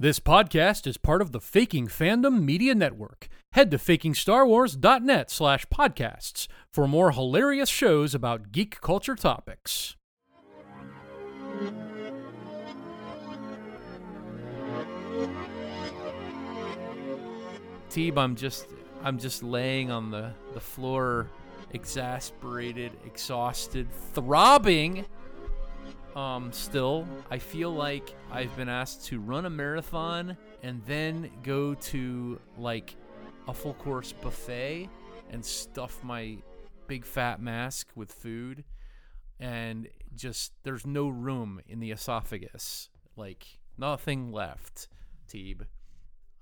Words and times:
This 0.00 0.20
podcast 0.20 0.86
is 0.86 0.96
part 0.96 1.20
of 1.20 1.32
the 1.32 1.40
Faking 1.40 1.88
Fandom 1.88 2.44
Media 2.44 2.72
Network. 2.72 3.26
Head 3.50 3.72
to 3.72 3.78
fakingstarwars.net 3.78 5.28
slash 5.28 5.66
podcasts 5.66 6.46
for 6.72 6.86
more 6.86 7.10
hilarious 7.10 7.68
shows 7.68 8.14
about 8.14 8.52
geek 8.52 8.80
culture 8.80 9.16
topics. 9.16 9.96
Teeb, 17.90 18.16
I'm 18.16 18.36
just 18.36 18.68
I'm 19.02 19.18
just 19.18 19.42
laying 19.42 19.90
on 19.90 20.12
the, 20.12 20.30
the 20.54 20.60
floor, 20.60 21.28
exasperated, 21.72 22.92
exhausted, 23.04 23.88
throbbing 24.14 25.06
um, 26.16 26.52
still, 26.52 27.06
I 27.30 27.38
feel 27.38 27.70
like 27.70 28.14
I've 28.30 28.54
been 28.56 28.68
asked 28.68 29.06
to 29.06 29.20
run 29.20 29.46
a 29.46 29.50
marathon 29.50 30.36
and 30.62 30.82
then 30.86 31.30
go 31.42 31.74
to 31.74 32.40
like 32.56 32.94
a 33.46 33.54
full 33.54 33.74
course 33.74 34.12
buffet 34.12 34.88
and 35.30 35.44
stuff 35.44 36.02
my 36.02 36.38
big 36.86 37.04
fat 37.04 37.40
mask 37.40 37.88
with 37.94 38.12
food. 38.12 38.64
And 39.40 39.88
just 40.14 40.52
there's 40.64 40.86
no 40.86 41.08
room 41.08 41.60
in 41.68 41.78
the 41.80 41.92
esophagus. 41.92 42.88
Like 43.16 43.58
nothing 43.76 44.32
left 44.32 44.88
teeb. 45.32 45.62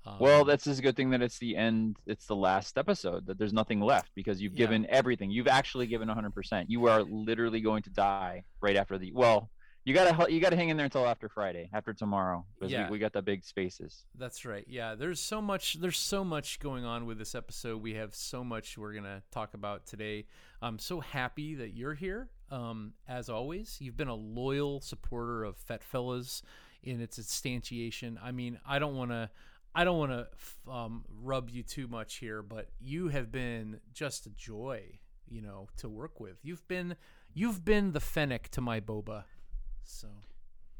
Um, 0.05 0.17
well 0.19 0.45
that's 0.45 0.63
just 0.63 0.79
a 0.79 0.83
good 0.83 0.95
thing 0.95 1.09
that 1.09 1.21
it's 1.21 1.37
the 1.37 1.57
end 1.57 1.97
it's 2.05 2.27
the 2.27 2.35
last 2.35 2.77
episode 2.77 3.25
that 3.25 3.37
there's 3.37 3.51
nothing 3.51 3.81
left 3.81 4.11
because 4.15 4.41
you've 4.41 4.53
yeah. 4.53 4.59
given 4.59 4.87
everything. 4.89 5.29
You've 5.29 5.47
actually 5.47 5.85
given 5.85 6.07
100% 6.07 6.65
you 6.69 6.87
are 6.87 7.03
literally 7.03 7.61
going 7.61 7.83
to 7.83 7.89
die 7.89 8.43
right 8.61 8.77
after 8.77 8.97
the 8.97 9.11
well 9.13 9.49
you 9.87 9.93
gotta 9.93 10.29
you 10.29 10.41
gotta 10.41 10.57
hang 10.57 10.67
in 10.67 10.75
there 10.75 10.83
until 10.83 11.07
after 11.07 11.29
Friday, 11.29 11.69
after 11.71 11.93
tomorrow, 11.93 12.43
because 12.59 12.73
yeah. 12.73 12.87
we, 12.87 12.93
we 12.93 12.99
got 12.99 13.13
the 13.13 13.21
big 13.21 13.45
spaces. 13.45 14.03
That's 14.19 14.43
right. 14.43 14.65
Yeah, 14.67 14.95
there's 14.95 15.21
so 15.21 15.41
much 15.41 15.79
there's 15.79 15.97
so 15.97 16.25
much 16.25 16.59
going 16.59 16.83
on 16.83 17.05
with 17.05 17.17
this 17.17 17.33
episode. 17.33 17.81
We 17.81 17.93
have 17.93 18.13
so 18.13 18.43
much 18.43 18.77
we're 18.77 18.91
gonna 18.93 19.23
talk 19.31 19.53
about 19.53 19.85
today. 19.85 20.25
I'm 20.61 20.77
so 20.77 20.99
happy 20.99 21.55
that 21.55 21.69
you're 21.73 21.93
here. 21.93 22.27
Um, 22.51 22.95
as 23.07 23.29
always, 23.29 23.77
you've 23.79 23.95
been 23.95 24.09
a 24.09 24.15
loyal 24.15 24.81
supporter 24.81 25.45
of 25.45 25.55
Fet 25.55 25.81
Fellas 25.81 26.41
in 26.83 26.99
its 26.99 27.17
instantiation. 27.17 28.17
I 28.21 28.33
mean, 28.33 28.59
I 28.67 28.79
don't 28.79 28.97
want 28.97 29.11
to. 29.11 29.29
I 29.73 29.85
don't 29.85 29.97
want 29.99 30.11
to 30.11 30.69
um, 30.69 31.05
rub 31.23 31.49
you 31.49 31.63
too 31.63 31.87
much 31.87 32.15
here, 32.15 32.41
but 32.41 32.67
you 32.81 33.07
have 33.07 33.31
been 33.31 33.79
just 33.93 34.25
a 34.25 34.31
joy, 34.31 34.99
you 35.29 35.41
know, 35.41 35.69
to 35.77 35.87
work 35.87 36.19
with. 36.19 36.39
You've 36.43 36.67
been 36.67 36.97
you've 37.33 37.63
been 37.63 37.93
the 37.93 38.01
fennec 38.01 38.49
to 38.49 38.59
my 38.59 38.81
boba 38.81 39.23
so 39.87 40.07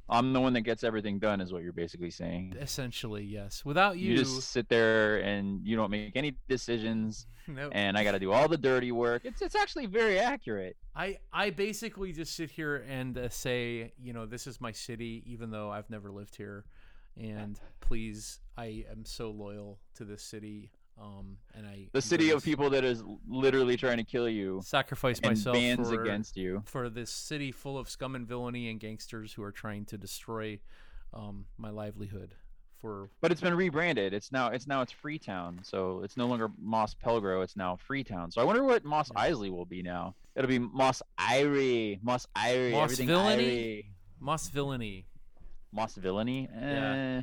I'm 0.10 0.32
the 0.32 0.40
one 0.40 0.54
that 0.54 0.62
gets 0.62 0.84
everything 0.84 1.20
done, 1.20 1.42
is 1.42 1.52
what 1.52 1.64
you're 1.64 1.74
basically 1.74 2.12
saying. 2.12 2.56
Essentially, 2.60 3.24
yes. 3.24 3.66
Without 3.66 3.98
you, 3.98 4.12
you 4.12 4.18
just 4.18 4.52
sit 4.52 4.70
there 4.70 5.18
and 5.18 5.66
you 5.66 5.76
don't 5.76 5.92
make 5.92 6.16
any 6.16 6.36
decisions. 6.48 7.26
Nope. 7.50 7.72
And 7.74 7.98
I 7.98 8.04
got 8.04 8.12
to 8.12 8.20
do 8.20 8.34
all 8.34 8.50
the 8.50 8.58
dirty 8.58 8.92
work. 8.92 9.22
It's 9.24 9.42
it's 9.42 9.56
actually 9.56 9.86
very 9.86 10.20
accurate. 10.20 10.76
I 10.94 11.20
I 11.32 11.52
basically 11.52 12.12
just 12.12 12.36
sit 12.36 12.52
here 12.52 12.84
and 12.90 13.18
uh, 13.18 13.30
say, 13.30 13.94
you 13.98 14.12
know, 14.12 14.26
this 14.26 14.48
is 14.48 14.60
my 14.60 14.74
city, 14.74 15.24
even 15.26 15.50
though 15.50 15.72
I've 15.72 15.90
never 15.90 16.12
lived 16.12 16.36
here. 16.36 16.66
And 17.16 17.58
please, 17.80 18.42
I 18.58 18.84
am 18.92 19.06
so 19.06 19.32
loyal 19.32 19.80
to 19.96 20.04
this 20.04 20.24
city. 20.24 20.72
Um, 21.00 21.38
and 21.54 21.68
I 21.68 21.90
the 21.92 22.02
city 22.02 22.32
of 22.32 22.44
people 22.44 22.72
that 22.72 22.84
is 22.84 23.04
literally 23.28 23.78
trying 23.78 23.98
to 23.98 24.04
kill 24.04 24.28
you, 24.28 24.62
sacrifice 24.64 25.22
myself 25.22 25.56
bands 25.56 25.90
for, 25.90 26.02
against 26.02 26.36
you 26.36 26.64
for 26.66 26.90
this 26.90 27.12
city 27.12 27.52
full 27.52 27.78
of 27.78 27.90
scum 27.90 28.16
and 28.16 28.28
villainy 28.28 28.70
and 28.70 28.80
gangsters 28.80 29.34
who 29.34 29.44
are 29.44 29.52
trying 29.52 29.86
to 29.86 29.98
destroy 29.98 30.60
um, 31.14 31.46
my 31.58 31.70
livelihood. 31.70 32.34
For 32.82 33.10
but 33.22 33.32
it's 33.32 33.42
been 33.42 33.56
rebranded. 33.56 34.14
It's 34.14 34.32
now 34.32 34.50
it's 34.50 34.68
now 34.68 34.82
it's 34.82 34.92
Freetown, 34.92 35.60
so 35.64 36.02
it's 36.04 36.18
no 36.18 36.28
longer 36.28 36.50
Mos 36.60 36.96
Pelgo. 36.96 37.44
It's 37.44 37.56
now 37.56 37.76
Freetown. 37.76 38.32
So 38.32 38.42
I 38.42 38.44
wonder 38.44 38.64
what 38.64 38.84
Moss 38.84 39.12
yeah. 39.16 39.30
Eisley 39.30 39.52
will 39.52 39.66
be 39.66 39.82
now. 39.82 40.16
It'll 40.36 40.48
be 40.48 40.60
Moss 40.60 41.02
Irie, 41.20 42.00
Moss 42.04 42.28
Irie, 42.36 42.72
Moss 42.72 42.84
everything 42.84 43.08
villainy, 43.08 43.92
Moss 44.20 44.50
villainy, 44.50 45.06
Moss 45.72 45.96
villainy. 45.96 46.50
Eh. 46.56 46.60
Yeah. 46.62 47.22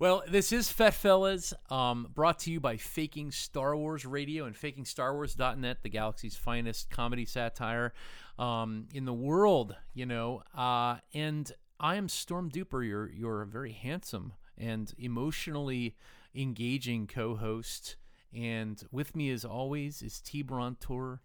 Well, 0.00 0.22
this 0.28 0.52
is 0.52 0.70
Fet 0.70 0.94
Fellas, 0.94 1.52
um, 1.70 2.06
brought 2.14 2.38
to 2.40 2.52
you 2.52 2.60
by 2.60 2.76
Faking 2.76 3.32
Star 3.32 3.76
Wars 3.76 4.06
Radio 4.06 4.44
and 4.44 4.54
FakingStarWars.net, 4.54 5.78
the 5.82 5.88
galaxy's 5.88 6.36
finest 6.36 6.88
comedy 6.88 7.24
satire 7.24 7.92
um, 8.38 8.86
in 8.94 9.06
the 9.06 9.12
world, 9.12 9.74
you 9.94 10.06
know. 10.06 10.44
Uh, 10.56 10.98
and 11.14 11.50
I 11.80 11.96
am 11.96 12.08
Storm 12.08 12.48
Duper, 12.48 12.86
your, 12.86 13.10
your 13.10 13.44
very 13.44 13.72
handsome 13.72 14.34
and 14.56 14.94
emotionally 14.98 15.96
engaging 16.32 17.08
co 17.08 17.34
host. 17.34 17.96
And 18.32 18.80
with 18.92 19.16
me, 19.16 19.30
as 19.30 19.44
always, 19.44 20.00
is 20.00 20.20
T. 20.20 20.44
Brontor, 20.44 21.18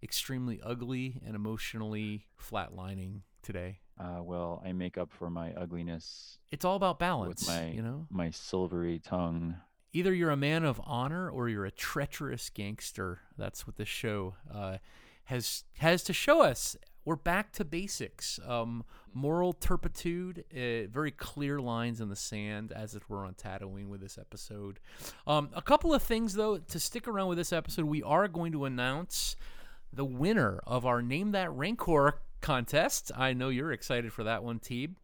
extremely 0.00 0.60
ugly 0.62 1.20
and 1.26 1.34
emotionally 1.34 2.28
flatlining 2.40 3.22
today 3.42 3.80
uh, 4.02 4.22
well, 4.22 4.62
I 4.64 4.72
make 4.72 4.98
up 4.98 5.12
for 5.12 5.30
my 5.30 5.52
ugliness. 5.52 6.38
It's 6.50 6.64
all 6.64 6.76
about 6.76 6.98
balance, 6.98 7.46
with 7.46 7.48
my, 7.48 7.68
you 7.68 7.82
know. 7.82 8.06
My 8.10 8.30
silvery 8.30 8.98
tongue. 8.98 9.56
Either 9.92 10.12
you're 10.12 10.30
a 10.30 10.36
man 10.36 10.64
of 10.64 10.80
honor 10.84 11.28
or 11.30 11.48
you're 11.48 11.66
a 11.66 11.70
treacherous 11.70 12.50
gangster. 12.50 13.20
That's 13.36 13.66
what 13.66 13.76
this 13.76 13.88
show 13.88 14.34
uh, 14.52 14.78
has 15.24 15.64
has 15.78 16.02
to 16.04 16.12
show 16.12 16.40
us. 16.42 16.76
We're 17.04 17.16
back 17.16 17.52
to 17.54 17.64
basics. 17.64 18.40
Um, 18.46 18.84
moral 19.12 19.52
turpitude, 19.52 20.44
uh, 20.52 20.88
very 20.90 21.10
clear 21.10 21.60
lines 21.60 22.00
in 22.00 22.08
the 22.08 22.16
sand, 22.16 22.72
as 22.72 22.94
it 22.94 23.02
were 23.08 23.24
on 23.24 23.34
Tatooine 23.34 23.88
with 23.88 24.00
this 24.00 24.16
episode. 24.18 24.80
Um, 25.26 25.50
a 25.52 25.62
couple 25.62 25.92
of 25.92 26.02
things, 26.02 26.34
though, 26.34 26.58
to 26.58 26.80
stick 26.80 27.06
around 27.06 27.28
with 27.28 27.38
this 27.38 27.52
episode, 27.52 27.84
we 27.84 28.02
are 28.02 28.28
going 28.28 28.52
to 28.52 28.64
announce 28.64 29.36
the 29.92 30.04
winner 30.04 30.60
of 30.66 30.86
our 30.86 31.02
Name 31.02 31.32
That 31.32 31.52
Rancor 31.52 32.20
contest. 32.42 33.10
I 33.16 33.32
know 33.32 33.48
you're 33.48 33.72
excited 33.72 34.12
for 34.12 34.24
that 34.24 34.44
one, 34.44 34.58
Teeb. 34.58 34.94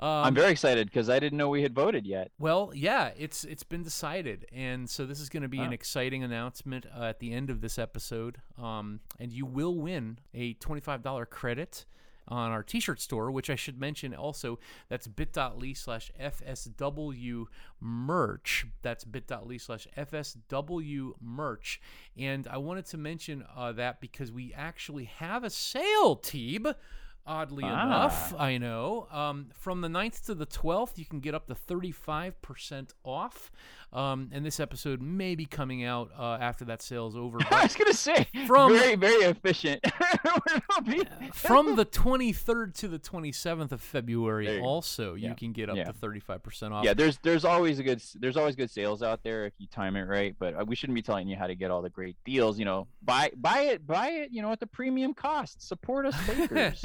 Um, 0.00 0.08
I'm 0.26 0.34
very 0.34 0.52
excited 0.52 0.86
because 0.86 1.10
I 1.10 1.18
didn't 1.18 1.38
know 1.38 1.48
we 1.48 1.62
had 1.62 1.74
voted 1.74 2.06
yet. 2.06 2.30
Well, 2.38 2.70
yeah, 2.74 3.10
it's 3.16 3.44
it's 3.44 3.64
been 3.64 3.82
decided, 3.82 4.46
and 4.52 4.88
so 4.88 5.06
this 5.06 5.18
is 5.18 5.28
going 5.28 5.42
to 5.42 5.48
be 5.48 5.58
an 5.58 5.72
exciting 5.72 6.22
announcement 6.22 6.86
uh, 6.96 7.04
at 7.04 7.18
the 7.18 7.32
end 7.32 7.50
of 7.50 7.60
this 7.62 7.78
episode. 7.78 8.36
Um, 8.56 9.00
and 9.18 9.32
you 9.32 9.44
will 9.44 9.74
win 9.76 10.18
a 10.34 10.52
twenty-five 10.54 11.02
dollar 11.02 11.26
credit 11.26 11.84
on 12.28 12.50
our 12.50 12.62
t-shirt 12.62 13.00
store, 13.00 13.30
which 13.30 13.50
I 13.50 13.56
should 13.56 13.80
mention 13.80 14.14
also. 14.14 14.58
That's 14.88 15.06
bit.ly 15.06 15.72
slash 15.72 16.10
FSW 16.20 17.46
merch. 17.80 18.66
That's 18.82 19.04
bit.ly 19.04 19.56
slash 19.56 19.86
FSW 19.96 21.12
merch. 21.20 21.80
And 22.16 22.46
I 22.46 22.58
wanted 22.58 22.86
to 22.86 22.98
mention 22.98 23.44
uh, 23.56 23.72
that 23.72 24.00
because 24.00 24.30
we 24.30 24.52
actually 24.54 25.04
have 25.04 25.44
a 25.44 25.50
sale, 25.50 26.16
Teeb 26.16 26.74
oddly 27.28 27.64
ah. 27.64 27.84
enough. 27.84 28.34
I 28.36 28.58
know. 28.58 29.06
Um, 29.12 29.46
from 29.54 29.82
the 29.82 29.88
9th 29.88 30.24
to 30.26 30.34
the 30.34 30.46
12th, 30.46 30.98
you 30.98 31.04
can 31.04 31.20
get 31.20 31.34
up 31.34 31.46
to 31.46 31.54
35% 31.54 32.90
off. 33.04 33.52
Um, 33.92 34.28
and 34.32 34.44
this 34.44 34.60
episode 34.60 35.00
may 35.00 35.34
be 35.34 35.46
coming 35.46 35.82
out 35.82 36.10
uh, 36.18 36.36
after 36.40 36.64
that 36.66 36.82
sale 36.82 37.06
is 37.06 37.16
over. 37.16 37.38
I 37.50 37.62
was 37.62 37.74
gonna 37.74 37.94
say 37.94 38.26
from 38.46 38.72
very 38.72 38.96
very 38.96 39.24
efficient. 39.24 39.82
from 41.32 41.76
the 41.76 41.86
23rd 41.86 42.74
to 42.74 42.88
the 42.88 42.98
27th 42.98 43.72
of 43.72 43.80
February, 43.80 44.60
also 44.60 45.14
yeah. 45.14 45.30
you 45.30 45.34
can 45.34 45.52
get 45.52 45.70
up 45.70 45.76
yeah. 45.76 45.84
to 45.84 45.92
35% 45.94 46.72
off. 46.72 46.84
Yeah, 46.84 46.92
there's 46.92 47.16
there's 47.22 47.46
always 47.46 47.78
a 47.78 47.82
good 47.82 48.02
there's 48.16 48.36
always 48.36 48.56
good 48.56 48.70
sales 48.70 49.02
out 49.02 49.22
there 49.22 49.46
if 49.46 49.54
you 49.56 49.66
time 49.68 49.96
it 49.96 50.02
right. 50.02 50.36
But 50.38 50.60
uh, 50.60 50.64
we 50.66 50.76
shouldn't 50.76 50.94
be 50.94 51.02
telling 51.02 51.26
you 51.26 51.36
how 51.36 51.46
to 51.46 51.54
get 51.54 51.70
all 51.70 51.80
the 51.80 51.88
great 51.88 52.16
deals. 52.26 52.58
You 52.58 52.66
know, 52.66 52.88
buy 53.02 53.30
buy 53.36 53.62
it 53.62 53.86
buy 53.86 54.10
it. 54.10 54.32
You 54.32 54.42
know, 54.42 54.52
at 54.52 54.60
the 54.60 54.66
premium 54.66 55.14
cost. 55.14 55.66
Support 55.66 56.06
us 56.06 56.26
takers. 56.26 56.84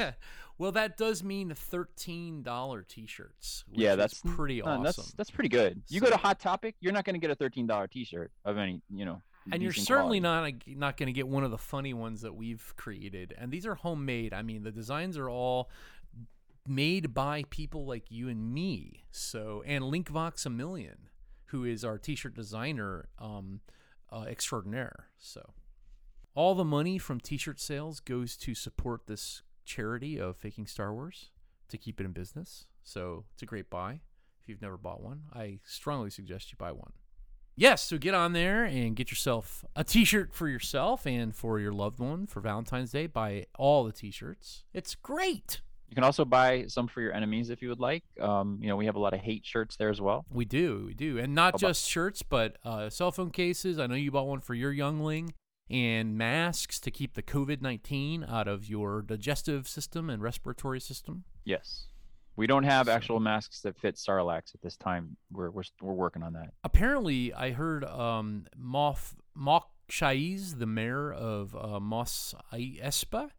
Well, 0.57 0.71
that 0.73 0.97
does 0.97 1.23
mean 1.23 1.53
thirteen 1.53 2.43
dollar 2.43 2.83
T-shirts. 2.83 3.63
yeah, 3.71 3.95
that's 3.95 4.21
pretty 4.25 4.61
awesome. 4.61 4.83
That's 4.83 5.11
that's 5.13 5.31
pretty 5.31 5.49
good. 5.49 5.81
You 5.89 5.99
so, 5.99 6.05
go 6.05 6.11
to 6.11 6.17
Hot 6.17 6.39
Topic, 6.39 6.75
you're 6.79 6.93
not 6.93 7.05
going 7.05 7.15
to 7.15 7.19
get 7.19 7.31
a 7.31 7.35
thirteen 7.35 7.67
dollar 7.67 7.87
T-shirt 7.87 8.31
of 8.45 8.57
any, 8.57 8.81
you 8.89 9.05
know. 9.05 9.21
And 9.51 9.61
you're 9.61 9.73
certainly 9.73 10.21
quality. 10.21 10.63
not 10.67 10.77
not 10.77 10.97
going 10.97 11.07
to 11.07 11.13
get 11.13 11.27
one 11.27 11.43
of 11.43 11.51
the 11.51 11.57
funny 11.57 11.93
ones 11.93 12.21
that 12.21 12.33
we've 12.33 12.73
created. 12.77 13.33
And 13.37 13.51
these 13.51 13.65
are 13.65 13.75
homemade. 13.75 14.33
I 14.33 14.41
mean, 14.41 14.63
the 14.63 14.71
designs 14.71 15.17
are 15.17 15.29
all 15.29 15.69
made 16.65 17.13
by 17.13 17.43
people 17.49 17.85
like 17.85 18.09
you 18.09 18.29
and 18.29 18.53
me. 18.53 19.03
So, 19.11 19.63
and 19.65 19.83
Linkvox 19.83 20.45
a 20.45 20.49
million, 20.49 21.09
who 21.47 21.65
is 21.65 21.83
our 21.83 21.97
T-shirt 21.97 22.35
designer 22.35 23.09
um, 23.19 23.61
uh, 24.11 24.25
extraordinaire. 24.29 25.07
So. 25.17 25.53
All 26.35 26.55
the 26.55 26.65
money 26.65 26.97
from 26.97 27.19
t-shirt 27.19 27.59
sales 27.59 27.99
goes 27.99 28.35
to 28.37 28.55
support 28.55 29.05
this 29.05 29.43
charity 29.65 30.17
of 30.19 30.37
faking 30.37 30.67
Star 30.67 30.93
Wars 30.93 31.31
to 31.69 31.77
keep 31.77 31.99
it 31.99 32.05
in 32.05 32.11
business. 32.11 32.65
So 32.83 33.25
it's 33.33 33.43
a 33.43 33.45
great 33.45 33.69
buy. 33.69 34.01
If 34.41 34.49
you've 34.49 34.61
never 34.61 34.77
bought 34.77 35.01
one, 35.01 35.23
I 35.33 35.59
strongly 35.63 36.09
suggest 36.09 36.51
you 36.51 36.57
buy 36.57 36.71
one. 36.71 36.91
Yes, 37.55 37.83
so 37.83 37.97
get 37.97 38.15
on 38.15 38.33
there 38.33 38.63
and 38.63 38.95
get 38.95 39.11
yourself 39.11 39.63
a 39.75 39.83
t 39.83 40.05
shirt 40.05 40.33
for 40.33 40.47
yourself 40.47 41.05
and 41.05 41.35
for 41.35 41.59
your 41.59 41.71
loved 41.71 41.99
one 41.99 42.25
for 42.25 42.41
Valentine's 42.41 42.91
Day. 42.91 43.07
Buy 43.07 43.45
all 43.57 43.83
the 43.83 43.91
t 43.91 44.11
shirts. 44.11 44.63
It's 44.73 44.95
great. 44.95 45.61
You 45.87 45.95
can 45.95 46.03
also 46.03 46.25
buy 46.25 46.65
some 46.67 46.87
for 46.87 47.01
your 47.01 47.13
enemies 47.13 47.51
if 47.51 47.61
you 47.61 47.69
would 47.69 47.79
like. 47.79 48.03
Um, 48.19 48.57
you 48.59 48.67
know, 48.67 48.75
we 48.75 48.87
have 48.87 48.95
a 48.95 48.99
lot 48.99 49.13
of 49.13 49.19
hate 49.19 49.45
shirts 49.45 49.75
there 49.75 49.89
as 49.89 50.01
well. 50.01 50.25
We 50.31 50.43
do, 50.43 50.85
we 50.87 50.95
do, 50.95 51.19
and 51.19 51.35
not 51.35 51.59
just 51.59 51.87
shirts, 51.87 52.23
but 52.23 52.57
uh, 52.65 52.89
cell 52.89 53.11
phone 53.11 53.29
cases. 53.29 53.77
I 53.77 53.85
know 53.85 53.93
you 53.93 54.09
bought 54.09 54.25
one 54.25 54.39
for 54.39 54.55
your 54.55 54.71
youngling, 54.71 55.33
and 55.69 56.17
masks 56.17 56.79
to 56.81 56.91
keep 56.91 57.13
the 57.13 57.23
COVID 57.23 57.61
nineteen 57.61 58.25
out 58.27 58.47
of 58.47 58.69
your 58.69 59.01
digestive 59.01 59.67
system 59.67 60.09
and 60.09 60.21
respiratory 60.21 60.79
system. 60.79 61.23
Yes, 61.45 61.87
we 62.35 62.47
don't 62.47 62.63
have 62.63 62.87
actual 62.87 63.19
masks 63.19 63.61
that 63.61 63.79
fit 63.79 63.95
Sarlacc 63.95 64.53
at 64.53 64.61
this 64.61 64.77
time. 64.77 65.17
We're 65.31 65.51
we're 65.51 65.63
we're 65.81 65.93
working 65.93 66.23
on 66.23 66.33
that. 66.33 66.53
Apparently, 66.63 67.33
I 67.33 67.51
heard 67.51 67.83
um, 67.85 68.45
Moth 68.57 69.15
Mok 69.35 69.69
Shaiz, 69.89 70.59
the 70.59 70.65
mayor 70.65 71.11
of 71.11 71.55
uh, 71.55 71.79
Mos 71.79 72.33
Espa, 72.53 73.29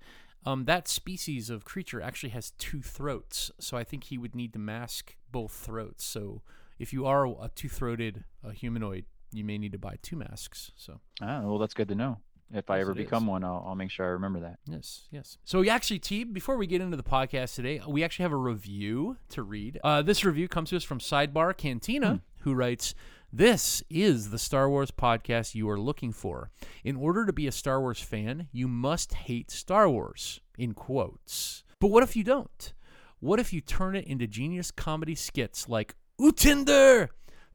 um, 0.44 0.66
that 0.66 0.88
species 0.88 1.50
of 1.50 1.64
creature 1.64 2.00
actually 2.00 2.30
has 2.30 2.52
two 2.58 2.82
throats, 2.82 3.50
so 3.58 3.76
I 3.76 3.84
think 3.84 4.04
he 4.04 4.18
would 4.18 4.34
need 4.34 4.52
to 4.52 4.58
mask 4.58 5.16
both 5.32 5.52
throats. 5.52 6.04
So 6.04 6.42
if 6.78 6.92
you 6.92 7.06
are 7.06 7.26
a 7.26 7.50
two-throated 7.54 8.24
uh, 8.44 8.50
humanoid, 8.50 9.06
you 9.34 9.44
may 9.44 9.58
need 9.58 9.72
to 9.72 9.78
buy 9.78 9.96
two 10.02 10.16
masks. 10.16 10.72
So 10.76 11.00
ah, 11.20 11.42
well, 11.42 11.58
that's 11.58 11.74
good 11.74 11.88
to 11.88 11.94
know. 11.94 12.18
If 12.52 12.70
I 12.70 12.80
ever 12.80 12.94
become 12.94 13.24
is. 13.24 13.30
one, 13.30 13.44
I'll, 13.44 13.64
I'll 13.66 13.74
make 13.74 13.90
sure 13.90 14.06
I 14.06 14.10
remember 14.10 14.40
that. 14.40 14.58
Yes, 14.66 15.08
yes. 15.10 15.38
So 15.44 15.66
actually, 15.68 15.98
T, 15.98 16.24
before 16.24 16.56
we 16.56 16.66
get 16.66 16.80
into 16.80 16.96
the 16.96 17.02
podcast 17.02 17.54
today, 17.54 17.80
we 17.88 18.04
actually 18.04 18.24
have 18.24 18.32
a 18.32 18.36
review 18.36 19.16
to 19.30 19.42
read. 19.42 19.80
Uh, 19.82 20.02
this 20.02 20.24
review 20.24 20.46
comes 20.46 20.70
to 20.70 20.76
us 20.76 20.84
from 20.84 21.00
Sidebar 21.00 21.56
Cantina, 21.56 22.10
hmm. 22.10 22.16
who 22.40 22.54
writes, 22.54 22.94
this 23.32 23.82
is 23.90 24.30
the 24.30 24.38
Star 24.38 24.70
Wars 24.70 24.92
podcast 24.92 25.56
you 25.56 25.68
are 25.68 25.80
looking 25.80 26.12
for. 26.12 26.52
In 26.84 26.94
order 26.94 27.26
to 27.26 27.32
be 27.32 27.48
a 27.48 27.52
Star 27.52 27.80
Wars 27.80 27.98
fan, 27.98 28.46
you 28.52 28.68
must 28.68 29.14
hate 29.14 29.50
Star 29.50 29.88
Wars, 29.88 30.40
in 30.56 30.72
quotes. 30.72 31.64
But 31.80 31.88
what 31.88 32.04
if 32.04 32.14
you 32.14 32.22
don't? 32.22 32.72
What 33.18 33.40
if 33.40 33.52
you 33.52 33.60
turn 33.60 33.96
it 33.96 34.06
into 34.06 34.28
genius 34.28 34.70
comedy 34.70 35.16
skits 35.16 35.68
like 35.68 35.96
Utinder? 36.20 37.08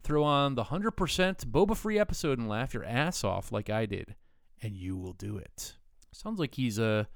Throw 0.03 0.23
on 0.23 0.55
the 0.55 0.65
100% 0.65 0.91
Boba 1.45 1.75
Free 1.75 1.99
episode 1.99 2.39
and 2.39 2.47
laugh 2.47 2.73
your 2.73 2.85
ass 2.85 3.23
off 3.23 3.51
like 3.51 3.69
I 3.69 3.85
did, 3.85 4.15
and 4.61 4.75
you 4.75 4.97
will 4.97 5.13
do 5.13 5.37
it. 5.37 5.75
Sounds 6.11 6.39
like 6.39 6.55
he's 6.55 6.79
a, 6.79 7.07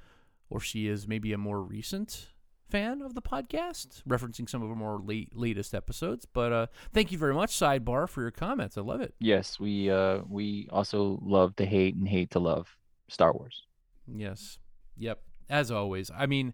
or 0.49 0.59
she 0.59 0.87
is 0.87 1.07
maybe 1.07 1.33
a 1.33 1.37
more 1.37 1.61
recent 1.61 2.27
fan 2.69 3.01
of 3.01 3.13
the 3.13 3.21
podcast, 3.21 4.03
referencing 4.07 4.49
some 4.49 4.61
of 4.61 4.69
our 4.69 4.75
more 4.75 4.99
late 4.99 5.35
latest 5.35 5.73
episodes. 5.73 6.25
But 6.25 6.51
uh, 6.51 6.67
thank 6.91 7.11
you 7.11 7.17
very 7.17 7.33
much, 7.33 7.51
Sidebar, 7.51 8.09
for 8.09 8.21
your 8.21 8.31
comments. 8.31 8.77
I 8.77 8.81
love 8.81 9.01
it. 9.01 9.13
Yes, 9.19 9.59
we 9.59 9.89
uh, 9.89 10.19
we 10.27 10.67
also 10.71 11.19
love 11.23 11.55
to 11.57 11.65
hate 11.65 11.95
and 11.95 12.07
hate 12.07 12.31
to 12.31 12.39
love 12.39 12.75
Star 13.09 13.31
Wars. 13.33 13.63
Yes. 14.07 14.57
Yep. 14.97 15.21
As 15.49 15.71
always. 15.71 16.09
I 16.15 16.25
mean, 16.25 16.53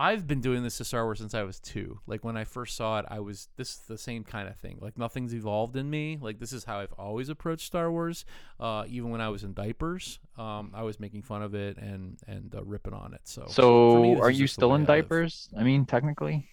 I've 0.00 0.26
been 0.26 0.40
doing 0.40 0.62
this 0.62 0.78
to 0.78 0.84
Star 0.84 1.04
Wars 1.04 1.18
since 1.18 1.34
I 1.34 1.42
was 1.42 1.60
two. 1.60 2.00
Like 2.06 2.24
when 2.24 2.34
I 2.34 2.44
first 2.44 2.74
saw 2.74 3.00
it, 3.00 3.04
I 3.10 3.20
was 3.20 3.48
this 3.58 3.74
is 3.74 3.76
the 3.86 3.98
same 3.98 4.24
kind 4.24 4.48
of 4.48 4.56
thing. 4.56 4.78
Like 4.80 4.96
nothing's 4.96 5.34
evolved 5.34 5.76
in 5.76 5.90
me. 5.90 6.16
Like 6.18 6.38
this 6.38 6.54
is 6.54 6.64
how 6.64 6.78
I've 6.78 6.94
always 6.94 7.28
approached 7.28 7.66
Star 7.66 7.92
Wars. 7.92 8.24
Uh, 8.58 8.84
even 8.88 9.10
when 9.10 9.20
I 9.20 9.28
was 9.28 9.44
in 9.44 9.52
diapers, 9.52 10.18
um, 10.38 10.70
I 10.72 10.84
was 10.84 10.98
making 10.98 11.20
fun 11.20 11.42
of 11.42 11.54
it 11.54 11.76
and 11.76 12.18
and 12.26 12.54
uh, 12.54 12.64
ripping 12.64 12.94
on 12.94 13.12
it. 13.12 13.20
So 13.24 13.44
so 13.48 14.00
me, 14.00 14.16
are 14.18 14.30
you 14.30 14.46
still 14.46 14.74
in 14.74 14.86
diapers? 14.86 15.50
I 15.54 15.64
mean, 15.64 15.84
technically. 15.84 16.48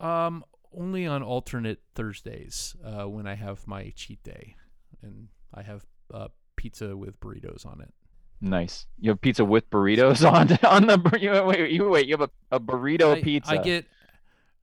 Um, 0.00 0.42
only 0.74 1.06
on 1.06 1.22
alternate 1.22 1.80
Thursdays 1.94 2.74
uh, 2.82 3.06
when 3.06 3.26
I 3.26 3.34
have 3.34 3.66
my 3.66 3.92
cheat 3.96 4.22
day, 4.22 4.56
and 5.02 5.28
I 5.52 5.60
have 5.60 5.84
uh, 6.14 6.28
pizza 6.56 6.96
with 6.96 7.20
burritos 7.20 7.66
on 7.66 7.82
it. 7.82 7.92
Nice. 8.40 8.86
You 9.00 9.10
have 9.10 9.20
pizza 9.20 9.44
with 9.44 9.68
burritos 9.70 10.28
on 10.32 10.58
on 10.64 10.86
the 10.86 11.18
you 11.20 11.30
wait 11.44 11.70
you 11.70 11.88
wait 11.88 12.06
you 12.06 12.16
have 12.16 12.30
a, 12.50 12.56
a 12.56 12.60
burrito 12.60 13.16
I, 13.16 13.22
pizza. 13.22 13.52
I 13.52 13.58
get 13.58 13.86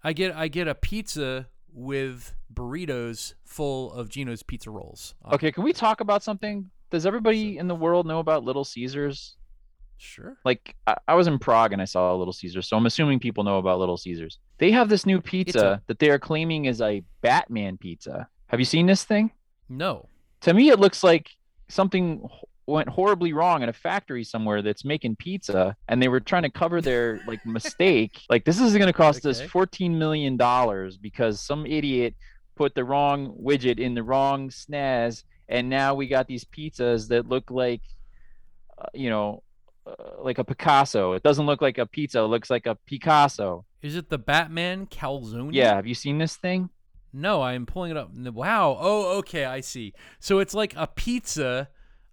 I 0.03 0.13
get 0.13 0.35
I 0.35 0.47
get 0.47 0.67
a 0.67 0.75
pizza 0.75 1.47
with 1.73 2.33
burritos 2.53 3.33
full 3.43 3.91
of 3.93 4.09
Gino's 4.09 4.43
pizza 4.43 4.71
rolls. 4.71 5.15
Okay, 5.33 5.51
can 5.51 5.63
we 5.63 5.73
talk 5.73 5.99
about 5.99 6.23
something? 6.23 6.69
Does 6.89 7.05
everybody 7.05 7.57
in 7.57 7.67
the 7.67 7.75
world 7.75 8.05
know 8.05 8.19
about 8.19 8.43
Little 8.43 8.63
Caesars? 8.63 9.35
Sure. 9.97 10.37
Like 10.45 10.75
I, 10.87 10.95
I 11.07 11.15
was 11.15 11.27
in 11.27 11.39
Prague 11.39 11.73
and 11.73 11.81
I 11.81 11.85
saw 11.85 12.13
Little 12.15 12.33
Caesars, 12.33 12.67
so 12.67 12.77
I'm 12.77 12.85
assuming 12.85 13.19
people 13.19 13.43
know 13.43 13.57
about 13.57 13.79
Little 13.79 13.97
Caesars. 13.97 14.39
They 14.57 14.71
have 14.71 14.89
this 14.89 15.05
new 15.05 15.19
pizza 15.19 15.67
a... 15.67 15.81
that 15.87 15.99
they 15.99 16.09
are 16.09 16.19
claiming 16.19 16.65
is 16.65 16.81
a 16.81 17.03
Batman 17.21 17.77
pizza. 17.77 18.27
Have 18.47 18.59
you 18.59 18.65
seen 18.65 18.85
this 18.85 19.03
thing? 19.03 19.31
No. 19.67 20.07
To 20.41 20.53
me, 20.53 20.69
it 20.69 20.79
looks 20.79 21.03
like 21.03 21.31
something 21.67 22.27
went 22.67 22.89
horribly 22.89 23.33
wrong 23.33 23.61
in 23.61 23.69
a 23.69 23.73
factory 23.73 24.23
somewhere 24.23 24.61
that's 24.61 24.83
making 24.83 25.15
pizza 25.15 25.75
and 25.87 26.01
they 26.01 26.07
were 26.07 26.19
trying 26.19 26.43
to 26.43 26.49
cover 26.49 26.81
their 26.81 27.21
like 27.27 27.45
mistake. 27.45 28.21
Like 28.29 28.45
this 28.45 28.59
is 28.59 28.73
going 28.73 28.87
to 28.87 28.93
cost 28.93 29.25
okay. 29.25 29.29
us 29.29 29.41
14 29.41 29.97
million 29.97 30.37
dollars 30.37 30.97
because 30.97 31.39
some 31.39 31.65
idiot 31.65 32.15
put 32.55 32.73
the 32.73 32.83
wrong 32.83 33.35
widget 33.41 33.79
in 33.79 33.93
the 33.93 34.03
wrong 34.03 34.49
snaz 34.49 35.23
and 35.47 35.69
now 35.69 35.93
we 35.93 36.07
got 36.07 36.27
these 36.27 36.43
pizzas 36.45 37.09
that 37.09 37.27
look 37.27 37.51
like 37.51 37.81
uh, 38.77 38.85
you 38.93 39.09
know 39.09 39.43
uh, 39.85 40.23
like 40.23 40.39
a 40.39 40.43
picasso. 40.43 41.13
It 41.13 41.21
doesn't 41.21 41.45
look 41.45 41.61
like 41.61 41.77
a 41.77 41.85
pizza. 41.85 42.19
It 42.19 42.23
looks 42.23 42.49
like 42.49 42.65
a 42.65 42.75
picasso. 42.87 43.65
Is 43.83 43.95
it 43.95 44.09
the 44.09 44.17
batman 44.17 44.87
calzone? 44.87 45.49
Yeah 45.53 45.75
have 45.75 45.85
you 45.85 45.95
seen 45.95 46.17
this 46.17 46.35
thing? 46.35 46.69
No 47.13 47.43
i'm 47.43 47.67
pulling 47.67 47.91
it 47.91 47.97
up. 47.97 48.11
Wow. 48.15 48.77
Oh 48.79 49.19
okay 49.19 49.45
i 49.45 49.61
see. 49.61 49.93
So 50.19 50.39
it's 50.39 50.55
like 50.55 50.73
a 50.75 50.87
pizza 50.87 51.69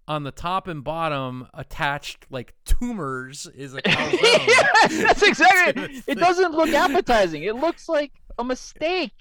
on 0.07 0.23
the 0.23 0.31
top 0.31 0.67
and 0.67 0.83
bottom 0.83 1.47
attached 1.53 2.25
like 2.29 2.53
tumors 2.65 3.47
is 3.55 3.73
a 3.73 3.81
yes, 3.85 5.01
that's 5.01 5.23
exactly. 5.27 6.03
it 6.07 6.17
doesn't 6.17 6.51
look 6.53 6.69
appetizing. 6.69 7.43
It 7.43 7.55
looks 7.55 7.87
like 7.87 8.11
a 8.37 8.43
mistake. 8.43 9.13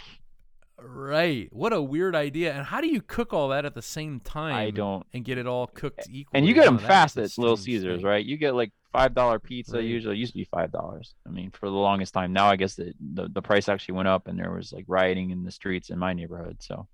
Right. 0.85 1.49
What 1.53 1.73
a 1.73 1.81
weird 1.81 2.17
idea. 2.17 2.53
And 2.53 2.67
how 2.67 2.81
do 2.81 2.89
you 2.89 3.01
cook 3.01 3.33
all 3.33 3.49
that 3.49 3.65
at 3.65 3.75
the 3.75 3.83
same 3.83 4.19
time? 4.21 4.55
I 4.55 4.71
don't. 4.71 5.07
And 5.13 5.25
get 5.25 5.39
it 5.39 5.47
all 5.47 5.69
cooked 5.69 6.09
equally. 6.11 6.39
And 6.39 6.47
you 6.47 6.55
get 6.55 6.65
them 6.65 6.79
fast 6.79 7.17
at 7.19 7.37
Little 7.39 7.57
Caesars, 7.57 7.99
thing. 7.99 8.07
right? 8.07 8.25
You 8.25 8.37
get 8.37 8.55
like 8.55 8.73
five 8.93 9.15
dollar 9.15 9.39
pizza. 9.39 9.77
Right. 9.77 9.85
Usually, 9.85 10.17
it 10.17 10.19
used 10.19 10.33
to 10.33 10.39
be 10.39 10.45
five 10.45 10.73
dollars. 10.73 11.15
I 11.27 11.31
mean, 11.31 11.51
for 11.53 11.67
the 11.67 11.77
longest 11.77 12.15
time. 12.15 12.33
Now, 12.33 12.47
I 12.47 12.57
guess 12.57 12.75
the, 12.75 12.93
the 13.15 13.29
the 13.29 13.43
price 13.43 13.69
actually 13.69 13.95
went 13.95 14.09
up, 14.09 14.27
and 14.27 14.39
there 14.39 14.51
was 14.53 14.73
like 14.73 14.85
rioting 14.89 15.31
in 15.31 15.45
the 15.45 15.53
streets 15.53 15.91
in 15.91 15.99
my 15.99 16.13
neighborhood. 16.15 16.57
So 16.61 16.89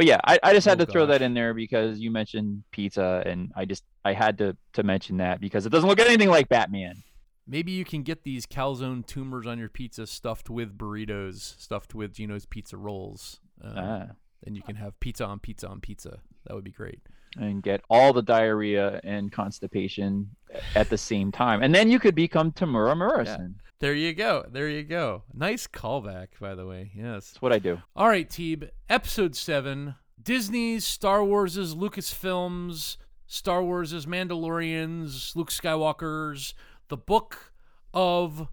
but 0.00 0.06
yeah, 0.06 0.18
I, 0.24 0.38
I 0.42 0.54
just 0.54 0.66
had 0.66 0.80
oh, 0.80 0.84
to 0.84 0.86
gosh. 0.86 0.92
throw 0.94 1.06
that 1.08 1.20
in 1.20 1.34
there 1.34 1.52
because 1.52 1.98
you 1.98 2.10
mentioned 2.10 2.64
pizza, 2.70 3.22
and 3.26 3.52
I 3.54 3.66
just 3.66 3.84
I 4.02 4.14
had 4.14 4.38
to 4.38 4.56
to 4.72 4.82
mention 4.82 5.18
that 5.18 5.42
because 5.42 5.66
it 5.66 5.68
doesn't 5.68 5.86
look 5.86 6.00
anything 6.00 6.30
like 6.30 6.48
Batman. 6.48 7.02
Maybe 7.46 7.72
you 7.72 7.84
can 7.84 8.02
get 8.02 8.22
these 8.22 8.46
calzone 8.46 9.04
tumors 9.04 9.46
on 9.46 9.58
your 9.58 9.68
pizza 9.68 10.06
stuffed 10.06 10.48
with 10.48 10.78
burritos, 10.78 11.60
stuffed 11.60 11.94
with 11.94 12.14
Geno's 12.14 12.46
pizza 12.46 12.78
rolls. 12.78 13.40
Um, 13.62 13.74
ah. 13.76 14.06
And 14.46 14.56
you 14.56 14.62
can 14.62 14.76
have 14.76 14.98
pizza 15.00 15.26
on 15.26 15.38
pizza 15.38 15.68
on 15.68 15.80
pizza. 15.80 16.20
That 16.46 16.54
would 16.54 16.64
be 16.64 16.70
great. 16.70 17.00
And 17.36 17.62
get 17.62 17.82
all 17.88 18.12
the 18.12 18.22
diarrhea 18.22 19.00
and 19.04 19.30
constipation 19.30 20.30
at 20.74 20.90
the 20.90 20.98
same 20.98 21.30
time. 21.30 21.62
And 21.62 21.72
then 21.72 21.90
you 21.90 22.00
could 22.00 22.16
become 22.16 22.50
Temuera 22.50 22.96
Morrison. 22.96 23.54
Yeah. 23.56 23.70
There 23.78 23.94
you 23.94 24.12
go. 24.12 24.44
There 24.50 24.68
you 24.68 24.82
go. 24.82 25.22
Nice 25.32 25.66
callback, 25.66 26.28
by 26.40 26.54
the 26.54 26.66
way. 26.66 26.90
Yes. 26.94 27.30
That's 27.30 27.42
what 27.42 27.52
I 27.52 27.58
do. 27.58 27.78
All 27.96 28.08
right, 28.08 28.28
Teeb. 28.28 28.68
Episode 28.88 29.34
7 29.36 29.94
Disney's, 30.22 30.84
Star 30.84 31.24
Wars's, 31.24 31.74
Lucasfilms, 31.74 32.98
Star 33.26 33.62
Wars's, 33.62 34.04
Mandalorians, 34.04 35.34
Luke 35.34 35.50
Skywalker's, 35.50 36.52
The 36.88 36.98
Book 36.98 37.52
of 37.94 38.48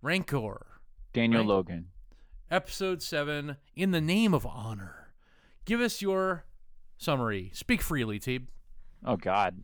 Rancor. 0.00 0.66
Daniel 1.12 1.44
Logan. 1.44 1.88
Episode 2.50 3.02
7 3.02 3.56
In 3.76 3.90
the 3.90 4.00
Name 4.00 4.32
of 4.32 4.46
Honor. 4.46 5.12
Give 5.66 5.80
us 5.80 6.00
your 6.00 6.44
summary. 7.02 7.50
Speak 7.52 7.82
freely, 7.82 8.18
Teeb. 8.18 8.46
Oh, 9.04 9.16
God. 9.16 9.62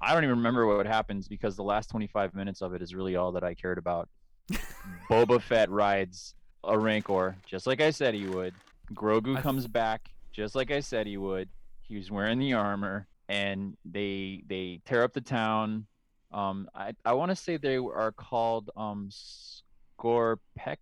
I 0.00 0.12
don't 0.14 0.24
even 0.24 0.36
remember 0.36 0.66
what 0.66 0.86
happens 0.86 1.26
because 1.28 1.56
the 1.56 1.62
last 1.62 1.90
25 1.90 2.34
minutes 2.34 2.62
of 2.62 2.74
it 2.74 2.82
is 2.82 2.94
really 2.94 3.16
all 3.16 3.32
that 3.32 3.44
I 3.44 3.54
cared 3.54 3.78
about. 3.78 4.08
Boba 5.10 5.40
Fett 5.40 5.70
rides 5.70 6.34
a 6.62 6.78
Rancor, 6.78 7.36
just 7.46 7.66
like 7.66 7.80
I 7.80 7.90
said 7.90 8.14
he 8.14 8.26
would. 8.26 8.54
Grogu 8.94 9.40
comes 9.40 9.66
back, 9.66 10.10
just 10.32 10.54
like 10.54 10.70
I 10.70 10.80
said 10.80 11.06
he 11.06 11.16
would. 11.16 11.48
He 11.82 11.96
was 11.96 12.10
wearing 12.10 12.38
the 12.38 12.52
armor, 12.52 13.06
and 13.28 13.76
they 13.84 14.42
they 14.46 14.80
tear 14.84 15.02
up 15.02 15.12
the 15.12 15.20
town. 15.20 15.86
Um, 16.32 16.68
I 16.74 16.92
I 17.04 17.14
want 17.14 17.30
to 17.30 17.36
say 17.36 17.56
they 17.56 17.76
are 17.76 18.12
called 18.12 18.70
um 18.76 19.10
Scorpec 19.10 20.76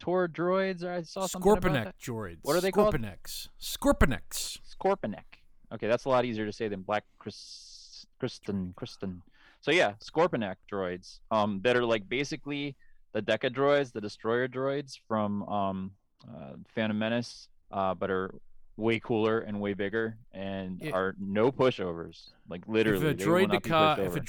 Scorpector 0.00 0.28
droids. 0.28 0.82
Or 0.84 0.92
I 0.92 1.02
saw 1.02 1.26
something 1.26 1.72
that. 1.72 1.98
droids. 1.98 2.38
What 2.42 2.56
are 2.56 2.60
they 2.60 2.72
Scorpinex. 2.72 3.48
called? 3.82 3.98
Scorpinex. 3.98 4.58
Scorpenek. 4.80 5.40
Okay, 5.72 5.88
that's 5.88 6.04
a 6.04 6.08
lot 6.08 6.24
easier 6.24 6.46
to 6.46 6.52
say 6.52 6.68
than 6.68 6.82
Black 6.82 7.04
Chris 7.18 8.06
Kristen, 8.18 8.72
Kristen. 8.76 9.22
So 9.60 9.70
yeah, 9.70 9.94
Scorpenek 10.00 10.56
droids 10.72 11.20
um, 11.30 11.60
that 11.64 11.76
are 11.76 11.84
like 11.84 12.08
basically 12.08 12.76
the 13.12 13.22
Deca 13.22 13.50
droids, 13.50 13.92
the 13.92 14.00
destroyer 14.00 14.48
droids 14.48 14.98
from 15.08 15.42
um, 15.48 15.90
uh, 16.28 16.52
Phantom 16.74 16.98
Menace, 16.98 17.48
uh, 17.72 17.94
but 17.94 18.10
are 18.10 18.30
way 18.76 19.00
cooler 19.00 19.40
and 19.40 19.60
way 19.60 19.72
bigger, 19.74 20.18
and 20.32 20.82
It- 20.82 20.92
are 20.92 21.14
no 21.18 21.50
pushovers. 21.50 22.30
Like 22.48 22.66
literally, 22.68 22.98
if 23.06 23.12
a 23.12 23.14
they 23.16 23.26
will 23.26 23.46
not 23.48 23.62
be 23.62 23.70
droideka 23.70 23.96
pushed 23.96 24.06
if 24.06 24.16
a 24.16 24.20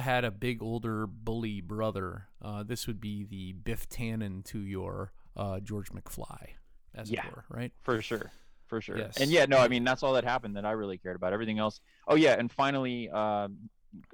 had 0.00 0.24
a 0.24 0.30
big 0.30 0.62
older 0.62 1.06
bully 1.06 1.60
brother, 1.60 2.28
uh, 2.40 2.62
this 2.62 2.86
would 2.86 3.00
be 3.00 3.24
the 3.24 3.52
Biff 3.54 3.88
Tannen 3.88 4.44
to 4.46 4.60
your 4.60 5.12
uh, 5.36 5.60
George 5.60 5.90
McFly, 5.90 6.50
as 6.94 7.10
Yeah. 7.10 7.26
it 7.26 7.34
were, 7.36 7.44
right? 7.48 7.72
for 7.82 8.00
sure 8.02 8.30
for 8.66 8.82
sure 8.82 8.98
Yes. 8.98 9.16
and 9.16 9.30
yeah 9.30 9.46
no 9.46 9.56
i 9.56 9.66
mean 9.66 9.82
that's 9.82 10.02
all 10.02 10.12
that 10.12 10.24
happened 10.24 10.54
that 10.56 10.66
i 10.66 10.72
really 10.72 10.98
cared 10.98 11.16
about 11.16 11.32
everything 11.32 11.58
else 11.58 11.80
oh 12.06 12.16
yeah 12.16 12.34
and 12.38 12.52
finally 12.52 13.08
um 13.08 13.56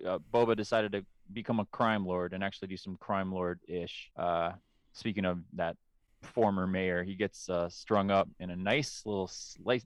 uh, 0.06 0.20
boba 0.32 0.56
decided 0.56 0.92
to 0.92 1.04
become 1.32 1.58
a 1.58 1.64
crime 1.66 2.06
lord 2.06 2.32
and 2.32 2.44
actually 2.44 2.68
do 2.68 2.76
some 2.76 2.96
crime 2.98 3.32
lord 3.32 3.58
ish 3.66 4.12
uh 4.16 4.52
speaking 4.92 5.24
of 5.24 5.40
that 5.54 5.76
former 6.24 6.66
mayor. 6.66 7.04
He 7.04 7.14
gets 7.14 7.48
uh 7.48 7.68
strung 7.68 8.10
up 8.10 8.28
in 8.40 8.50
a 8.50 8.56
nice 8.56 9.02
little 9.06 9.30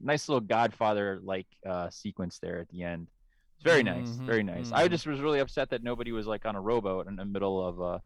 nice 0.01 0.29
little 0.29 0.41
godfather 0.41 1.19
like 1.23 1.47
uh 1.65 1.89
sequence 1.89 2.39
there 2.39 2.59
at 2.59 2.69
the 2.69 2.83
end. 2.83 3.07
It's 3.57 3.63
very 3.63 3.83
nice 3.83 4.19
Mhm, 4.19 4.25
very 4.25 4.43
nice. 4.43 4.71
I 4.71 4.87
mhm. 4.87 4.89
just 4.89 5.05
was 5.07 5.19
really 5.21 5.39
upset 5.39 5.69
that 5.71 5.83
nobody 5.83 6.11
was 6.11 6.27
like 6.27 6.45
on 6.45 6.55
a 6.55 6.61
rowboat 6.61 7.07
in 7.07 7.15
the 7.15 7.25
middle 7.25 7.65
of 7.65 7.81
uh 7.81 7.99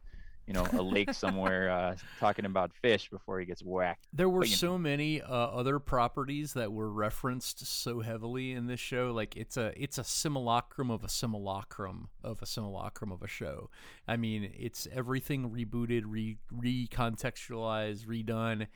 you 0.46 0.52
know 0.52 0.66
a 0.72 0.82
lake 0.82 1.12
somewhere 1.14 1.70
uh 1.70 1.96
talking 2.20 2.44
about 2.44 2.72
fish 2.72 3.08
before 3.10 3.40
he 3.40 3.46
gets 3.46 3.62
whacked 3.62 4.06
There 4.12 4.28
were 4.28 4.40
But, 4.40 4.48
so 4.48 4.78
many 4.78 5.22
uh, 5.22 5.26
other 5.26 5.78
properties 5.78 6.52
that 6.54 6.72
were 6.72 6.90
referenced 6.90 7.66
so 7.66 8.00
heavily 8.00 8.52
in 8.52 8.66
this 8.66 8.80
show. 8.80 9.12
Like 9.14 9.36
it's 9.36 9.56
a 9.56 9.72
it's 9.76 9.98
a 9.98 10.04
simulacrum 10.04 10.90
of 10.90 11.04
a 11.04 11.08
simulacrum 11.08 12.08
of 12.22 12.42
a 12.42 12.46
simulacrum 12.46 13.12
of 13.12 13.22
a 13.22 13.28
show. 13.28 13.70
I 14.06 14.16
mean, 14.16 14.52
it's 14.54 14.86
everything 14.92 15.50
rebooted, 15.50 16.02
re 16.06 16.38
recontextualized, 16.52 18.06
redone, 18.06 18.66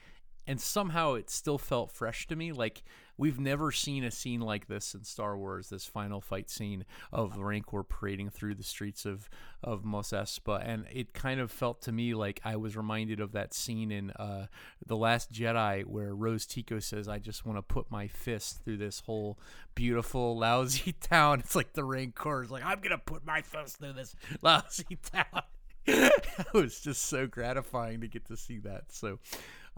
and 0.49 0.59
somehow 0.59 1.13
it 1.13 1.29
still 1.29 1.59
felt 1.59 1.93
fresh 1.93 2.27
to 2.27 2.35
me. 2.35 2.53
Like 2.53 2.83
we've 3.19 3.39
never 3.39 3.71
seen 3.71 4.03
a 4.03 4.11
scene 4.11 4.41
like 4.41 4.67
this 4.67 4.95
in 4.95 5.05
Star 5.05 5.37
Wars. 5.37 5.69
This 5.69 5.85
final 5.85 6.23
fight 6.23 6.49
scene 6.49 6.87
of 7.13 7.37
Rancor 7.37 7.83
parading 7.83 8.31
through 8.31 8.55
the 8.55 8.65
streets 8.65 9.05
of 9.05 9.29
of 9.63 9.85
Mos 9.85 10.11
Espa, 10.11 10.67
and 10.67 10.87
it 10.91 11.13
kind 11.13 11.39
of 11.39 11.53
felt 11.53 11.83
to 11.83 11.93
me 11.93 12.15
like 12.15 12.41
I 12.45 12.57
was 12.57 12.79
reminded 12.79 13.21
of 13.21 13.33
that 13.33 13.53
scene 13.53 13.93
in 13.93 14.11
uh, 14.13 14.47
the 14.87 14.97
Last 14.97 15.31
Jedi 15.31 15.85
where 15.85 16.15
Rose 16.15 16.47
Tico 16.47 16.79
says, 16.79 17.09
"I 17.09 17.19
just 17.19 17.45
want 17.45 17.59
to 17.59 17.63
put 17.63 17.91
my 17.91 18.09
fist 18.09 18.65
through 18.65 18.79
this 18.79 19.01
whole 19.01 19.39
beautiful, 19.75 20.39
lousy 20.39 20.93
town." 21.01 21.41
It's 21.41 21.55
like 21.55 21.75
the 21.75 21.85
Rancor 21.85 22.43
is 22.43 22.51
like, 22.51 22.65
"I'm 22.65 22.81
gonna 22.81 22.97
put 22.97 23.27
my 23.27 23.43
fist 23.43 23.77
through 23.77 23.93
this 23.93 24.17
lousy 24.43 24.99
town." 25.13 25.43
it 25.89 26.53
was 26.53 26.81
just 26.81 27.07
so 27.07 27.27
gratifying 27.27 28.03
to 28.03 28.09
get 28.09 28.27
to 28.27 28.37
see 28.37 28.59
that. 28.59 28.93
So, 28.93 29.19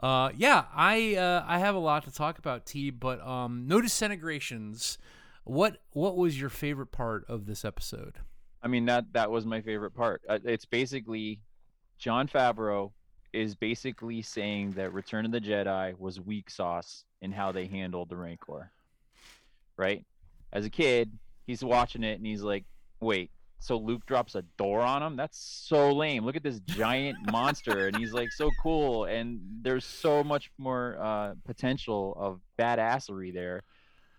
uh, 0.00 0.30
yeah, 0.34 0.64
I 0.74 1.16
uh, 1.16 1.44
I 1.46 1.58
have 1.58 1.74
a 1.74 1.78
lot 1.78 2.04
to 2.04 2.12
talk 2.12 2.38
about, 2.38 2.64
T. 2.66 2.90
But 2.90 3.20
um, 3.26 3.66
no 3.66 3.80
disintegrations. 3.80 4.98
What 5.44 5.78
what 5.92 6.16
was 6.16 6.40
your 6.40 6.50
favorite 6.50 6.90
part 6.90 7.24
of 7.28 7.46
this 7.46 7.64
episode? 7.64 8.18
I 8.62 8.68
mean 8.68 8.86
that 8.86 9.12
that 9.12 9.30
was 9.30 9.44
my 9.44 9.60
favorite 9.60 9.92
part. 9.92 10.22
Uh, 10.28 10.38
it's 10.44 10.64
basically 10.64 11.40
Jon 11.98 12.28
Favreau 12.28 12.92
is 13.32 13.54
basically 13.54 14.22
saying 14.22 14.72
that 14.72 14.92
Return 14.92 15.24
of 15.24 15.32
the 15.32 15.40
Jedi 15.40 15.98
was 15.98 16.20
weak 16.20 16.50
sauce 16.50 17.04
in 17.20 17.30
how 17.30 17.52
they 17.52 17.66
handled 17.66 18.08
the 18.08 18.16
Rancor. 18.16 18.70
Right? 19.76 20.04
As 20.52 20.64
a 20.64 20.70
kid, 20.70 21.12
he's 21.46 21.62
watching 21.62 22.02
it 22.04 22.18
and 22.18 22.26
he's 22.26 22.42
like, 22.42 22.64
"Wait, 23.00 23.30
so 23.60 23.76
Luke 23.78 24.04
drops 24.06 24.34
a 24.34 24.42
door 24.58 24.80
on 24.80 25.02
him? 25.02 25.16
That's 25.16 25.38
so 25.38 25.92
lame. 25.92 26.24
Look 26.24 26.34
at 26.36 26.42
this 26.42 26.60
giant 26.60 27.18
monster 27.30 27.86
and 27.86 27.96
he's 27.96 28.12
like 28.12 28.32
so 28.32 28.50
cool 28.62 29.04
and 29.04 29.40
there's 29.62 29.84
so 29.84 30.24
much 30.24 30.50
more 30.58 30.96
uh 31.00 31.34
potential 31.46 32.14
of 32.18 32.40
badassery 32.58 33.32
there." 33.32 33.62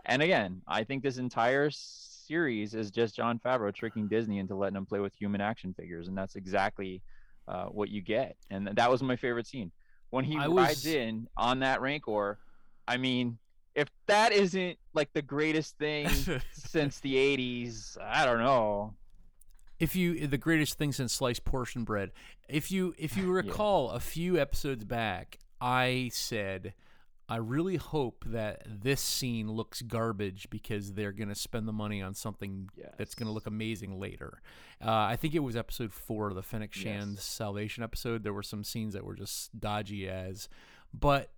And 0.06 0.22
again, 0.22 0.62
I 0.68 0.84
think 0.84 1.04
this 1.04 1.18
entire 1.18 1.70
series 1.72 2.74
is 2.74 2.90
just 2.92 3.16
Jon 3.16 3.40
Favreau 3.40 3.74
tricking 3.74 4.08
Disney 4.08 4.40
into 4.40 4.56
letting 4.56 4.76
him 4.78 4.86
play 4.86 5.00
with 5.00 5.14
human 5.14 5.42
action 5.42 5.74
figures, 5.74 6.08
and 6.08 6.18
that's 6.18 6.36
exactly 6.36 7.02
uh, 7.48 7.66
what 7.66 7.90
you 7.90 8.02
get. 8.02 8.36
And 8.50 8.68
that 8.76 8.90
was 8.90 9.04
my 9.04 9.16
favorite 9.16 9.46
scene 9.48 9.72
when 10.10 10.24
he 10.26 10.38
I 10.38 10.48
rides 10.48 10.86
was- 10.86 10.86
in 10.88 11.28
on 11.38 11.60
that 11.60 11.82
Rancor. 11.82 12.40
I 12.88 12.98
mean, 12.98 13.38
if 13.76 13.90
that 14.08 14.32
isn't 14.32 14.78
like 14.94 15.14
the 15.14 15.22
greatest 15.22 15.78
thing 15.78 16.10
since 16.52 17.00
the 17.00 17.16
'80s, 17.16 17.98
I 18.02 18.26
don't 18.26 18.40
know. 18.40 18.96
If 19.82 19.96
you 19.96 20.28
the 20.28 20.38
greatest 20.38 20.78
thing 20.78 20.92
since 20.94 21.12
sliced 21.14 21.44
portion 21.44 21.84
bread. 21.84 22.12
If 22.48 22.72
you 22.72 22.94
if 22.98 23.18
you 23.18 23.32
recall 23.42 23.90
a 23.92 24.00
few 24.00 24.40
episodes 24.40 24.84
back 24.86 25.40
i 25.60 26.10
said 26.12 26.74
i 27.30 27.36
really 27.36 27.76
hope 27.78 28.26
that 28.28 28.64
this 28.68 29.00
scene 29.00 29.50
looks 29.50 29.82
garbage 29.84 30.50
because 30.50 30.94
they're 30.94 31.12
going 31.12 31.30
to 31.30 31.36
spend 31.36 31.68
the 31.68 31.72
money 31.74 32.02
on 32.02 32.14
something 32.16 32.68
that's 32.98 33.14
going 33.16 33.28
to 33.28 33.32
look 33.34 33.46
amazing 33.48 34.00
later. 34.00 34.42
Uh, 34.84 34.92
i 34.92 35.16
think 35.16 35.34
it 35.36 35.40
was 35.40 35.56
episode 35.56 35.94
four 35.94 36.30
of 36.30 36.36
the 36.36 36.42
fennec 36.44 36.74
shand 36.74 37.14
Yes. 37.16 37.24
salvation 37.26 37.84
episode. 37.84 38.24
There 38.24 38.34
were 38.34 38.44
some 38.44 38.64
scenes 38.64 38.94
that 38.96 39.06
were 39.06 39.16
just 39.16 39.58
dodgy 39.60 40.10
as 40.10 40.50
but 40.94 41.32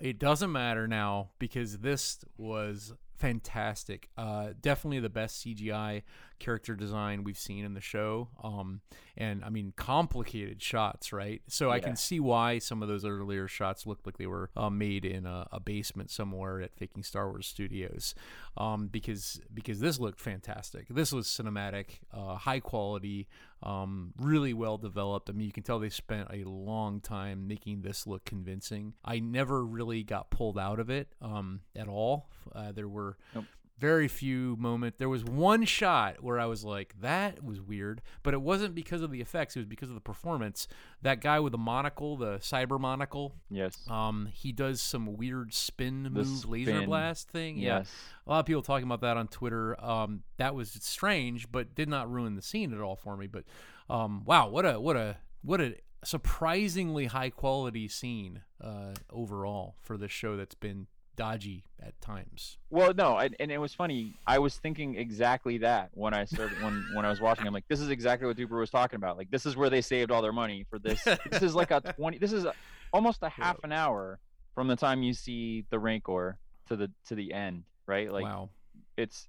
it 0.00 0.18
doesn't 0.18 0.50
matter 0.52 0.88
now 0.88 1.30
because 1.38 1.78
this 1.78 2.18
was 2.36 2.94
fantastic. 3.18 4.08
Uh, 4.16 4.50
definitely 4.60 5.00
the 5.00 5.08
best 5.08 5.44
CGI 5.44 6.02
character 6.38 6.76
design 6.76 7.24
we've 7.24 7.38
seen 7.38 7.64
in 7.64 7.74
the 7.74 7.80
show. 7.80 8.28
Um, 8.42 8.80
and 9.16 9.44
I 9.44 9.50
mean, 9.50 9.72
complicated 9.76 10.62
shots, 10.62 11.12
right? 11.12 11.42
So 11.48 11.70
I 11.70 11.80
can 11.80 11.96
see 11.96 12.20
why 12.20 12.58
some 12.60 12.82
of 12.82 12.88
those 12.88 13.04
earlier 13.04 13.48
shots 13.48 13.86
looked 13.86 14.06
like 14.06 14.18
they 14.18 14.26
were 14.26 14.50
uh, 14.56 14.70
made 14.70 15.04
in 15.04 15.26
a, 15.26 15.48
a 15.50 15.58
basement 15.58 16.10
somewhere 16.10 16.60
at 16.60 16.76
Faking 16.76 17.02
Star 17.02 17.28
Wars 17.28 17.46
Studios, 17.46 18.14
um, 18.56 18.86
because 18.86 19.40
because 19.52 19.80
this 19.80 19.98
looked 19.98 20.20
fantastic. 20.20 20.86
This 20.88 21.12
was 21.12 21.26
cinematic, 21.26 22.00
uh, 22.12 22.36
high 22.36 22.60
quality, 22.60 23.26
um, 23.62 24.12
really 24.18 24.54
well 24.54 24.78
developed. 24.78 25.28
I 25.28 25.32
mean, 25.32 25.46
you 25.46 25.52
can 25.52 25.62
tell 25.62 25.78
they 25.78 25.90
spent 25.90 26.28
a 26.32 26.44
long 26.44 27.00
time 27.00 27.48
making 27.48 27.82
this 27.82 28.06
look 28.06 28.24
convincing. 28.24 28.94
I 29.04 29.18
never 29.18 29.64
really 29.64 30.02
got 30.02 30.30
pulled 30.30 30.58
out 30.58 30.78
of 30.78 30.90
it 30.90 31.08
um, 31.20 31.60
at 31.74 31.88
all. 31.88 32.30
Uh, 32.54 32.72
there 32.72 32.88
were 32.88 33.16
Nope. 33.34 33.44
Very 33.78 34.08
few 34.08 34.56
moments. 34.58 34.98
There 34.98 35.08
was 35.08 35.24
one 35.24 35.64
shot 35.64 36.22
where 36.22 36.38
I 36.40 36.46
was 36.46 36.64
like, 36.64 36.94
"That 37.00 37.44
was 37.44 37.60
weird," 37.60 38.02
but 38.22 38.34
it 38.34 38.42
wasn't 38.42 38.74
because 38.74 39.02
of 39.02 39.10
the 39.10 39.20
effects. 39.20 39.56
It 39.56 39.60
was 39.60 39.66
because 39.66 39.88
of 39.88 39.94
the 39.94 40.00
performance. 40.00 40.66
That 41.02 41.20
guy 41.20 41.38
with 41.40 41.52
the 41.52 41.58
monocle, 41.58 42.16
the 42.16 42.38
cyber 42.38 42.80
monocle, 42.80 43.34
Yes. 43.50 43.88
um, 43.88 44.28
he 44.32 44.50
does 44.52 44.80
some 44.80 45.16
weird 45.16 45.54
spin 45.54 46.02
The 46.02 46.10
move, 46.10 46.44
laser 46.48 46.82
blast 46.82 47.30
thing. 47.30 47.58
Yeah, 47.58 47.78
Yes. 47.78 47.94
a 48.26 48.30
lot 48.30 48.40
of 48.40 48.46
people 48.46 48.62
talking 48.62 48.86
about 48.86 49.00
that 49.02 49.16
on 49.16 49.28
Twitter. 49.28 49.80
Um, 49.84 50.22
that 50.38 50.54
was 50.54 50.70
strange, 50.80 51.50
but 51.52 51.74
did 51.74 51.88
not 51.88 52.10
ruin 52.10 52.34
the 52.34 52.42
scene 52.42 52.72
at 52.74 52.80
all 52.80 52.96
for 52.96 53.16
me. 53.16 53.26
But 53.26 53.44
um, 53.88 54.24
wow, 54.24 54.48
what 54.48 54.66
a 54.66 54.80
what 54.80 54.96
a 54.96 55.16
what 55.42 55.60
a 55.60 55.76
surprisingly 56.04 57.06
high 57.06 57.30
quality 57.30 57.88
scene 57.88 58.42
uh, 58.60 58.94
overall 59.10 59.76
for 59.80 59.96
this 59.96 60.10
show 60.12 60.36
that's 60.36 60.54
been 60.54 60.86
dodgy 61.18 61.64
at 61.82 62.00
times. 62.00 62.56
Well, 62.70 62.94
no, 62.94 63.18
I, 63.18 63.28
and 63.40 63.50
it 63.50 63.58
was 63.58 63.74
funny. 63.74 64.14
I 64.26 64.38
was 64.38 64.56
thinking 64.56 64.96
exactly 64.96 65.58
that 65.58 65.90
when 65.92 66.14
I 66.14 66.24
started 66.24 66.62
when 66.62 66.86
when 66.94 67.04
I 67.04 67.10
was 67.10 67.20
watching. 67.20 67.46
I'm 67.46 67.52
like, 67.52 67.68
this 67.68 67.80
is 67.80 67.90
exactly 67.90 68.26
what 68.26 68.36
Duper 68.36 68.58
was 68.58 68.70
talking 68.70 68.96
about. 68.96 69.18
Like, 69.18 69.30
this 69.30 69.44
is 69.44 69.56
where 69.56 69.68
they 69.68 69.82
saved 69.82 70.10
all 70.10 70.22
their 70.22 70.32
money 70.32 70.64
for 70.70 70.78
this. 70.78 71.02
this 71.30 71.42
is 71.42 71.54
like 71.54 71.72
a 71.72 71.80
twenty. 71.96 72.18
This 72.18 72.32
is 72.32 72.44
a, 72.44 72.54
almost 72.92 73.22
a 73.22 73.28
half 73.28 73.58
an 73.64 73.72
hour 73.72 74.20
from 74.54 74.68
the 74.68 74.76
time 74.76 75.02
you 75.02 75.12
see 75.12 75.64
the 75.70 75.78
Rancor 75.78 76.38
to 76.68 76.76
the 76.76 76.90
to 77.08 77.16
the 77.16 77.34
end, 77.34 77.64
right? 77.86 78.10
Like, 78.10 78.24
wow. 78.24 78.50
it's 78.96 79.28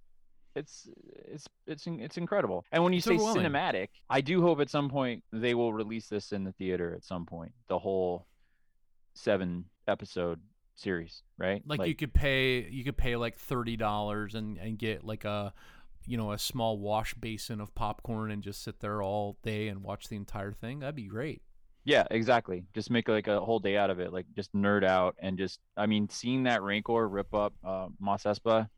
it's 0.55 0.87
it's 1.27 1.47
it's 1.65 1.87
it's 1.87 2.17
incredible. 2.17 2.65
And 2.71 2.83
when 2.83 2.93
you 2.93 2.97
It's 2.97 3.07
say 3.07 3.17
cinematic, 3.17 3.89
I 4.09 4.21
do 4.21 4.41
hope 4.41 4.61
at 4.61 4.69
some 4.69 4.89
point 4.89 5.23
they 5.33 5.55
will 5.55 5.73
release 5.73 6.07
this 6.07 6.31
in 6.31 6.43
the 6.43 6.51
theater 6.51 6.93
at 6.95 7.03
some 7.03 7.25
point. 7.25 7.51
The 7.67 7.79
whole 7.79 8.27
seven 9.15 9.65
episode 9.87 10.39
series, 10.79 11.23
right? 11.37 11.61
Like, 11.65 11.87
you 11.87 11.95
could 11.95 12.13
pay 12.13 12.67
you 12.69 12.83
could 12.83 12.97
pay 12.97 13.15
like 13.15 13.37
thirty 13.37 13.77
dollars 13.77 14.35
and 14.35 14.57
and 14.57 14.77
get 14.77 15.03
like 15.03 15.25
a 15.25 15.53
you 16.05 16.17
know 16.17 16.31
a 16.31 16.39
small 16.39 16.77
wash 16.77 17.13
basin 17.13 17.61
of 17.61 17.75
popcorn 17.75 18.31
and 18.31 18.41
just 18.41 18.63
sit 18.63 18.79
there 18.79 19.01
all 19.01 19.37
day 19.43 19.67
and 19.67 19.83
watch 19.83 20.07
the 20.07 20.15
entire 20.15 20.53
thing. 20.53 20.79
That'd 20.79 20.95
be 20.95 21.07
great. 21.07 21.41
Yeah, 21.85 22.05
exactly. 22.11 22.63
Just 22.73 22.91
make 22.91 23.07
like 23.07 23.27
a 23.27 23.39
whole 23.39 23.59
day 23.59 23.77
out 23.77 23.89
of 23.89 23.99
it. 23.99 24.13
Like 24.13 24.25
just 24.35 24.53
nerd 24.53 24.83
out 24.83 25.15
and 25.19 25.37
just 25.37 25.59
I 25.77 25.85
mean, 25.85 26.09
seeing 26.09 26.43
that 26.43 26.61
Rancor 26.61 27.07
rip 27.07 27.33
up 27.33 27.53
uh 27.63 27.87
Mos 27.99 28.23
Espa, 28.23 28.69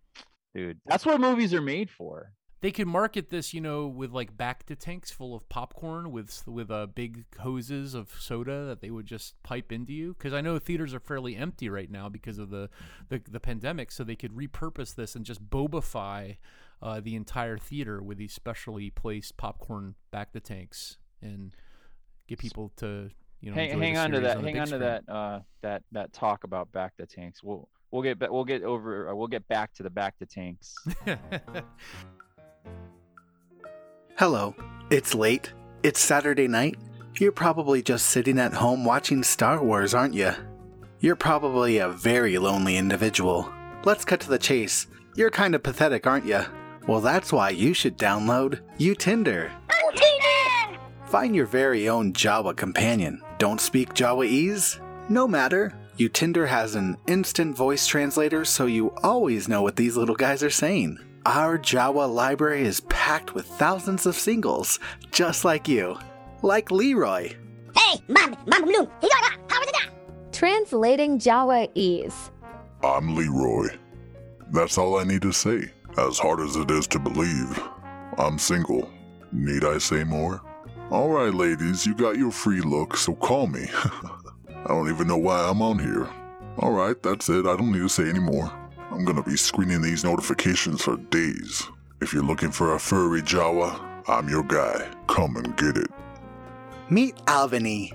dude, 0.54 0.80
that's 0.86 1.06
what 1.06 1.20
movies 1.22 1.54
are 1.54 1.62
made 1.62 1.90
for. 1.90 2.34
They 2.62 2.72
could 2.72 2.88
market 2.88 3.32
this, 3.32 3.56
you 3.56 3.62
know, 3.62 3.88
with 3.88 4.12
like 4.12 4.38
bacta 4.38 4.78
tanks 4.78 5.10
full 5.10 5.36
of 5.36 5.50
popcorn 5.50 6.12
with 6.12 6.44
with 6.48 6.70
uh, 6.70 6.86
big 6.86 7.26
hoses 7.40 7.96
of 7.96 8.14
soda 8.20 8.66
that 8.66 8.82
they 8.82 8.92
would 8.92 9.08
just 9.08 9.42
pipe 9.42 9.72
into 9.72 9.94
you. 9.94 10.14
Because 10.14 10.32
I 10.32 10.42
know 10.42 10.60
theaters 10.60 10.94
are 10.94 11.00
fairly 11.00 11.36
empty 11.36 11.70
right 11.70 11.90
now 11.90 12.08
because 12.08 12.38
of 12.38 12.52
the 12.52 12.70
the, 13.10 13.20
the 13.30 13.40
pandemic, 13.40 13.92
so 13.92 14.04
they 14.04 14.16
could 14.16 14.34
repurpose 14.34 14.94
this 14.94 15.16
and 15.16 15.26
just 15.26 15.50
bobify 15.50 16.38
uh, 16.84 17.00
the 17.00 17.16
entire 17.16 17.58
theater 17.58 18.02
with 18.02 18.20
these 18.20 18.34
specially 18.34 18.92
placed 18.92 19.38
popcorn 19.38 19.96
bacta 20.14 20.42
tanks 20.42 20.98
and 21.22 21.56
get 22.28 22.38
people 22.38 22.72
to 22.78 23.10
you 23.42 23.50
know 23.50 23.56
hang 23.56 23.80
hang 23.80 23.98
on 23.98 24.12
to 24.12 24.20
that 24.20 24.38
on 24.38 24.44
hang 24.44 24.60
on 24.60 24.68
to 24.68 24.78
that 24.78 25.04
uh 25.10 25.40
that 25.62 25.82
that 25.92 26.14
talk 26.14 26.44
about 26.44 26.72
bacta 26.72 27.08
tanks. 27.08 27.42
We'll 27.44 27.68
we'll 27.90 28.04
get 28.04 28.20
we'll 28.32 28.46
get 28.46 28.62
over 28.62 29.10
uh, 29.10 29.16
we'll 29.16 29.28
get 29.28 29.48
back 29.48 29.74
to 29.74 29.84
the 29.84 29.90
bacta 29.90 30.30
tanks. 30.30 30.76
Hello. 34.18 34.56
It's 34.90 35.16
late. 35.16 35.54
It's 35.84 36.00
Saturday 36.00 36.48
night. 36.48 36.78
You're 37.20 37.32
probably 37.32 37.82
just 37.82 38.08
sitting 38.08 38.40
at 38.40 38.54
home 38.54 38.86
watching 38.86 39.24
Star 39.24 39.64
Wars, 39.64 39.94
aren't 39.94 40.14
you? 40.14 40.32
You're 41.00 41.16
probably 41.16 41.80
a 41.80 41.90
very 41.90 42.38
lonely 42.38 42.78
individual. 42.78 43.52
Let's 43.84 44.06
cut 44.06 44.20
to 44.22 44.30
the 44.30 44.38
chase. 44.38 44.88
You're 45.16 45.32
kind 45.32 45.56
of 45.56 45.64
pathetic, 45.64 46.06
aren't 46.06 46.26
you? 46.26 46.42
Well, 46.88 47.02
that's 47.02 47.34
why 47.34 47.50
you 47.50 47.74
should 47.74 47.98
download 47.98 48.60
UTinder. 48.80 49.50
Find 51.08 51.36
your 51.36 51.46
very 51.46 51.90
own 51.90 52.14
Jawa 52.14 52.56
companion. 52.56 53.22
Don't 53.38 53.60
speak 53.60 53.94
Jawaese? 53.94 54.80
No 55.10 55.28
matter. 55.28 55.74
UTinder 55.98 56.48
has 56.48 56.76
an 56.76 56.98
instant 57.08 57.56
voice 57.58 57.86
translator, 57.86 58.46
so 58.46 58.66
you 58.66 58.94
always 59.04 59.50
know 59.50 59.62
what 59.62 59.76
these 59.76 59.98
little 59.98 60.16
guys 60.16 60.42
are 60.42 60.50
saying. 60.50 60.98
Our 61.26 61.60
Jawa 61.60 62.12
library 62.12 62.64
is 62.64 62.80
packed 62.82 63.36
with 63.36 63.46
thousands 63.46 64.08
of 64.08 64.16
singles, 64.16 64.80
just 65.12 65.46
like 65.46 65.68
you. 65.68 66.00
Like 66.42 66.72
Leroy. 66.72 67.36
Hey, 67.76 68.02
mom, 68.08 68.36
mom, 68.48 68.64
blue. 68.64 68.90
Translating 70.32 71.20
Jawaese. 71.20 72.32
I'm 72.84 73.16
Leroy. 73.16 73.68
That's 74.52 74.80
all 74.80 74.98
I 74.98 75.04
need 75.04 75.22
to 75.22 75.32
say. 75.32 75.72
As 76.00 76.18
hard 76.18 76.40
as 76.40 76.56
it 76.56 76.72
is 76.72 76.88
to 76.88 76.98
believe, 76.98 77.62
I'm 78.18 78.40
single. 78.40 78.90
Need 79.32 79.64
I 79.64 79.78
say 79.78 80.04
more? 80.04 80.42
Alright, 80.92 81.36
ladies, 81.36 81.86
you 81.86 81.94
got 81.94 82.18
your 82.18 82.32
free 82.32 82.62
look, 82.62 82.98
so 82.98 83.14
call 83.14 83.46
me. 83.46 83.68
I 84.50 84.70
don't 84.70 84.90
even 84.90 85.08
know 85.08 85.18
why 85.18 85.48
I'm 85.48 85.62
on 85.62 85.78
here. 85.78 86.10
Alright, 86.58 87.04
that's 87.04 87.30
it. 87.30 87.46
I 87.46 87.56
don't 87.56 87.72
need 87.72 87.80
to 87.80 87.90
say 87.90 88.10
any 88.10 88.20
more. 88.20 88.52
I'm 88.92 89.06
gonna 89.06 89.24
be 89.24 89.38
screening 89.38 89.82
these 89.82 90.04
notifications 90.04 90.82
for 90.82 90.98
days. 90.98 91.64
If 92.02 92.14
you're 92.14 92.24
looking 92.24 92.52
for 92.52 92.76
a 92.76 92.80
furry 92.80 93.22
Jawa, 93.22 93.80
I'm 94.08 94.28
your 94.28 94.44
guy. 94.44 94.92
Come 95.08 95.38
and 95.38 95.56
get 95.56 95.78
it. 95.78 95.88
Meet 96.90 97.16
Alvini. 97.26 97.94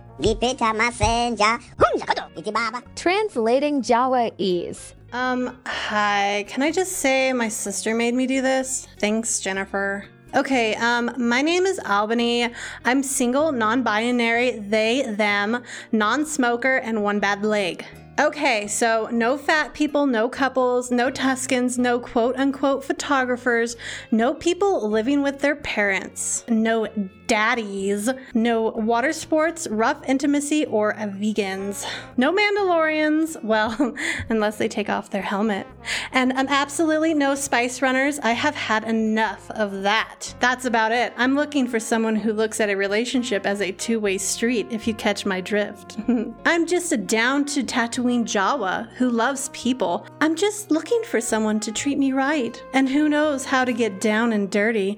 Translating 2.94 3.82
Jawaese. 3.82 4.94
Um, 5.12 5.58
hi. 5.66 6.46
Can 6.48 6.62
I 6.62 6.72
just 6.72 6.92
say 6.92 7.30
my 7.34 7.48
sister 7.48 7.94
made 7.94 8.14
me 8.14 8.26
do 8.26 8.40
this? 8.40 8.88
Thanks, 8.98 9.40
Jennifer. 9.40 10.06
Okay, 10.34 10.74
um, 10.76 11.12
my 11.18 11.42
name 11.42 11.66
is 11.66 11.78
Albany. 11.80 12.48
I'm 12.84 13.02
single, 13.02 13.52
non 13.52 13.82
binary, 13.82 14.58
they, 14.58 15.02
them, 15.02 15.62
non 15.92 16.24
smoker, 16.24 16.76
and 16.76 17.02
one 17.02 17.20
bad 17.20 17.44
leg. 17.44 17.84
Okay, 18.18 18.66
so 18.66 19.10
no 19.12 19.36
fat 19.36 19.74
people, 19.74 20.06
no 20.06 20.26
couples, 20.26 20.90
no 20.90 21.10
Tuskens, 21.10 21.76
no 21.76 21.98
quote 21.98 22.34
unquote 22.36 22.82
photographers, 22.82 23.76
no 24.10 24.32
people 24.32 24.88
living 24.88 25.22
with 25.22 25.40
their 25.40 25.56
parents, 25.56 26.42
no 26.48 26.88
daddies, 27.26 28.08
no 28.32 28.62
water 28.70 29.12
sports, 29.12 29.66
rough 29.68 30.00
intimacy, 30.08 30.64
or 30.66 30.94
vegans, 30.94 31.86
no 32.16 32.32
Mandalorians, 32.32 33.42
well, 33.44 33.94
unless 34.28 34.56
they 34.56 34.68
take 34.68 34.88
off 34.88 35.10
their 35.10 35.22
helmet, 35.22 35.66
and 36.12 36.32
um, 36.32 36.46
absolutely 36.48 37.12
no 37.12 37.34
spice 37.34 37.82
runners. 37.82 38.18
I 38.20 38.32
have 38.32 38.54
had 38.54 38.84
enough 38.84 39.50
of 39.50 39.82
that. 39.82 40.34
That's 40.40 40.64
about 40.64 40.92
it. 40.92 41.12
I'm 41.16 41.34
looking 41.34 41.66
for 41.66 41.80
someone 41.80 42.16
who 42.16 42.32
looks 42.32 42.60
at 42.60 42.70
a 42.70 42.76
relationship 42.76 43.44
as 43.44 43.60
a 43.60 43.72
two 43.72 44.00
way 44.00 44.18
street, 44.18 44.68
if 44.70 44.86
you 44.86 44.94
catch 44.94 45.26
my 45.26 45.40
drift. 45.40 45.98
I'm 46.46 46.66
just 46.66 46.92
a 46.92 46.96
down 46.96 47.44
to 47.46 47.62
Tatooine 48.06 48.24
Jawa 48.24 48.88
who 48.94 49.10
loves 49.10 49.50
people. 49.52 50.06
I'm 50.20 50.36
just 50.36 50.70
looking 50.70 51.02
for 51.04 51.20
someone 51.20 51.58
to 51.60 51.72
treat 51.72 51.98
me 51.98 52.12
right, 52.12 52.62
and 52.72 52.88
who 52.88 53.08
knows 53.08 53.44
how 53.44 53.64
to 53.64 53.72
get 53.72 54.00
down 54.00 54.32
and 54.32 54.48
dirty. 54.50 54.96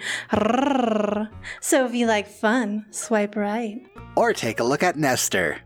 So 1.61 1.87
if 1.87 1.95
you 1.95 2.07
like 2.07 2.29
fun, 2.29 2.85
swipe 2.91 3.35
right. 3.35 3.81
Or 4.15 4.33
take 4.33 4.61
a 4.61 4.65
look 4.65 4.83
at 4.83 4.97
Nestor. 4.97 5.59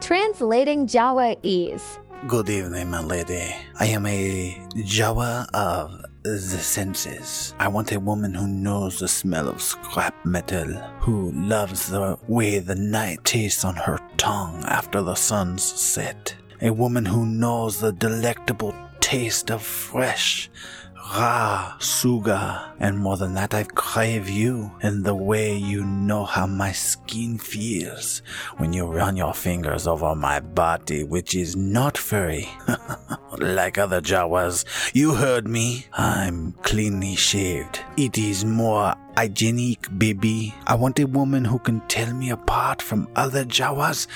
Translating 0.00 0.86
Jawaese. 0.86 1.98
Good 2.28 2.48
evening, 2.48 2.90
my 2.90 3.02
lady. 3.02 3.54
I 3.78 3.86
am 3.86 4.06
a 4.06 4.54
Jawa 4.76 5.48
of 5.52 6.04
the 6.26 6.58
senses. 6.58 7.54
I 7.58 7.68
want 7.68 7.92
a 7.92 8.00
woman 8.00 8.34
who 8.34 8.48
knows 8.48 8.98
the 8.98 9.06
smell 9.08 9.48
of 9.48 9.62
scrap 9.62 10.14
metal, 10.24 10.74
who 11.00 11.30
loves 11.32 11.88
the 11.88 12.18
way 12.26 12.58
the 12.58 12.74
night 12.74 13.24
tastes 13.24 13.64
on 13.64 13.76
her 13.76 14.00
tongue 14.16 14.64
after 14.64 15.02
the 15.02 15.14
sun's 15.14 15.62
set. 15.62 16.34
A 16.60 16.70
woman 16.72 17.04
who 17.04 17.26
knows 17.26 17.78
the 17.78 17.92
delectable 17.92 18.74
taste 19.00 19.50
of 19.50 19.62
fresh, 19.62 20.50
Ra, 21.14 21.76
Suga, 21.78 22.72
and 22.80 22.98
more 22.98 23.16
than 23.16 23.34
that, 23.34 23.54
I 23.54 23.62
crave 23.62 24.28
you 24.28 24.72
and 24.82 25.04
the 25.04 25.14
way 25.14 25.56
you 25.56 25.84
know 25.84 26.24
how 26.24 26.46
my 26.48 26.72
skin 26.72 27.38
feels 27.38 28.22
when 28.56 28.72
you 28.72 28.86
run 28.86 29.16
your 29.16 29.32
fingers 29.32 29.86
over 29.86 30.16
my 30.16 30.40
body, 30.40 31.04
which 31.04 31.36
is 31.36 31.54
not 31.54 31.96
furry. 31.96 32.48
like 33.40 33.78
other 33.78 34.00
Jawas, 34.00 34.64
you 34.94 35.14
heard 35.14 35.46
me. 35.46 35.86
I'm 35.92 36.52
cleanly 36.62 37.16
shaved. 37.16 37.80
It 37.96 38.18
is 38.18 38.44
more 38.44 38.94
hygienic, 39.16 39.86
baby. 39.98 40.54
I 40.66 40.74
want 40.74 40.98
a 40.98 41.06
woman 41.06 41.44
who 41.44 41.58
can 41.58 41.80
tell 41.88 42.12
me 42.12 42.30
apart 42.30 42.82
from 42.82 43.08
other 43.16 43.44
Jawas 43.44 44.06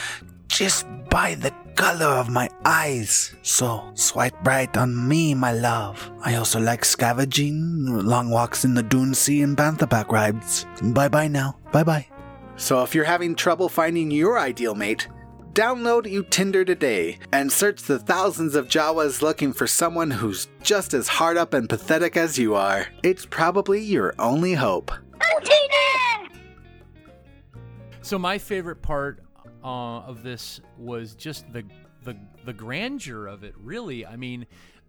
just 0.49 0.87
by 1.09 1.35
the 1.37 1.53
color 1.77 2.07
of 2.07 2.29
my 2.29 2.49
eyes. 2.65 3.35
So, 3.43 3.91
swipe 3.95 4.37
right 4.45 4.75
on 4.77 5.09
me, 5.09 5.35
my 5.35 5.53
love. 5.53 6.11
I 6.23 6.35
also 6.35 6.61
like 6.61 6.85
scavenging, 6.85 7.87
long 7.87 8.31
walks 8.31 8.65
in 8.65 8.75
the 8.75 8.83
Dune 8.83 9.15
Sea, 9.15 9.43
and 9.43 9.57
Bantha 9.57 9.89
back 9.89 10.13
rides. 10.13 10.67
Bye 10.83 11.09
bye 11.09 11.29
now. 11.29 11.57
Bye 11.73 11.85
bye. 11.85 12.07
So, 12.57 12.83
if 12.83 12.95
you're 12.95 13.05
having 13.05 13.35
trouble 13.35 13.69
finding 13.69 14.11
your 14.11 14.39
ideal 14.39 14.75
mate, 14.75 15.09
download 15.55 16.05
UTinder 16.05 16.65
today 16.65 17.19
and 17.33 17.51
search 17.51 17.83
the 17.83 17.99
thousands 17.99 18.55
of 18.55 18.69
Jawas 18.69 19.23
looking 19.23 19.53
for 19.53 19.67
someone 19.67 20.11
who's 20.11 20.49
just 20.63 20.95
as 20.95 21.09
hard 21.09 21.37
up 21.37 21.55
and 21.55 21.69
pathetic 21.69 22.17
as 22.17 22.39
you 22.39 22.55
are. 22.55 22.87
It's 23.03 23.27
probably 23.27 23.81
your 23.81 24.15
only 24.19 24.55
hope. 24.55 24.93
So 28.03 28.19
my 28.19 28.39
favorite 28.39 28.83
part 28.83 29.21
uh, 29.63 30.01
of 30.01 30.23
this 30.23 30.61
was 30.77 31.15
just 31.15 31.53
the 31.53 31.65
the 32.03 32.17
the 32.45 32.53
grandeur 32.53 33.27
of 33.27 33.45
it. 33.45 33.55
Really, 33.57 34.07
I 34.07 34.17
mean, 34.17 34.47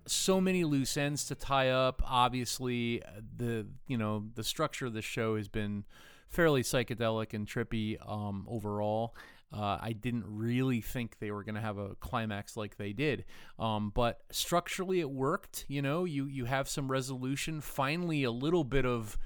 so 0.07 0.41
many 0.41 0.63
loose 0.63 0.97
ends 0.97 1.25
to 1.25 1.35
tie 1.35 1.69
up. 1.69 2.01
Obviously, 2.05 3.03
the 3.37 3.67
you 3.87 3.97
know 3.97 4.25
the 4.33 4.43
structure 4.43 4.85
of 4.85 4.93
the 4.93 5.01
show 5.01 5.35
has 5.35 5.49
been 5.49 5.83
fairly 6.29 6.63
psychedelic 6.63 7.33
and 7.33 7.45
trippy 7.45 7.97
um, 8.09 8.47
overall. 8.49 9.13
Uh, 9.53 9.77
I 9.81 9.91
didn't 9.93 10.23
really 10.27 10.79
think 10.81 11.19
they 11.19 11.31
were 11.31 11.43
going 11.43 11.55
to 11.55 11.61
have 11.61 11.77
a 11.77 11.95
climax 11.95 12.55
like 12.55 12.77
they 12.77 12.93
did, 12.93 13.25
um, 13.59 13.91
but 13.93 14.21
structurally 14.31 15.01
it 15.01 15.09
worked. 15.09 15.65
You 15.67 15.81
know, 15.81 16.05
you 16.05 16.25
you 16.25 16.45
have 16.45 16.69
some 16.69 16.89
resolution. 16.89 17.59
Finally, 17.59 18.23
a 18.23 18.31
little 18.31 18.63
bit 18.63 18.85
of 18.85 19.17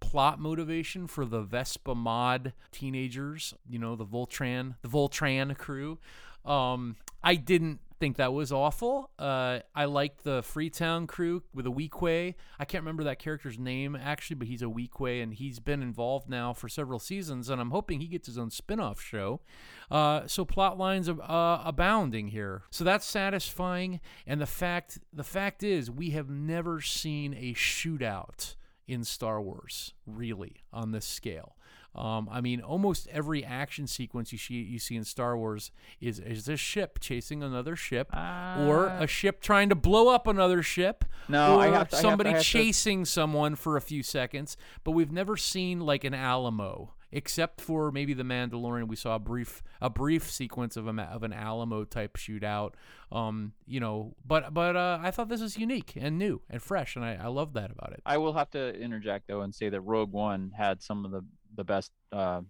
plot 0.00 0.38
motivation 0.40 1.06
for 1.06 1.24
the 1.24 1.42
Vespa 1.42 1.94
mod 1.94 2.52
teenagers, 2.72 3.54
you 3.68 3.78
know, 3.78 3.96
the 3.96 4.06
Voltran, 4.06 4.74
the 4.82 4.88
Voltran 4.88 5.56
crew. 5.56 5.98
Um, 6.44 6.96
I 7.22 7.36
didn't 7.36 7.80
think 8.02 8.16
that 8.16 8.32
was 8.32 8.50
awful. 8.50 9.12
Uh, 9.16 9.60
I 9.76 9.84
liked 9.84 10.24
the 10.24 10.42
Freetown 10.42 11.06
crew 11.06 11.44
with 11.54 11.68
a 11.68 11.70
Weequay. 11.70 12.34
I 12.58 12.64
can't 12.64 12.82
remember 12.82 13.04
that 13.04 13.20
character's 13.20 13.60
name 13.60 13.94
actually, 13.94 14.34
but 14.34 14.48
he's 14.48 14.60
a 14.60 14.64
Weequay 14.64 15.22
and 15.22 15.32
he's 15.32 15.60
been 15.60 15.82
involved 15.82 16.28
now 16.28 16.52
for 16.52 16.68
several 16.68 16.98
seasons, 16.98 17.48
and 17.48 17.60
I'm 17.60 17.70
hoping 17.70 18.00
he 18.00 18.08
gets 18.08 18.26
his 18.26 18.38
own 18.38 18.50
spin-off 18.50 19.00
show. 19.00 19.40
Uh, 19.88 20.26
so 20.26 20.44
plot 20.44 20.78
lines 20.78 21.08
uh, 21.08 21.62
abounding 21.64 22.26
here. 22.26 22.64
So 22.70 22.82
that's 22.82 23.06
satisfying. 23.06 24.00
And 24.26 24.40
the 24.40 24.46
fact 24.46 24.98
the 25.12 25.22
fact 25.22 25.62
is, 25.62 25.88
we 25.88 26.10
have 26.10 26.28
never 26.28 26.80
seen 26.80 27.34
a 27.34 27.54
shootout 27.54 28.56
in 28.88 29.04
Star 29.04 29.40
Wars, 29.40 29.94
really, 30.06 30.56
on 30.72 30.90
this 30.90 31.06
scale. 31.06 31.54
Um, 31.94 32.28
I 32.30 32.40
mean, 32.40 32.60
almost 32.60 33.06
every 33.08 33.44
action 33.44 33.86
sequence 33.86 34.32
you 34.32 34.38
see 34.38 34.54
you 34.54 34.78
see 34.78 34.96
in 34.96 35.04
Star 35.04 35.36
Wars 35.36 35.70
is 36.00 36.18
is 36.18 36.48
a 36.48 36.56
ship 36.56 36.98
chasing 37.00 37.42
another 37.42 37.76
ship, 37.76 38.08
uh, 38.14 38.64
or 38.66 38.86
a 38.86 39.06
ship 39.06 39.40
trying 39.40 39.68
to 39.68 39.74
blow 39.74 40.08
up 40.08 40.26
another 40.26 40.62
ship, 40.62 41.04
no, 41.28 41.56
or 41.56 41.60
I 41.60 41.66
have 41.66 41.88
to, 41.90 41.96
somebody 41.96 42.30
I 42.30 42.34
have 42.34 42.42
to, 42.42 42.48
chasing 42.48 43.04
to... 43.04 43.10
someone 43.10 43.56
for 43.56 43.76
a 43.76 43.82
few 43.82 44.02
seconds. 44.02 44.56
But 44.84 44.92
we've 44.92 45.12
never 45.12 45.36
seen 45.36 45.80
like 45.80 46.04
an 46.04 46.14
Alamo 46.14 46.94
except 47.12 47.60
for 47.60 47.92
maybe 47.92 48.14
the 48.14 48.22
Mandalorian. 48.22 48.88
We 48.88 48.96
saw 48.96 49.16
a 49.16 49.18
brief 49.18 49.62
a 49.80 49.90
brief 49.90 50.30
sequence 50.30 50.76
of 50.76 50.88
a 50.88 51.02
of 51.02 51.22
an 51.22 51.32
Alamo 51.32 51.84
type 51.84 52.16
shootout. 52.16 52.72
Um, 53.12 53.52
you 53.66 53.78
know, 53.78 54.14
but 54.26 54.54
but 54.54 54.74
uh, 54.74 54.98
I 55.02 55.10
thought 55.10 55.28
this 55.28 55.42
was 55.42 55.58
unique 55.58 55.92
and 55.96 56.18
new 56.18 56.40
and 56.48 56.60
fresh, 56.60 56.96
and 56.96 57.04
I, 57.04 57.18
I 57.22 57.26
love 57.26 57.52
that 57.52 57.70
about 57.70 57.92
it. 57.92 58.02
I 58.06 58.16
will 58.16 58.32
have 58.32 58.50
to 58.52 58.74
interject 58.80 59.28
though 59.28 59.42
and 59.42 59.54
say 59.54 59.68
that 59.68 59.82
Rogue 59.82 60.12
One 60.12 60.52
had 60.56 60.82
some 60.82 61.04
of 61.04 61.10
the 61.10 61.22
the 61.54 61.64
best 61.64 61.92
uh, 62.12 62.40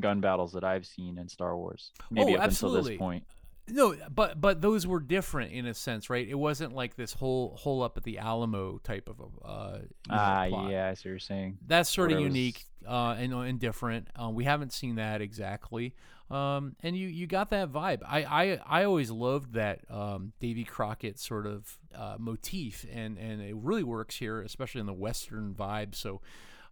gun 0.00 0.20
battles 0.20 0.52
that 0.52 0.64
I've 0.64 0.86
seen 0.86 1.18
in 1.18 1.28
Star 1.28 1.56
Wars. 1.56 1.90
Maybe 2.10 2.34
oh, 2.34 2.38
up 2.38 2.44
absolutely. 2.44 2.78
until 2.78 2.90
this 2.90 2.98
point. 2.98 3.24
No, 3.68 3.94
but 4.12 4.40
but 4.40 4.60
those 4.60 4.86
were 4.88 4.98
different 4.98 5.52
in 5.52 5.66
a 5.66 5.74
sense, 5.74 6.10
right? 6.10 6.26
It 6.28 6.34
wasn't 6.34 6.74
like 6.74 6.96
this 6.96 7.12
whole 7.12 7.56
hole 7.56 7.82
up 7.82 7.96
at 7.96 8.02
the 8.02 8.18
Alamo 8.18 8.78
type 8.78 9.08
of 9.08 9.20
a 9.20 9.46
uh, 9.46 9.78
Ah, 10.10 10.46
plot. 10.48 10.70
yeah, 10.70 10.88
I 10.88 10.94
see 10.94 11.08
what 11.08 11.10
you're 11.10 11.18
saying. 11.20 11.58
That's 11.66 11.88
sort 11.88 12.10
of 12.10 12.18
it 12.18 12.22
was- 12.22 12.34
unique 12.34 12.64
uh, 12.86 13.14
and 13.18 13.32
and 13.32 13.60
different. 13.60 14.08
Uh, 14.20 14.30
we 14.30 14.44
haven't 14.44 14.72
seen 14.72 14.96
that 14.96 15.20
exactly, 15.22 15.94
um, 16.28 16.74
and 16.80 16.96
you 16.96 17.06
you 17.06 17.28
got 17.28 17.50
that 17.50 17.70
vibe. 17.70 18.02
I 18.04 18.24
I, 18.24 18.60
I 18.66 18.84
always 18.84 19.12
loved 19.12 19.52
that 19.54 19.80
um, 19.88 20.32
Davy 20.40 20.64
Crockett 20.64 21.20
sort 21.20 21.46
of 21.46 21.78
uh, 21.94 22.16
motif, 22.18 22.84
and 22.92 23.16
and 23.16 23.40
it 23.40 23.54
really 23.54 23.84
works 23.84 24.16
here, 24.16 24.42
especially 24.42 24.80
in 24.80 24.86
the 24.86 24.92
Western 24.92 25.54
vibe. 25.54 25.94
So. 25.94 26.20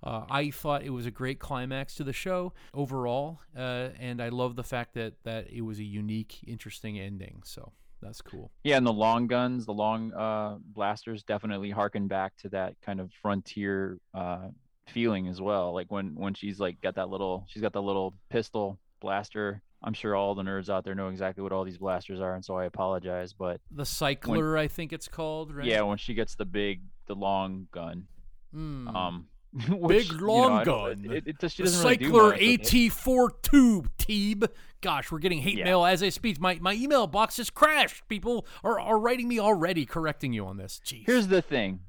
Uh, 0.03 0.25
I 0.31 0.51
thought 0.51 0.83
it 0.83 0.91
was 0.91 1.07
a 1.07 1.11
great 1.11 1.39
climax 1.39 1.95
to 1.97 2.05
the 2.05 2.13
show 2.13 2.53
overall, 2.73 3.41
uh, 3.57 3.89
and 3.99 4.23
I 4.23 4.29
love 4.31 4.57
the 4.57 4.65
fact 4.65 4.95
that 4.95 5.15
that 5.25 5.49
it 5.51 5.61
was 5.63 5.79
a 5.79 5.85
unique, 5.85 6.39
interesting 6.47 6.99
ending. 6.99 7.43
So 7.45 7.73
that's 8.01 8.23
cool. 8.23 8.51
Yeah, 8.65 8.79
and 8.79 8.87
the 8.87 8.93
long 8.93 9.27
guns, 9.27 9.67
the 9.67 9.75
long 9.75 10.13
uh, 10.15 10.57
blasters 10.65 11.23
definitely 11.23 11.71
harken 11.71 12.09
back 12.09 12.37
to 12.39 12.49
that 12.51 12.75
kind 12.81 12.99
of 13.01 13.11
frontier 13.21 13.99
uh, 14.15 14.49
feeling 14.87 15.29
as 15.29 15.41
well. 15.41 15.75
Like 15.75 15.91
when 15.93 16.15
when 16.15 16.33
she's 16.35 16.59
like 16.59 16.81
got 16.81 16.95
that 16.95 17.11
little, 17.11 17.45
she's 17.49 17.63
got 17.63 17.73
that 17.75 17.81
little 17.83 18.15
pistol 18.31 18.79
blaster. 19.01 19.63
I'm 19.83 19.95
sure 19.95 20.15
all 20.15 20.35
the 20.35 20.43
nerds 20.43 20.69
out 20.69 20.85
there 20.85 20.95
know 20.95 21.09
exactly 21.09 21.43
what 21.43 21.53
all 21.53 21.65
these 21.65 21.79
blasters 21.79 22.21
are, 22.21 22.35
and 22.35 22.45
so 22.45 22.55
I 22.57 22.67
apologize. 22.67 23.33
But 23.33 23.61
The 23.71 23.87
Cycler, 23.87 24.57
I 24.59 24.69
think 24.69 24.93
it's 24.93 25.09
called, 25.09 25.55
right? 25.55 25.65
yeah, 25.67 25.81
when 25.83 25.97
she 25.97 26.13
gets 26.13 26.35
the 26.35 26.45
big, 26.45 26.83
the 27.07 27.15
long 27.15 27.67
gun, 27.73 28.07
Hmm. 28.53 28.89
um, 28.89 29.27
which, 29.69 30.09
Big 30.09 30.13
you 30.13 30.27
know, 30.27 30.33
long 30.33 30.65
gun. 30.65 31.07
It, 31.11 31.27
it, 31.27 31.39
just 31.41 31.57
she 31.57 31.63
the 31.65 31.69
doesn't 31.71 31.85
really 31.85 31.97
do 31.97 32.05
Cycler 32.07 32.31
much. 32.31 32.41
AT4 32.41 33.29
tube, 33.43 33.91
Teeb. 33.99 34.49
Gosh, 34.81 35.11
we're 35.11 35.19
getting 35.19 35.41
hate 35.41 35.59
Yeah. 35.59 35.65
mail 35.65 35.85
as 35.85 36.03
I 36.03 36.09
speak. 36.09 36.41
My 36.41 36.59
my 36.61 36.75
email 36.75 37.07
box 37.07 37.37
has 37.39 37.51
crashed. 37.51 38.07
People 38.09 38.47
are, 38.63 38.79
are 38.79 38.99
writing 38.99 39.27
me 39.29 39.41
already 39.41 39.85
correcting 39.87 40.33
you 40.33 40.47
on 40.47 40.57
this. 40.57 40.81
Jeez. 40.85 41.05
Here's 41.05 41.27
the 41.29 41.43
thing. 41.43 41.81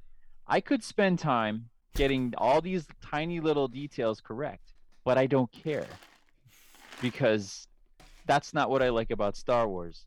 I 0.47 0.59
could 0.59 0.83
spend 0.83 1.19
time 1.19 1.69
getting 1.95 2.33
all 2.37 2.61
these 2.61 2.87
tiny 3.01 3.39
little 3.39 3.67
details 3.67 4.21
correct, 4.21 4.73
but 5.05 5.17
I 5.17 5.27
don't 5.27 5.51
care. 5.51 5.87
Because 7.01 7.67
that's 8.25 8.53
not 8.53 8.69
what 8.69 8.81
I 8.81 8.89
like 8.89 9.11
about 9.11 9.35
Star 9.37 9.67
Wars. 9.67 10.05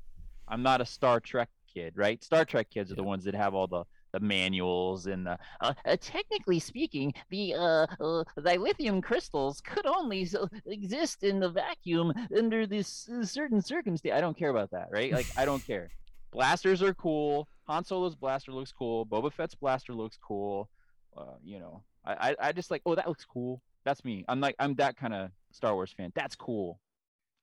I'm 0.49 0.63
not 0.63 0.81
a 0.81 0.87
Star 0.87 1.21
Trek 1.21 1.49
kid, 1.73 1.95
right? 1.97 2.23
Star 2.23 2.45
Trek 2.45 2.69
kids 2.71 2.93
are 2.93 2.95
the 2.97 3.03
ones 3.03 3.25
that 3.25 3.35
have 3.35 3.55
all 3.55 3.67
the 3.67 3.85
the 4.15 4.21
manuals 4.21 5.07
and 5.07 5.27
the 5.27 5.37
uh, 5.61 5.75
uh, 5.85 5.97
technically 6.01 6.59
speaking 6.59 7.13
the 7.31 7.55
uh, 7.55 7.87
uh 8.01 8.25
dilithium 8.39 9.03
crystals 9.03 9.61
could 9.61 9.87
only 9.87 10.23
s- 10.23 10.37
exist 10.67 11.25
in 11.25 11.41
the 11.41 11.51
vacuum 11.51 12.13
under 12.37 12.67
this 12.67 13.09
uh, 13.09 13.25
certain 13.25 13.61
circumstance 13.61 14.17
i 14.17 14.21
don't 14.21 14.39
care 14.39 14.51
about 14.51 14.71
that 14.71 14.89
right 14.91 15.13
like 15.13 15.27
i 15.37 15.45
don't 15.45 15.65
care 15.67 15.91
blasters 16.35 16.83
are 16.83 16.93
cool. 16.95 17.49
Han 17.67 17.85
Solo's 17.85 18.17
blaster 18.17 18.53
looks 18.53 18.73
cool. 18.73 19.07
Boba 19.07 19.33
Fett's 19.33 19.55
blaster 19.55 19.95
looks 19.95 20.19
cool. 20.23 20.69
Uh, 21.17 21.37
you 21.43 21.59
know, 21.59 21.83
I, 22.05 22.31
I 22.31 22.49
I 22.49 22.53
just 22.53 22.71
like, 22.71 22.83
oh, 22.85 22.95
that 22.95 23.09
looks 23.09 23.25
cool. 23.25 23.63
That's 23.85 24.05
me. 24.05 24.25
I'm 24.29 24.41
like, 24.41 24.57
I'm 24.59 24.75
that 24.75 24.97
kind 24.97 25.15
of 25.15 25.31
Star 25.53 25.75
Wars 25.75 25.95
fan. 25.97 26.13
That's 26.15 26.35
cool. 26.35 26.81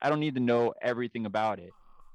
I 0.00 0.10
don't 0.10 0.20
need 0.20 0.34
to 0.34 0.40
know 0.40 0.74
everything 0.82 1.26
about 1.26 1.58
it. 1.58 1.72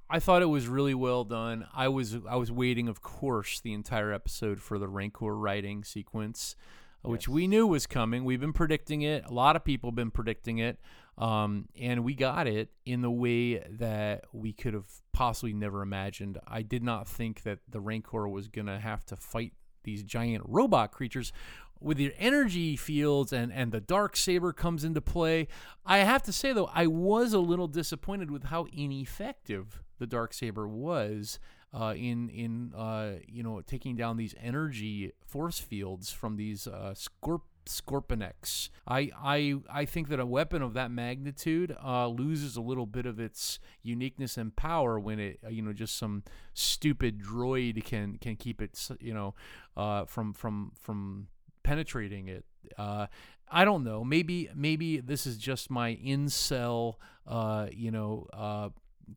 I 0.09 0.19
thought 0.19 0.41
it 0.41 0.45
was 0.45 0.67
really 0.67 0.93
well 0.93 1.23
done. 1.23 1.67
I 1.73 1.89
was 1.89 2.17
I 2.29 2.37
was 2.37 2.51
waiting, 2.51 2.87
of 2.87 3.01
course, 3.01 3.59
the 3.59 3.73
entire 3.73 4.13
episode 4.13 4.61
for 4.61 4.79
the 4.79 4.87
Rancor 4.87 5.35
writing 5.35 5.83
sequence, 5.83 6.55
which 7.01 7.27
we 7.27 7.47
knew 7.47 7.67
was 7.67 7.87
coming. 7.87 8.23
We've 8.23 8.39
been 8.39 8.53
predicting 8.53 9.01
it. 9.01 9.25
A 9.25 9.33
lot 9.33 9.55
of 9.55 9.65
people 9.65 9.89
have 9.89 9.95
been 9.95 10.11
predicting 10.11 10.59
it, 10.59 10.79
um, 11.17 11.67
and 11.79 12.05
we 12.05 12.15
got 12.15 12.47
it 12.47 12.69
in 12.85 13.01
the 13.01 13.11
way 13.11 13.59
that 13.69 14.25
we 14.31 14.53
could 14.53 14.73
have 14.73 14.87
possibly 15.11 15.53
never 15.53 15.81
imagined. 15.81 16.37
I 16.47 16.61
did 16.61 16.83
not 16.83 17.07
think 17.07 17.43
that 17.43 17.59
the 17.69 17.81
Rancor 17.81 18.29
was 18.29 18.47
gonna 18.47 18.79
have 18.79 19.05
to 19.07 19.17
fight 19.17 19.53
these 19.83 20.03
giant 20.03 20.43
robot 20.47 20.91
creatures 20.91 21.33
with 21.79 21.99
your 21.99 22.11
energy 22.17 22.75
fields 22.75 23.31
and 23.31 23.53
and 23.53 23.71
the 23.71 23.79
dark 23.79 24.17
saber 24.17 24.51
comes 24.51 24.83
into 24.83 24.99
play 24.99 25.47
i 25.85 25.99
have 25.99 26.23
to 26.23 26.33
say 26.33 26.51
though 26.51 26.69
i 26.73 26.87
was 26.87 27.33
a 27.33 27.39
little 27.39 27.67
disappointed 27.67 28.31
with 28.31 28.45
how 28.45 28.65
ineffective 28.73 29.83
the 29.99 30.07
dark 30.07 30.33
saber 30.33 30.67
was 30.67 31.39
uh, 31.73 31.93
in 31.95 32.29
in 32.29 32.73
uh, 32.75 33.13
you 33.27 33.43
know 33.43 33.61
taking 33.61 33.95
down 33.95 34.17
these 34.17 34.35
energy 34.41 35.11
force 35.25 35.59
fields 35.59 36.11
from 36.11 36.37
these 36.37 36.67
uh, 36.67 36.93
scorp 36.95 37.41
Scorpinex. 37.67 38.69
I, 38.87 39.11
I 39.21 39.55
I 39.69 39.85
think 39.85 40.07
that 40.09 40.19
a 40.19 40.25
weapon 40.25 40.61
of 40.61 40.73
that 40.73 40.89
magnitude 40.89 41.75
uh, 41.83 42.07
loses 42.07 42.55
a 42.55 42.61
little 42.61 42.85
bit 42.85 43.05
of 43.05 43.19
its 43.19 43.59
uniqueness 43.83 44.37
and 44.37 44.55
power 44.55 44.99
when 44.99 45.19
it 45.19 45.39
uh, 45.45 45.49
you 45.49 45.61
know 45.61 45.73
just 45.73 45.97
some 45.97 46.23
stupid 46.53 47.21
droid 47.21 47.83
can 47.83 48.17
can 48.19 48.35
keep 48.35 48.61
it 48.61 48.89
you 48.99 49.13
know 49.13 49.35
uh, 49.75 50.05
from 50.05 50.33
from 50.33 50.71
from 50.79 51.27
penetrating 51.63 52.29
it. 52.29 52.45
Uh, 52.77 53.07
I 53.49 53.65
don't 53.65 53.83
know. 53.83 54.03
Maybe 54.03 54.49
maybe 54.55 54.99
this 54.99 55.25
is 55.25 55.37
just 55.37 55.69
my 55.69 55.95
incel, 56.03 56.95
uh, 57.25 57.67
you 57.71 57.91
know, 57.91 58.27
uh, 58.33 58.69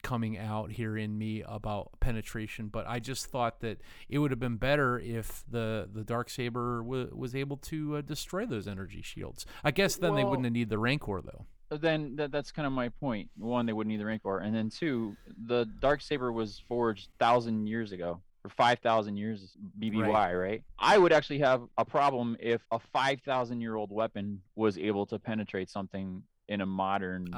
coming 0.03 0.39
out 0.39 0.73
here 0.73 0.97
in 0.97 1.17
me 1.19 1.43
about 1.47 1.91
penetration. 2.01 2.69
But 2.69 2.87
I 2.87 2.99
just 3.01 3.27
thought 3.27 3.61
that 3.61 3.81
it 4.09 4.19
would 4.19 4.31
have 4.31 4.41
been 4.41 4.57
better 4.57 4.99
if 4.99 5.45
the 5.51 5.89
the 5.93 6.05
dark 6.05 6.31
saber 6.31 6.83
w- 6.83 7.11
was 7.15 7.35
able 7.35 7.57
to 7.59 7.97
uh, 7.97 8.01
destroy 8.01 8.47
those 8.47 8.67
energy 8.69 9.03
shields. 9.03 9.47
I 9.65 9.71
guess 9.71 9.97
then 9.97 10.15
they 10.15 10.25
wouldn't 10.25 10.45
have 10.47 10.53
need 10.53 10.69
the 10.71 10.79
rancor 10.79 11.21
though. 11.25 11.47
Then 11.77 12.17
that, 12.17 12.33
that's 12.33 12.51
kind 12.51 12.67
of 12.67 12.73
my 12.73 12.89
point. 12.89 13.31
One, 13.37 13.65
they 13.65 13.73
wouldn't 13.73 13.93
need 13.93 14.01
the 14.01 14.05
Rancor, 14.05 14.39
and 14.39 14.53
then 14.53 14.71
two, 14.71 15.17
the 15.47 15.67
dark 15.81 16.01
saber 16.03 16.33
was 16.33 16.61
forged 16.67 17.11
thousand 17.21 17.69
years 17.69 17.93
ago 17.93 18.21
or 18.43 18.51
five 18.51 18.81
thousand 18.81 19.17
years 19.19 19.57
BBY, 19.81 20.37
right. 20.41 20.63
I 20.81 20.99
would 20.99 21.13
actually 21.13 21.39
have 21.41 21.63
a 21.79 21.85
problem 21.85 22.37
if 22.41 22.61
a 22.73 22.81
five 22.93 23.21
thousand 23.21 23.61
year 23.61 23.77
old 23.77 23.93
weapon 23.93 24.41
was 24.57 24.79
able 24.79 25.07
to 25.07 25.19
penetrate 25.21 25.71
something 25.71 26.25
in 26.49 26.61
a 26.61 26.67
modern 26.67 27.33
uh, 27.33 27.37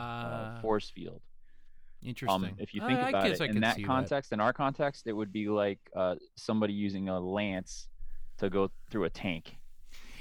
Ah. 0.57 0.59
force 0.62 0.88
field. 0.88 1.21
Interesting. 2.05 2.45
Um, 2.45 2.57
if 2.59 2.75
you 2.75 2.81
think 2.81 2.99
I, 2.99 3.07
I 3.07 3.09
about 3.11 3.25
guess 3.25 3.41
it 3.41 3.45
I 3.45 3.47
in 3.47 3.61
that 3.61 3.77
see 3.77 3.85
context, 3.85 4.33
in 4.33 4.41
our 4.41 4.53
context, 4.53 5.07
it 5.07 5.12
would 5.12 5.33
be 5.33 5.49
like 5.49 5.79
uh, 5.95 6.17
somebody 6.37 6.73
using 6.73 7.09
a 7.09 7.21
lance 7.21 7.88
to 8.38 8.51
go 8.51 8.71
through 8.91 9.05
a 9.05 9.11
tank. 9.11 9.57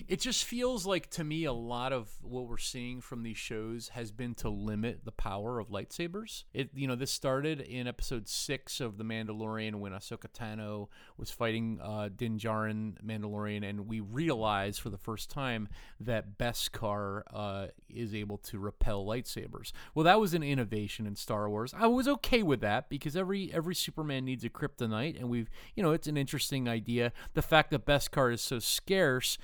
It 0.07 0.19
just 0.19 0.43
feels 0.43 0.85
like 0.85 1.09
to 1.11 1.23
me 1.23 1.45
a 1.45 1.53
lot 1.53 1.93
of 1.93 2.09
what 2.21 2.47
we're 2.47 2.57
seeing 2.57 3.01
from 3.01 3.23
these 3.23 3.37
shows 3.37 3.89
has 3.89 4.11
been 4.11 4.35
to 4.35 4.49
limit 4.49 5.05
the 5.05 5.11
power 5.11 5.59
of 5.59 5.69
lightsabers. 5.69 6.43
It 6.53 6.69
you 6.73 6.87
know 6.87 6.95
this 6.95 7.11
started 7.11 7.61
in 7.61 7.87
episode 7.87 8.27
six 8.27 8.79
of 8.79 8.97
The 8.97 9.03
Mandalorian 9.03 9.75
when 9.75 9.91
Ahsoka 9.91 10.27
Tano 10.33 10.87
was 11.17 11.31
fighting 11.31 11.79
uh, 11.81 12.09
Din 12.15 12.37
Djarin 12.37 12.95
Mandalorian, 13.03 13.67
and 13.67 13.87
we 13.87 13.99
realized 13.99 14.81
for 14.81 14.89
the 14.89 14.97
first 14.97 15.29
time 15.29 15.67
that 15.99 16.37
Beskar 16.37 17.23
uh, 17.33 17.67
is 17.89 18.13
able 18.13 18.37
to 18.39 18.59
repel 18.59 19.05
lightsabers. 19.05 19.71
Well, 19.93 20.05
that 20.05 20.19
was 20.19 20.33
an 20.33 20.43
innovation 20.43 21.05
in 21.05 21.15
Star 21.15 21.49
Wars. 21.49 21.73
I 21.77 21.87
was 21.87 22.07
okay 22.07 22.43
with 22.43 22.61
that 22.61 22.89
because 22.89 23.15
every 23.15 23.53
every 23.53 23.75
Superman 23.75 24.25
needs 24.25 24.43
a 24.43 24.49
kryptonite, 24.49 25.19
and 25.19 25.29
we've 25.29 25.49
you 25.75 25.83
know 25.83 25.91
it's 25.91 26.07
an 26.07 26.17
interesting 26.17 26.67
idea. 26.67 27.11
The 27.33 27.41
fact 27.41 27.71
that 27.71 27.85
Beskar 27.85 28.33
is 28.33 28.41
so 28.41 28.59
scarce 28.59 29.37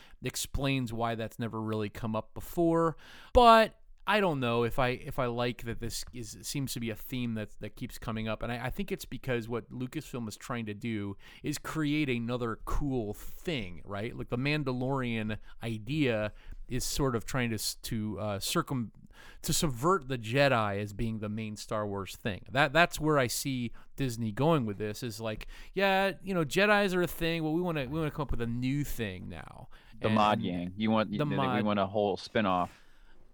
explains 0.47 0.93
why 0.93 1.15
that's 1.15 1.39
never 1.39 1.61
really 1.61 1.89
come 1.89 2.15
up 2.15 2.33
before. 2.33 2.95
But 3.33 3.75
I 4.05 4.21
don't 4.21 4.39
know 4.39 4.63
if 4.63 4.79
I 4.79 4.89
if 4.89 5.19
I 5.19 5.25
like 5.25 5.63
that 5.65 5.81
this 5.81 6.05
is 6.13 6.37
seems 6.41 6.73
to 6.73 6.79
be 6.79 6.89
a 6.89 6.95
theme 6.95 7.33
that 7.33 7.49
that 7.59 7.75
keeps 7.75 7.97
coming 7.97 8.29
up, 8.29 8.41
and 8.41 8.51
I, 8.51 8.67
I 8.67 8.69
think 8.69 8.91
it's 8.91 9.03
because 9.03 9.49
what 9.49 9.69
Lucasfilm 9.69 10.27
is 10.29 10.37
trying 10.37 10.65
to 10.67 10.73
do 10.73 11.17
is 11.43 11.57
create 11.57 12.09
another 12.09 12.59
cool 12.63 13.13
thing, 13.13 13.81
right? 13.83 14.17
Like 14.17 14.29
the 14.29 14.37
Mandalorian 14.37 15.37
idea 15.61 16.31
is 16.69 16.85
sort 16.85 17.15
of 17.15 17.25
trying 17.25 17.49
to 17.49 17.81
to 17.81 18.19
uh, 18.19 18.39
circum 18.39 18.91
to 19.41 19.53
subvert 19.53 20.07
the 20.07 20.17
Jedi 20.17 20.81
as 20.81 20.93
being 20.93 21.19
the 21.19 21.29
main 21.29 21.55
Star 21.55 21.85
Wars 21.85 22.15
thing. 22.15 22.41
That 22.51 22.73
that's 22.73 22.99
where 22.99 23.19
I 23.19 23.27
see 23.27 23.71
Disney 23.95 24.31
going 24.31 24.65
with 24.65 24.77
this. 24.77 25.03
Is 25.03 25.19
like, 25.19 25.47
yeah, 25.73 26.11
you 26.23 26.33
know, 26.33 26.43
Jedi's 26.43 26.93
are 26.93 27.01
a 27.01 27.07
thing. 27.07 27.43
Well, 27.43 27.53
we 27.53 27.61
want 27.61 27.77
to 27.77 27.85
we 27.87 27.99
want 27.99 28.11
to 28.11 28.15
come 28.15 28.23
up 28.23 28.31
with 28.31 28.41
a 28.41 28.47
new 28.47 28.83
thing 28.83 29.29
now. 29.29 29.67
The 30.01 30.09
mod 30.09 30.41
gang. 30.41 30.73
You 30.77 30.91
want 30.91 31.11
the 31.11 31.17
the 31.17 31.25
we 31.25 31.61
want 31.63 31.79
a 31.79 31.87
whole 31.87 32.17
spin 32.17 32.45
off. 32.45 32.71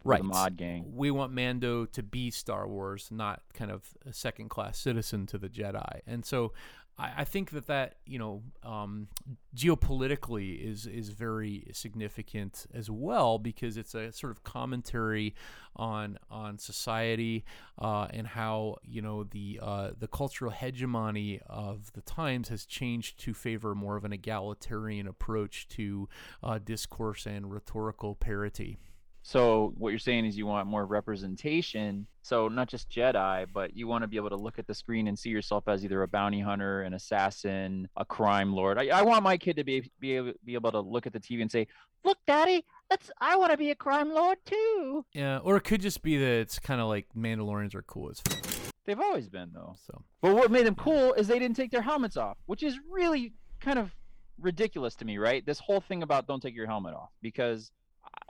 right 0.04 0.20
The 0.22 0.28
mod 0.28 0.58
gang. 0.58 0.94
we 0.96 1.12
want 1.12 1.32
mando 1.34 1.86
to 1.86 2.04
be 2.04 2.30
star 2.32 2.68
wars 2.68 3.10
not 3.12 3.42
kind 3.54 3.72
of 3.72 3.90
a 4.06 4.14
second 4.14 4.50
class 4.50 4.78
citizen 4.78 5.26
to 5.28 5.38
the 5.38 5.50
jedi 5.50 6.02
and 6.06 6.26
so 6.26 6.52
I, 6.98 7.12
I 7.18 7.24
think 7.24 7.52
that 7.52 7.68
that 7.68 7.96
you 8.06 8.20
know 8.20 8.44
um, 8.64 9.08
geopolitically 9.56 10.60
is 10.64 10.86
is 10.86 11.10
very 11.10 11.68
significant 11.74 12.66
as 12.74 12.90
well 12.90 13.40
because 13.40 13.78
it's 13.78 13.96
a 13.96 14.12
sort 14.12 14.32
of 14.32 14.44
commentary 14.44 15.36
on 15.76 16.18
on 16.30 16.58
society 16.58 17.46
uh, 17.80 18.08
and 18.12 18.28
how 18.28 18.78
you 18.84 19.02
know 19.02 19.24
the 19.24 19.60
uh, 19.62 19.92
the 19.98 20.08
cultural 20.08 20.52
hegemony 20.52 21.42
of 21.48 21.92
the 21.94 22.02
times 22.02 22.50
has 22.50 22.66
changed 22.66 23.20
to 23.22 23.34
favor 23.34 23.74
more 23.74 23.96
of 23.96 24.06
an 24.06 24.14
egalitarian 24.14 25.08
approach 25.08 25.68
to 25.70 26.08
uh, 26.44 26.60
discourse 26.60 27.26
and 27.26 27.52
rhetorical 27.52 28.16
parity. 28.16 28.78
So 29.26 29.74
what 29.78 29.90
you're 29.90 30.00
saying 30.00 30.26
is 30.26 30.38
you 30.38 30.46
want 30.46 30.68
more 30.68 30.86
representation. 30.86 32.08
So 32.24 32.50
not 32.50 32.68
just 32.68 32.90
Jedi, 32.90 33.48
but 33.54 33.76
you 33.76 33.88
want 33.88 34.04
to 34.04 34.08
be 34.08 34.18
able 34.18 34.30
to 34.30 34.36
look 34.36 34.60
at 34.60 34.68
the 34.68 34.74
screen 34.74 35.08
and 35.08 35.18
see 35.18 35.30
yourself 35.30 35.64
as 35.68 35.84
either 35.84 36.04
a 36.04 36.08
bounty 36.08 36.42
hunter, 36.42 36.82
an 36.82 36.94
assassin, 36.94 37.88
a 37.96 38.04
crime 38.04 38.54
lord. 38.54 38.78
I, 38.78 38.88
I 38.88 39.02
want 39.02 39.24
my 39.24 39.38
kid 39.38 39.56
to 39.56 39.64
be 39.64 39.90
be 40.00 40.18
able, 40.18 40.34
be 40.44 40.56
able 40.56 40.72
to 40.74 40.82
look 40.82 41.08
at 41.08 41.14
the 41.14 41.22
TV 41.22 41.42
and 41.42 41.50
say, 41.50 41.68
"Look, 42.04 42.18
Daddy, 42.28 42.66
that's 42.90 43.10
I 43.20 43.38
want 43.38 43.52
to 43.52 43.58
be 43.58 43.72
a 43.72 43.76
crime 43.76 44.14
lord 44.14 44.38
too." 44.46 45.06
Yeah, 45.14 45.38
or 45.38 45.56
it 45.56 45.62
could 45.62 45.82
just 45.82 46.04
be 46.04 46.18
that 46.18 46.40
it's 46.42 46.60
kind 46.60 46.82
of 46.82 46.88
like 46.88 47.08
Mandalorians 47.18 47.76
are 47.76 47.84
cool 47.84 48.10
as 48.10 48.20
fuck. 48.20 48.46
They've 48.86 49.00
always 49.00 49.30
been 49.30 49.52
though. 49.54 49.76
So 49.88 50.04
But 50.22 50.36
what 50.36 50.52
made 50.52 50.66
them 50.66 50.76
cool 50.76 51.14
is 51.14 51.28
they 51.28 51.40
didn't 51.40 51.56
take 51.56 51.72
their 51.72 51.82
helmets 51.82 52.18
off, 52.18 52.38
which 52.46 52.62
is 52.62 52.78
really 52.92 53.34
kind 53.62 53.80
of 53.80 53.96
ridiculous 54.38 54.96
to 54.96 55.06
me, 55.06 55.18
right? 55.18 55.46
This 55.46 55.60
whole 55.60 55.80
thing 55.80 56.04
about 56.04 56.28
don't 56.28 56.42
take 56.42 56.56
your 56.56 56.68
helmet 56.68 56.94
off 56.94 57.12
because 57.22 57.72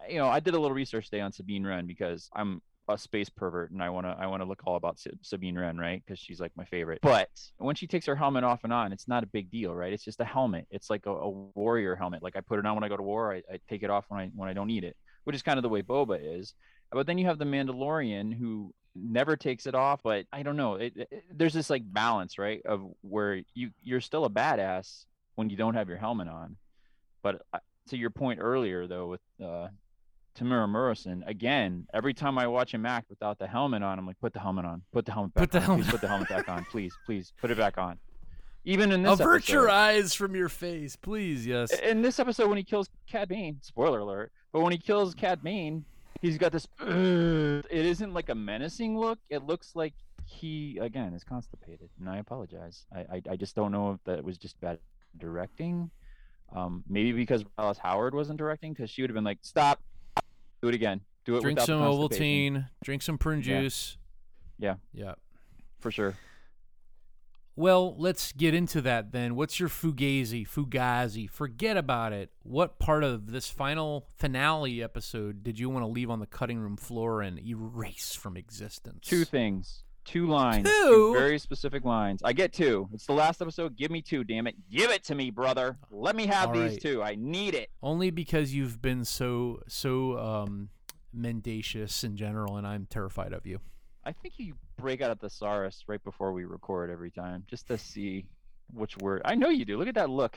you 0.09 0.17
know, 0.17 0.27
I 0.27 0.39
did 0.39 0.53
a 0.53 0.59
little 0.59 0.75
research 0.75 1.09
today 1.09 1.21
on 1.21 1.31
Sabine 1.31 1.65
Wren 1.65 1.87
because 1.87 2.29
I'm 2.35 2.61
a 2.89 2.97
space 2.97 3.29
pervert 3.29 3.71
and 3.71 3.81
I 3.81 3.89
want 3.89 4.05
to 4.05 4.09
I 4.19 4.27
want 4.27 4.41
to 4.41 4.45
look 4.45 4.61
all 4.65 4.75
about 4.75 4.99
Sabine 5.21 5.57
Wren, 5.57 5.77
right? 5.77 6.03
Cuz 6.05 6.19
she's 6.19 6.41
like 6.41 6.51
my 6.57 6.65
favorite. 6.65 6.99
But 7.01 7.29
when 7.57 7.75
she 7.75 7.87
takes 7.87 8.05
her 8.07 8.15
helmet 8.15 8.43
off 8.43 8.63
and 8.65 8.73
on, 8.73 8.91
it's 8.91 9.07
not 9.07 9.23
a 9.23 9.27
big 9.27 9.49
deal, 9.49 9.73
right? 9.73 9.93
It's 9.93 10.03
just 10.03 10.19
a 10.19 10.25
helmet. 10.25 10.67
It's 10.69 10.89
like 10.89 11.05
a, 11.05 11.11
a 11.11 11.29
warrior 11.29 11.95
helmet. 11.95 12.21
Like 12.21 12.35
I 12.35 12.41
put 12.41 12.59
it 12.59 12.65
on 12.65 12.75
when 12.75 12.83
I 12.83 12.89
go 12.89 12.97
to 12.97 13.03
war, 13.03 13.33
I, 13.33 13.37
I 13.51 13.59
take 13.69 13.83
it 13.83 13.89
off 13.89 14.05
when 14.09 14.19
I 14.19 14.31
when 14.35 14.49
I 14.49 14.53
don't 14.53 14.67
need 14.67 14.83
it, 14.83 14.97
which 15.23 15.35
is 15.35 15.41
kind 15.41 15.57
of 15.57 15.63
the 15.63 15.69
way 15.69 15.81
Boba 15.81 16.19
is. 16.21 16.53
But 16.91 17.07
then 17.07 17.17
you 17.17 17.25
have 17.27 17.39
the 17.39 17.45
Mandalorian 17.45 18.33
who 18.37 18.73
never 18.95 19.35
takes 19.35 19.65
it 19.65 19.73
off 19.73 20.01
but 20.03 20.27
i 20.31 20.43
don't 20.43 20.55
know 20.55 20.75
it, 20.75 20.93
it- 20.95 21.23
there's 21.33 21.51
this 21.55 21.71
like 21.71 21.81
balance 21.83 22.37
right 22.37 22.61
of 22.63 22.85
where 23.01 23.41
you 23.55 23.71
you're 23.81 23.99
still 23.99 24.23
a 24.23 24.29
badass 24.29 25.05
when 25.33 25.49
you 25.49 25.57
don't 25.57 25.73
have 25.73 25.89
your 25.89 25.97
helmet 25.97 26.27
on 26.27 26.55
but 27.23 27.41
to 27.89 27.97
your 27.97 28.09
point 28.09 28.39
earlier 28.41 28.87
though 28.87 29.07
with 29.07 29.21
uh 29.43 29.67
Temuera 30.37 30.67
Morrison, 30.67 31.23
again, 31.27 31.85
every 31.93 32.13
time 32.13 32.39
I 32.39 32.47
watch 32.47 32.73
him 32.73 32.87
act 32.87 33.09
without 33.09 33.37
the 33.37 33.45
helmet 33.45 33.83
on, 33.83 33.99
I'm 33.99 34.07
like, 34.07 34.19
put 34.19 34.33
the 34.33 34.39
helmet 34.39 34.65
on, 34.65 34.81
put 34.91 35.05
the 35.05 35.11
helmet 35.11 35.33
back 35.35 35.43
Put 35.43 35.51
the 35.51 35.57
on, 35.59 35.63
helmet 35.63 35.85
please 35.85 35.91
put 35.91 36.01
the 36.01 36.07
helmet 36.07 36.29
back 36.29 36.49
on, 36.49 36.65
please, 36.71 36.95
please, 37.05 37.33
put 37.39 37.51
it 37.51 37.57
back 37.57 37.77
on. 37.77 37.99
Even 38.65 38.91
in 38.91 39.03
this 39.03 39.19
avert 39.19 39.47
your 39.49 39.67
episode, 39.67 39.75
eyes 39.75 40.13
from 40.13 40.35
your 40.35 40.49
face, 40.49 40.95
please. 40.95 41.45
Yes. 41.45 41.71
in 41.71 42.01
this 42.01 42.19
episode 42.19 42.47
when 42.47 42.57
he 42.57 42.63
kills 42.63 42.89
Cad 43.07 43.27
Bane, 43.27 43.59
spoiler 43.61 43.99
alert, 43.99 44.31
but 44.51 44.61
when 44.61 44.71
he 44.71 44.77
kills 44.77 45.13
Cad 45.13 45.43
Bane, 45.43 45.85
he's 46.21 46.37
got 46.37 46.51
this. 46.51 46.67
it 46.81 47.65
isn't 47.71 48.13
like 48.13 48.29
a 48.29 48.35
menacing 48.35 48.97
look. 48.97 49.19
It 49.29 49.43
looks 49.45 49.75
like 49.75 49.93
he 50.25 50.79
again 50.81 51.13
is 51.13 51.23
constipated, 51.23 51.89
and 51.99 52.09
I 52.09 52.17
apologize. 52.17 52.85
I 52.95 52.99
I, 52.99 53.21
I 53.31 53.35
just 53.35 53.55
don't 53.55 53.71
know 53.71 53.91
if 53.91 54.03
that 54.05 54.23
was 54.23 54.37
just 54.37 54.59
bad 54.61 54.79
directing. 55.17 55.91
Um, 56.53 56.83
maybe 56.87 57.11
because 57.13 57.43
Alice 57.57 57.79
Howard 57.79 58.13
wasn't 58.13 58.37
directing, 58.37 58.73
because 58.73 58.89
she 58.89 59.01
would 59.01 59.09
have 59.09 59.15
been 59.15 59.23
like, 59.23 59.39
"Stop, 59.41 59.81
do 60.61 60.67
it 60.67 60.75
again, 60.75 61.01
do 61.25 61.35
it 61.37 61.41
Drink 61.41 61.59
some 61.59 61.79
constipation." 61.79 62.55
Ovaltine. 62.55 62.69
Drink 62.83 63.01
some 63.01 63.17
prune 63.17 63.41
Yeah. 63.41 63.61
juice. 63.61 63.97
Yeah. 64.59 64.75
Yeah. 64.93 65.15
for 65.79 65.91
sure. 65.91 66.15
Well, 67.55 67.95
let's 67.97 68.31
get 68.31 68.53
into 68.55 68.81
that 68.81 69.11
then. 69.11 69.35
What's 69.35 69.59
your 69.59 69.69
fugazi? 69.69 70.47
Fugazi. 70.47 71.29
Forget 71.29 71.77
about 71.77 72.11
it. 72.13 72.31
What 72.41 72.79
part 72.79 73.03
of 73.03 73.31
this 73.31 73.47
final 73.49 74.07
finale 74.17 74.81
episode 74.81 75.43
did 75.43 75.59
you 75.59 75.69
want 75.69 75.83
to 75.83 75.87
leave 75.87 76.09
on 76.09 76.19
the 76.19 76.25
cutting 76.25 76.57
room 76.57 76.77
floor 76.77 77.21
and 77.21 77.37
erase 77.45 78.15
from 78.15 78.37
existence? 78.37 79.05
Two 79.07 79.23
things. 79.23 79.82
Two 80.05 80.27
lines. 80.27 80.67
Two? 80.69 81.13
very 81.13 81.39
specific 81.39 81.85
lines. 81.85 82.21
I 82.23 82.33
get 82.33 82.51
two. 82.53 82.89
It's 82.93 83.05
the 83.05 83.13
last 83.13 83.41
episode. 83.41 83.77
Give 83.77 83.89
me 83.89 84.01
two, 84.01 84.23
damn 84.23 84.47
it. 84.47 84.55
Give 84.69 84.91
it 84.91 85.03
to 85.05 85.15
me, 85.15 85.29
brother. 85.31 85.77
Let 85.91 86.15
me 86.15 86.25
have 86.27 86.49
All 86.49 86.55
these 86.55 86.71
right. 86.71 86.81
two. 86.81 87.01
I 87.01 87.15
need 87.15 87.53
it. 87.55 87.69
Only 87.81 88.11
because 88.11 88.53
you've 88.53 88.81
been 88.81 89.05
so 89.05 89.61
so 89.67 90.17
um 90.19 90.69
mendacious 91.13 92.03
in 92.03 92.17
general, 92.17 92.57
and 92.57 92.67
I'm 92.67 92.85
terrified 92.89 93.33
of 93.33 93.45
you. 93.45 93.59
I 94.03 94.11
think 94.11 94.33
you 94.37 94.55
break 94.77 95.01
out 95.01 95.11
a 95.11 95.15
thesaurus 95.15 95.83
right 95.87 96.03
before 96.03 96.33
we 96.33 96.43
record 96.43 96.89
every 96.91 97.11
time, 97.11 97.45
just 97.47 97.67
to 97.67 97.77
see 97.77 98.25
which 98.73 98.97
word. 98.97 99.21
I 99.23 99.35
know 99.35 99.49
you 99.49 99.63
do. 99.63 99.77
Look 99.77 99.87
at 99.87 99.95
that 99.95 100.09
look. 100.09 100.35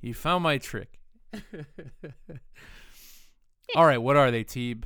You 0.00 0.14
found 0.14 0.42
my 0.42 0.58
trick. 0.58 0.98
All 3.76 3.84
right, 3.86 3.98
what 3.98 4.16
are 4.16 4.30
they, 4.30 4.44
Teeb? 4.44 4.84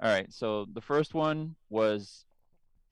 All 0.00 0.10
right. 0.10 0.32
So 0.32 0.66
the 0.72 0.80
first 0.80 1.12
one 1.14 1.56
was, 1.70 2.24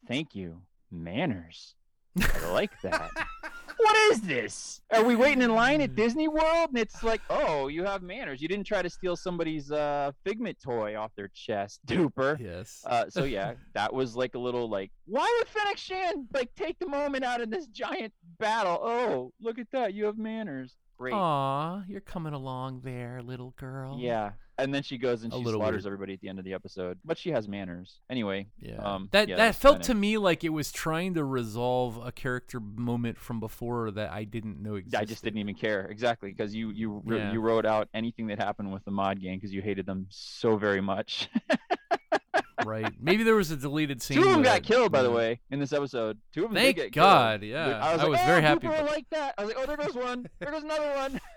"Thank 0.06 0.34
you, 0.34 0.62
manners." 0.90 1.74
I 2.20 2.50
like 2.50 2.80
that. 2.82 3.10
what 3.76 3.96
is 4.10 4.20
this? 4.22 4.80
Are 4.90 5.04
we 5.04 5.16
waiting 5.16 5.42
in 5.42 5.54
line 5.54 5.80
at 5.80 5.94
Disney 5.94 6.28
World? 6.28 6.70
And 6.70 6.78
it's 6.78 7.02
like, 7.02 7.20
oh, 7.28 7.68
you 7.68 7.84
have 7.84 8.02
manners. 8.02 8.40
You 8.40 8.48
didn't 8.48 8.66
try 8.66 8.82
to 8.82 8.90
steal 8.90 9.16
somebody's 9.16 9.70
uh, 9.70 10.12
figment 10.24 10.58
toy 10.62 10.96
off 10.96 11.12
their 11.16 11.28
chest, 11.34 11.80
duper. 11.86 12.38
Yes. 12.40 12.82
Uh, 12.86 13.04
so 13.08 13.24
yeah, 13.24 13.54
that 13.74 13.92
was 13.92 14.16
like 14.16 14.34
a 14.34 14.38
little 14.38 14.68
like, 14.68 14.90
why 15.06 15.30
would 15.38 15.48
Fennec 15.48 15.76
Shand 15.76 16.26
like 16.32 16.54
take 16.56 16.78
the 16.78 16.88
moment 16.88 17.24
out 17.24 17.40
of 17.40 17.50
this 17.50 17.66
giant 17.66 18.12
battle? 18.38 18.78
Oh, 18.82 19.32
look 19.40 19.58
at 19.58 19.70
that, 19.72 19.94
you 19.94 20.06
have 20.06 20.18
manners. 20.18 20.76
Great. 20.98 21.12
Aw, 21.14 21.82
you're 21.88 22.00
coming 22.00 22.32
along 22.32 22.80
there, 22.82 23.20
little 23.22 23.50
girl. 23.58 23.98
Yeah, 24.00 24.30
and 24.56 24.72
then 24.74 24.82
she 24.82 24.96
goes 24.96 25.24
and 25.24 25.32
A 25.32 25.36
she 25.36 25.42
little 25.44 25.60
slaughters 25.60 25.84
weird. 25.84 25.92
everybody 25.92 26.14
at 26.14 26.20
the 26.22 26.28
end 26.30 26.38
of 26.38 26.46
the 26.46 26.54
episode, 26.54 26.98
but 27.04 27.18
she 27.18 27.30
has 27.32 27.46
manners 27.46 28.00
anyway. 28.08 28.46
Yeah. 28.58 28.76
Um, 28.76 29.08
that 29.12 29.28
yeah, 29.28 29.36
that 29.36 29.56
felt 29.56 29.82
to 29.84 29.94
me 29.94 30.16
like 30.16 30.42
it 30.42 30.48
was 30.48 30.72
trying 30.72 31.12
to 31.14 31.24
resolve 31.24 32.00
a 32.02 32.12
character 32.12 32.60
moment 32.60 33.18
from 33.18 33.40
before 33.40 33.90
that 33.90 34.10
I 34.10 34.24
didn't 34.24 34.62
know 34.62 34.76
existed. 34.76 34.98
I 34.98 35.04
just 35.04 35.22
didn't 35.22 35.40
even 35.40 35.54
care 35.54 35.86
exactly 35.86 36.30
because 36.30 36.54
you 36.54 36.70
you 36.70 37.02
wr- 37.04 37.16
Yeah. 37.16 37.32
you 37.32 37.40
wrote 37.40 37.66
out 37.66 37.88
anything 37.92 38.28
that 38.28 38.38
happened 38.38 38.72
with 38.72 38.84
the 38.86 38.90
mod 38.90 39.20
gang 39.20 39.36
because 39.36 39.52
you 39.52 39.60
hated 39.60 39.84
them 39.84 40.06
so 40.08 40.56
very 40.56 40.80
much. 40.80 41.28
right. 42.66 42.92
Maybe 43.00 43.22
there 43.22 43.34
was 43.34 43.50
a 43.50 43.56
deleted 43.56 44.02
scene. 44.02 44.18
Two 44.18 44.24
of 44.24 44.30
them 44.30 44.42
got 44.42 44.62
killed, 44.62 44.92
by 44.92 45.02
the 45.02 45.10
way, 45.10 45.40
in 45.50 45.58
this 45.60 45.72
episode. 45.72 46.18
Two 46.32 46.44
of 46.44 46.50
them 46.50 46.56
Thank 46.62 46.76
did 46.76 46.82
get 46.84 46.92
God, 46.92 47.40
killed. 47.40 47.50
yeah. 47.50 47.78
I 47.78 47.92
was, 47.92 48.00
I 48.00 48.02
like, 48.04 48.10
was 48.12 48.20
oh, 48.22 48.26
very 48.26 48.42
happy 48.42 48.60
People 48.60 48.76
about- 48.76 48.90
like 48.90 49.06
that. 49.10 49.34
I 49.38 49.44
was 49.44 49.54
like, 49.54 49.62
oh, 49.62 49.66
there 49.66 49.76
goes 49.76 49.94
one. 49.94 50.26
There 50.38 50.50
goes 50.50 50.62
another 50.62 50.94
one. 50.96 51.20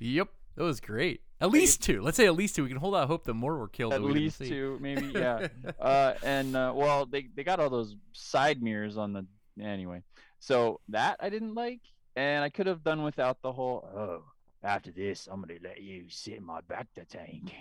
Yep, 0.00 0.28
that 0.56 0.62
was 0.64 0.80
great. 0.80 1.22
At 1.40 1.50
least 1.50 1.82
two. 1.82 2.02
Let's 2.02 2.16
say 2.16 2.26
at 2.26 2.34
least 2.34 2.56
two. 2.56 2.62
We 2.62 2.68
can 2.68 2.78
hold 2.78 2.94
out 2.94 3.06
hope 3.06 3.24
that 3.24 3.34
more 3.34 3.56
were 3.56 3.68
killed. 3.68 3.94
At 3.94 4.02
we 4.02 4.12
least 4.12 4.38
two, 4.38 4.76
maybe. 4.80 5.06
Yeah. 5.14 5.48
uh, 5.80 6.14
and 6.22 6.54
uh, 6.54 6.72
well, 6.74 7.06
they 7.06 7.28
they 7.34 7.44
got 7.44 7.60
all 7.60 7.70
those 7.70 7.96
side 8.12 8.62
mirrors 8.62 8.96
on 8.98 9.12
the 9.12 9.26
anyway. 9.62 10.02
So 10.40 10.80
that 10.90 11.16
I 11.20 11.30
didn't 11.30 11.54
like, 11.54 11.80
and 12.16 12.44
I 12.44 12.50
could 12.50 12.66
have 12.66 12.82
done 12.84 13.02
without 13.02 13.40
the 13.40 13.52
whole. 13.52 13.88
Oh, 13.96 14.24
after 14.62 14.90
this, 14.90 15.28
I'm 15.30 15.40
gonna 15.40 15.54
let 15.62 15.80
you 15.80 16.04
sit 16.08 16.34
in 16.34 16.44
my 16.44 16.60
bacta 16.62 17.06
tank. 17.08 17.54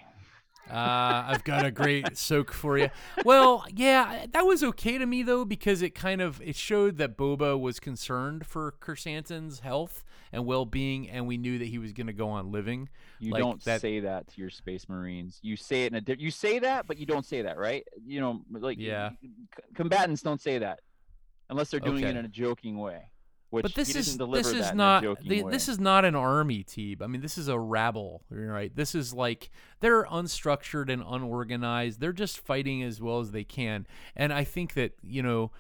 Uh, 0.69 1.23
I've 1.27 1.43
got 1.43 1.65
a 1.65 1.71
great 1.71 2.17
soak 2.17 2.51
for 2.53 2.77
you. 2.77 2.89
Well, 3.25 3.65
yeah, 3.73 4.25
that 4.31 4.45
was 4.45 4.63
okay 4.63 4.97
to 4.97 5.05
me 5.05 5.21
though 5.21 5.43
because 5.45 5.81
it 5.81 5.91
kind 5.93 6.21
of 6.21 6.41
it 6.41 6.55
showed 6.55 6.97
that 6.97 7.17
Boba 7.17 7.59
was 7.59 7.79
concerned 7.79 8.45
for 8.45 8.73
Krrsantan's 8.81 9.59
health 9.59 10.03
and 10.31 10.45
well-being, 10.45 11.09
and 11.09 11.27
we 11.27 11.37
knew 11.37 11.59
that 11.59 11.67
he 11.67 11.77
was 11.77 11.91
going 11.93 12.07
to 12.07 12.13
go 12.13 12.29
on 12.29 12.51
living. 12.51 12.89
You 13.19 13.31
Like 13.33 13.41
don't 13.41 13.63
that- 13.65 13.81
say 13.81 13.99
that 13.99 14.27
to 14.29 14.41
your 14.41 14.49
space 14.49 14.87
marines. 14.89 15.39
You 15.43 15.55
say 15.57 15.83
it 15.85 15.93
in 15.93 16.03
a 16.07 16.15
you 16.17 16.31
say 16.31 16.59
that, 16.59 16.87
but 16.87 16.97
you 16.97 17.05
don't 17.05 17.25
say 17.25 17.41
that, 17.43 17.57
right? 17.57 17.85
You 18.05 18.21
know, 18.21 18.41
like 18.49 18.79
Yeah. 18.79 19.11
c- 19.21 19.29
combatants 19.75 20.21
don't 20.21 20.41
say 20.41 20.57
that 20.59 20.79
unless 21.49 21.69
they're 21.71 21.79
doing 21.81 22.03
it 22.03 22.15
in 22.15 22.25
a 22.25 22.29
joking 22.29 22.77
way. 22.77 23.09
Which 23.53 23.61
but 23.61 23.75
this 23.75 23.95
is 23.95 24.17
this 24.17 24.47
is 24.47 24.73
not 24.73 25.03
the, 25.23 25.43
this 25.43 25.69
is 25.69 25.79
not 25.79 26.05
an 26.05 26.15
army 26.15 26.63
team. 26.63 26.97
I 27.03 27.05
mean, 27.05 27.21
this 27.21 27.37
is 27.37 27.47
a 27.47 27.59
rabble, 27.59 28.23
right? 28.31 28.75
This 28.75 28.95
is 28.95 29.13
like 29.13 29.51
they're 29.79 30.05
unstructured 30.05 30.91
and 30.91 31.03
unorganized. 31.07 31.99
They're 31.99 32.13
just 32.13 32.39
fighting 32.39 32.81
as 32.81 32.99
well 32.99 33.19
as 33.19 33.29
they 33.29 33.43
can, 33.43 33.85
and 34.15 34.33
I 34.33 34.43
think 34.43 34.73
that 34.73 34.93
you 35.03 35.21
know. 35.21 35.51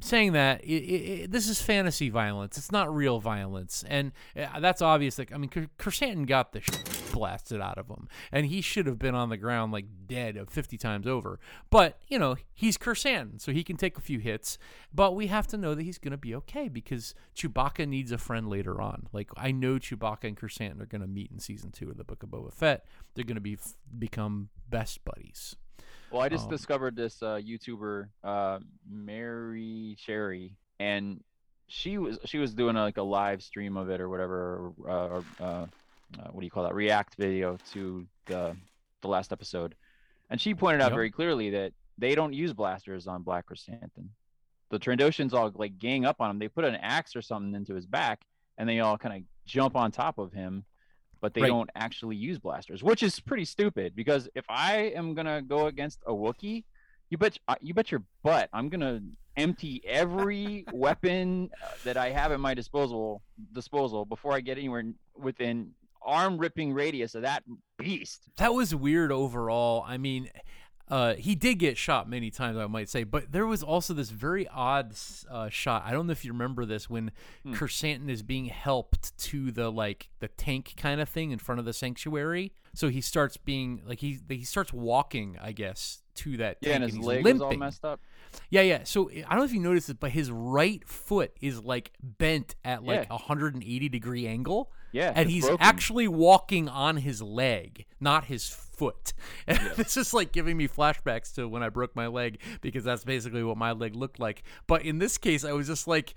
Saying 0.00 0.34
that 0.34 0.62
it, 0.62 0.68
it, 0.68 1.30
this 1.32 1.48
is 1.48 1.60
fantasy 1.60 2.08
violence, 2.08 2.56
it's 2.56 2.70
not 2.70 2.94
real 2.94 3.18
violence, 3.18 3.84
and 3.88 4.12
uh, 4.36 4.60
that's 4.60 4.80
obvious. 4.80 5.18
Like 5.18 5.32
I 5.32 5.36
mean, 5.36 5.50
Ker- 5.50 5.66
Krrsantan 5.78 6.26
got 6.26 6.52
the 6.52 6.60
shit 6.60 6.88
blasted 7.12 7.60
out 7.60 7.76
of 7.76 7.88
him, 7.88 8.08
and 8.30 8.46
he 8.46 8.60
should 8.60 8.86
have 8.86 9.00
been 9.00 9.16
on 9.16 9.30
the 9.30 9.36
ground 9.36 9.72
like 9.72 9.86
dead 10.06 10.38
fifty 10.48 10.78
times 10.78 11.08
over. 11.08 11.40
But 11.70 11.98
you 12.06 12.20
know, 12.20 12.36
he's 12.52 12.78
Krrsantan, 12.78 13.40
so 13.40 13.50
he 13.50 13.64
can 13.64 13.76
take 13.76 13.98
a 13.98 14.00
few 14.00 14.20
hits. 14.20 14.58
But 14.92 15.16
we 15.16 15.26
have 15.26 15.48
to 15.48 15.56
know 15.56 15.74
that 15.74 15.82
he's 15.82 15.98
going 15.98 16.12
to 16.12 16.18
be 16.18 16.36
okay 16.36 16.68
because 16.68 17.14
Chewbacca 17.34 17.88
needs 17.88 18.12
a 18.12 18.18
friend 18.18 18.48
later 18.48 18.80
on. 18.80 19.08
Like 19.12 19.30
I 19.36 19.50
know 19.50 19.80
Chewbacca 19.80 20.24
and 20.24 20.36
Krrsantan 20.36 20.80
are 20.80 20.86
going 20.86 21.02
to 21.02 21.08
meet 21.08 21.32
in 21.32 21.40
season 21.40 21.72
two 21.72 21.90
of 21.90 21.96
the 21.96 22.04
Book 22.04 22.22
of 22.22 22.28
Boba 22.28 22.52
Fett. 22.52 22.86
They're 23.14 23.24
going 23.24 23.34
to 23.34 23.40
be 23.40 23.58
become 23.98 24.50
best 24.68 25.04
buddies. 25.04 25.56
Well, 26.14 26.22
I 26.22 26.28
just 26.28 26.44
Um, 26.44 26.50
discovered 26.50 26.94
this 26.94 27.20
uh, 27.24 27.40
YouTuber, 27.44 28.08
uh, 28.22 28.60
Mary 28.88 29.96
Cherry, 29.98 30.56
and 30.78 31.24
she 31.66 31.98
was 31.98 32.20
she 32.24 32.38
was 32.38 32.54
doing 32.54 32.76
like 32.76 32.98
a 32.98 33.02
live 33.02 33.42
stream 33.42 33.76
of 33.76 33.90
it 33.90 34.00
or 34.00 34.08
whatever, 34.08 34.72
or, 34.78 34.88
uh, 34.88 35.08
or 35.08 35.24
uh, 35.40 35.44
uh, 35.44 35.66
what 36.30 36.38
do 36.40 36.44
you 36.44 36.52
call 36.52 36.62
that? 36.62 36.74
React 36.74 37.16
video 37.16 37.58
to 37.72 38.06
the 38.26 38.56
the 39.00 39.08
last 39.08 39.32
episode, 39.32 39.74
and 40.30 40.40
she 40.40 40.54
pointed 40.54 40.80
out 40.82 40.92
Yep. 40.92 40.94
very 40.98 41.10
clearly 41.10 41.50
that 41.50 41.72
they 41.98 42.14
don't 42.14 42.32
use 42.32 42.52
blasters 42.52 43.08
on 43.08 43.24
Black 43.24 43.46
Chrysanthemum. 43.46 44.10
The 44.70 44.78
Trandoshans 44.78 45.32
all 45.32 45.50
like 45.56 45.78
gang 45.80 46.04
up 46.04 46.20
on 46.20 46.30
him. 46.30 46.38
They 46.38 46.46
put 46.46 46.64
an 46.64 46.76
axe 46.76 47.16
or 47.16 47.22
something 47.22 47.56
into 47.56 47.74
his 47.74 47.86
back, 47.86 48.24
and 48.56 48.68
they 48.68 48.78
all 48.78 48.96
kind 48.98 49.16
of 49.16 49.22
jump 49.46 49.74
on 49.74 49.90
top 49.90 50.18
of 50.18 50.32
him. 50.32 50.64
But 51.24 51.32
they 51.32 51.40
Right. 51.40 51.48
don't 51.48 51.70
actually 51.74 52.16
use 52.16 52.38
blasters, 52.38 52.82
which 52.82 53.02
is 53.02 53.18
pretty 53.18 53.46
stupid. 53.46 53.96
Because 53.96 54.28
if 54.34 54.44
I 54.50 54.92
am 54.94 55.14
gonna 55.14 55.40
go 55.40 55.68
against 55.68 56.00
a 56.06 56.12
Wookiee, 56.12 56.64
you 57.08 57.16
bet 57.16 57.38
uh, 57.48 57.54
you 57.62 57.72
bet 57.72 57.90
your 57.90 58.02
butt 58.22 58.50
I'm 58.52 58.68
gonna 58.68 59.00
empty 59.34 59.80
every 59.86 60.66
weapon 60.74 61.48
uh, 61.62 61.68
that 61.84 61.96
I 61.96 62.10
have 62.10 62.30
at 62.30 62.40
my 62.40 62.52
disposal 62.52 63.22
disposal 63.54 64.04
before 64.04 64.34
I 64.34 64.40
get 64.42 64.58
anywhere 64.58 64.84
within 65.16 65.70
arm 66.02 66.36
ripping 66.36 66.74
radius 66.74 67.14
of 67.14 67.22
that 67.22 67.42
beast. 67.78 68.28
That 68.36 68.52
was 68.52 68.74
weird 68.74 69.10
overall. 69.10 69.82
I 69.88 69.96
mean, 69.96 70.28
uh, 70.88 71.14
he 71.14 71.34
did 71.34 71.54
get 71.58 71.76
shot 71.78 72.08
many 72.08 72.30
times, 72.30 72.58
I 72.58 72.66
might 72.66 72.88
say, 72.88 73.04
but 73.04 73.32
there 73.32 73.46
was 73.46 73.62
also 73.62 73.94
this 73.94 74.10
very 74.10 74.46
odd 74.48 74.94
uh, 75.30 75.48
shot. 75.48 75.82
I 75.86 75.92
don't 75.92 76.06
know 76.06 76.12
if 76.12 76.24
you 76.24 76.32
remember 76.32 76.64
this 76.66 76.88
when 76.90 77.10
Hmm. 77.42 77.54
Krrsantan 77.54 78.08
is 78.08 78.22
being 78.22 78.46
helped 78.46 79.16
to 79.18 79.50
the 79.50 79.70
like 79.70 80.08
the 80.20 80.28
tank 80.28 80.74
kind 80.76 81.00
of 81.00 81.08
thing 81.08 81.30
in 81.30 81.38
front 81.38 81.58
of 81.58 81.64
the 81.64 81.72
sanctuary. 81.72 82.52
So 82.74 82.88
he 82.88 83.00
starts 83.00 83.36
being 83.36 83.82
like 83.86 84.00
he 84.00 84.20
he 84.28 84.44
starts 84.44 84.72
walking, 84.72 85.38
I 85.40 85.52
guess, 85.52 86.02
to 86.16 86.36
that 86.38 86.58
Yeah, 86.60 86.74
and 86.74 86.84
his 86.84 86.94
he's 86.94 87.04
leg 87.04 87.24
limping. 87.24 87.46
was 87.46 87.52
all 87.54 87.58
messed 87.58 87.84
up. 87.84 88.00
Yeah, 88.50 88.62
yeah. 88.62 88.80
So 88.84 89.10
I 89.10 89.20
don't 89.30 89.38
know 89.38 89.44
if 89.44 89.52
you 89.52 89.60
noticed 89.60 89.88
it, 89.90 90.00
but 90.00 90.10
his 90.10 90.30
right 90.30 90.86
foot 90.88 91.32
is 91.40 91.62
like 91.62 91.92
bent 92.02 92.54
at 92.64 92.82
like 92.84 93.02
Yeah. 93.08 93.14
a 93.14 93.18
180 93.18 93.88
degree 93.88 94.26
angle. 94.26 94.70
Yeah, 94.92 95.12
and 95.14 95.28
he's 95.28 95.44
broken. 95.46 95.64
actually 95.66 96.06
walking 96.08 96.68
on 96.68 96.98
his 96.98 97.20
leg, 97.20 97.84
not 98.00 98.26
his 98.26 98.48
foot. 98.48 99.12
And 99.46 99.58
this 99.76 99.96
is 99.96 100.12
like 100.14 100.32
giving 100.32 100.56
me 100.56 100.66
flashbacks 100.68 101.34
to 101.34 101.48
when 101.48 101.62
I 101.62 101.68
broke 101.68 101.94
my 101.96 102.06
leg 102.08 102.40
because 102.60 102.84
that's 102.84 103.04
basically 103.04 103.42
what 103.44 103.56
my 103.56 103.72
leg 103.72 103.94
looked 103.96 104.18
like. 104.20 104.42
But 104.66 104.82
in 104.82 104.98
this 104.98 105.18
case, 105.18 105.44
I 105.44 105.52
was 105.52 105.66
just 105.66 105.86
like. 105.88 106.14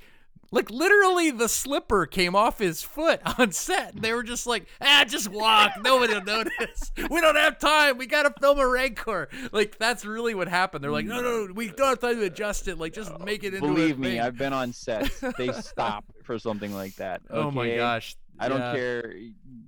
Like 0.52 0.70
literally, 0.72 1.32
the 1.32 1.50
slipper 1.50 2.06
came 2.06 2.36
off 2.36 2.60
his 2.60 2.82
foot 2.82 3.22
on 3.40 3.52
set. 3.52 4.02
They 4.02 4.14
were 4.14 4.24
just 4.24 4.48
like, 4.48 4.66
"Ah, 4.82 5.04
just 5.08 5.30
walk. 5.30 5.72
Nobody 5.84 6.14
will 6.14 6.24
notice. 6.24 6.92
We 7.10 7.22
don't 7.22 7.36
have 7.36 7.60
time. 7.60 7.98
We 7.98 8.06
gotta 8.08 8.34
film 8.40 8.60
a 8.60 8.68
Rancor." 8.68 9.30
Like 9.52 9.78
that's 9.78 10.06
really 10.06 10.36
what 10.36 10.48
happened. 10.48 10.84
They're 10.84 10.92
like, 10.92 11.06
"No, 11.06 11.22
no, 11.22 11.52
we 11.54 11.68
don't 11.70 11.90
have 11.90 12.00
time 12.00 12.16
to 12.16 12.24
adjust 12.24 12.68
it. 12.68 12.78
Like 12.78 12.94
just 12.94 13.18
make 13.20 13.44
it 13.44 13.54
into 13.54 13.68
a 13.68 13.74
Believe 13.74 14.00
me, 14.00 14.12
thing." 14.12 14.20
I've 14.22 14.38
been 14.38 14.54
on 14.54 14.72
sets. 14.74 15.20
They 15.38 15.52
stop 15.62 16.06
for 16.24 16.40
something 16.40 16.74
like 16.74 16.96
that. 16.96 17.22
Oh 17.30 17.52
my 17.52 17.76
gosh! 17.76 18.16
I 18.40 18.48
don't 18.50 18.60
Yeah. 18.60 18.74
care 18.74 19.14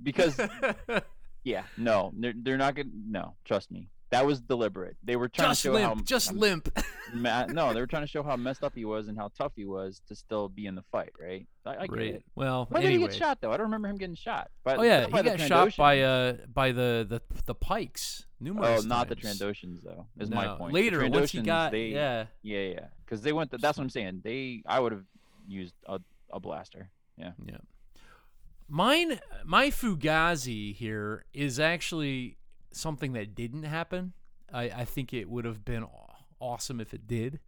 because 0.04 0.40
yeah, 1.44 1.64
no, 1.78 2.12
they're 2.16 2.34
they're 2.36 2.58
not 2.58 2.76
gonna. 2.76 2.90
No, 3.08 3.36
trust 3.46 3.72
me, 3.72 3.88
that 4.12 4.26
was 4.26 4.42
deliberate. 4.42 4.98
They 5.04 5.16
were 5.16 5.30
trying 5.30 5.50
just 5.52 5.62
to 5.64 5.68
show 5.70 5.74
limp, 5.74 5.96
how 5.98 6.04
just 6.04 6.30
how 6.30 6.36
limp. 6.36 6.80
ma- 7.14 7.46
no, 7.50 7.74
they 7.74 7.80
were 7.80 7.88
trying 7.88 8.04
to 8.04 8.08
show 8.08 8.24
how 8.24 8.36
messed 8.36 8.64
up 8.64 8.74
he 8.76 8.86
was 8.86 9.08
and 9.08 9.18
how 9.18 9.30
tough 9.38 9.52
he 9.56 9.66
was 9.66 10.02
to 10.08 10.16
still 10.16 10.50
be 10.50 10.66
in 10.66 10.76
the 10.76 10.84
fight, 10.92 11.12
right? 11.20 11.46
I, 11.66 11.72
I 11.72 11.88
get 11.88 11.92
Right. 11.92 12.08
it. 12.16 12.24
Well, 12.36 12.66
When 12.70 12.82
anyway. 12.82 12.94
did 12.94 13.02
he 13.02 13.08
get 13.08 13.16
shot 13.18 13.42
though? 13.42 13.52
I 13.52 13.58
don't 13.58 13.68
remember 13.68 13.88
him 13.88 13.98
getting 13.98 14.16
shot. 14.16 14.50
But 14.64 14.80
Oh 14.80 14.82
yeah, 14.84 15.08
by 15.08 15.22
he 15.22 15.30
the 15.30 15.38
got 15.38 15.48
shot 15.48 15.78
by 15.78 16.02
uh 16.02 16.34
by 16.54 16.72
the 16.72 17.06
the 17.08 17.22
the 17.46 17.54
Pykes 17.56 18.26
Oh, 18.42 18.44
numerous. 18.46 18.86
not 18.86 19.10
the. 19.10 19.16
Trandoshans 19.18 19.84
though. 19.84 20.08
Is 20.18 20.30
my 20.30 20.48
point. 20.56 20.74
Later, 20.74 21.06
once 21.10 21.32
he 21.32 21.42
got 21.42 21.72
they, 21.72 21.88
yeah, 21.88 22.26
yeah, 22.42 22.60
yeah, 22.62 22.86
because 23.06 23.22
they 23.22 23.34
went. 23.34 23.52
To, 23.52 23.58
that's 23.58 23.78
what 23.78 23.84
I'm 23.84 23.90
saying. 23.90 24.22
They, 24.24 24.64
I 24.66 24.80
would 24.80 24.94
have 24.94 25.04
used 25.48 25.74
a, 25.86 26.00
a 26.32 26.40
blaster. 26.40 26.90
Yeah. 27.18 27.32
yeah. 27.46 27.58
Mine, 28.72 29.20
my 29.44 29.68
Fugazi 29.72 30.74
here 30.76 31.26
is 31.34 31.60
actually 31.60 32.38
something 32.72 33.14
that 33.14 33.36
didn't 33.36 33.64
happen. 33.64 34.14
I 34.54 34.64
I 34.64 34.86
think 34.86 35.14
it 35.14 35.30
would 35.30 35.46
have 35.46 35.64
been 35.66 35.86
awesome 36.40 36.80
if 36.80 36.94
it 36.94 37.08
did. 37.08 37.40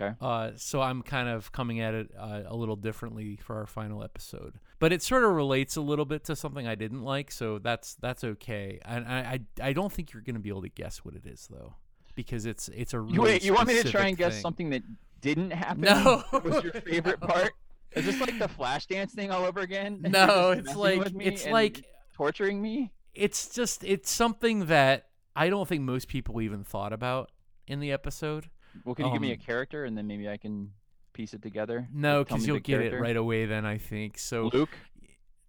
Okay. 0.00 0.14
Uh, 0.20 0.50
so 0.56 0.82
I'm 0.82 1.02
kind 1.02 1.28
of 1.28 1.52
coming 1.52 1.80
at 1.80 1.94
it 1.94 2.10
uh, 2.18 2.42
a 2.46 2.54
little 2.54 2.76
differently 2.76 3.36
for 3.42 3.56
our 3.56 3.66
final 3.66 4.04
episode, 4.04 4.60
but 4.78 4.92
it 4.92 5.02
sort 5.02 5.24
of 5.24 5.30
relates 5.32 5.74
a 5.76 5.80
little 5.80 6.04
bit 6.04 6.22
to 6.24 6.36
something 6.36 6.66
I 6.66 6.74
didn't 6.74 7.02
like, 7.02 7.30
so 7.30 7.58
that's 7.58 7.94
that's 7.94 8.22
okay. 8.22 8.78
And 8.84 9.06
I 9.06 9.40
I, 9.60 9.68
I 9.68 9.72
don't 9.72 9.90
think 9.90 10.12
you're 10.12 10.22
gonna 10.22 10.38
be 10.38 10.50
able 10.50 10.62
to 10.62 10.68
guess 10.68 10.98
what 10.98 11.14
it 11.14 11.24
is 11.26 11.48
though, 11.50 11.74
because 12.14 12.44
it's 12.44 12.68
it's 12.68 12.92
a 12.92 13.00
really 13.00 13.14
You 13.14 13.22
wait. 13.22 13.42
You 13.44 13.54
want 13.54 13.68
me 13.68 13.82
to 13.82 13.90
try 13.90 14.08
and 14.08 14.18
guess 14.18 14.34
thing. 14.34 14.42
something 14.42 14.70
that 14.70 14.82
didn't 15.22 15.50
happen? 15.52 15.80
No. 15.80 16.22
was 16.44 16.62
your 16.62 16.74
favorite 16.74 17.20
part? 17.32 17.52
Is 17.92 18.04
this 18.04 18.20
like 18.20 18.38
the 18.38 18.48
flash 18.48 18.84
dance 18.86 19.14
thing 19.14 19.30
all 19.30 19.44
over 19.46 19.60
again? 19.60 20.00
No, 20.02 20.50
it's 20.56 20.76
like 20.76 21.10
it's 21.20 21.46
like 21.46 21.84
torturing 22.12 22.60
me. 22.60 22.92
It's 23.16 23.54
just 23.54 23.82
it's 23.84 24.10
something 24.10 24.66
that 24.66 25.06
I 25.34 25.48
don't 25.48 25.66
think 25.68 25.82
most 25.82 26.08
people 26.08 26.40
even 26.40 26.64
thought 26.64 26.92
about 26.92 27.30
in 27.66 27.80
the 27.80 27.92
episode. 27.92 28.50
Well, 28.84 28.94
can 28.94 29.06
you 29.06 29.12
give 29.12 29.22
me 29.22 29.30
a 29.30 29.34
Um, 29.34 29.40
character 29.40 29.84
and 29.84 29.96
then 29.96 30.06
maybe 30.06 30.28
I 30.28 30.36
can 30.36 30.72
piece 31.12 31.32
it 31.34 31.42
together? 31.42 31.88
No, 31.92 32.24
because 32.24 32.46
you'll 32.46 32.60
get 32.60 32.80
it 32.82 32.92
right 32.92 33.16
away. 33.16 33.46
Then 33.46 33.64
I 33.64 33.78
think 33.78 34.18
so. 34.18 34.50
Luke. 34.52 34.76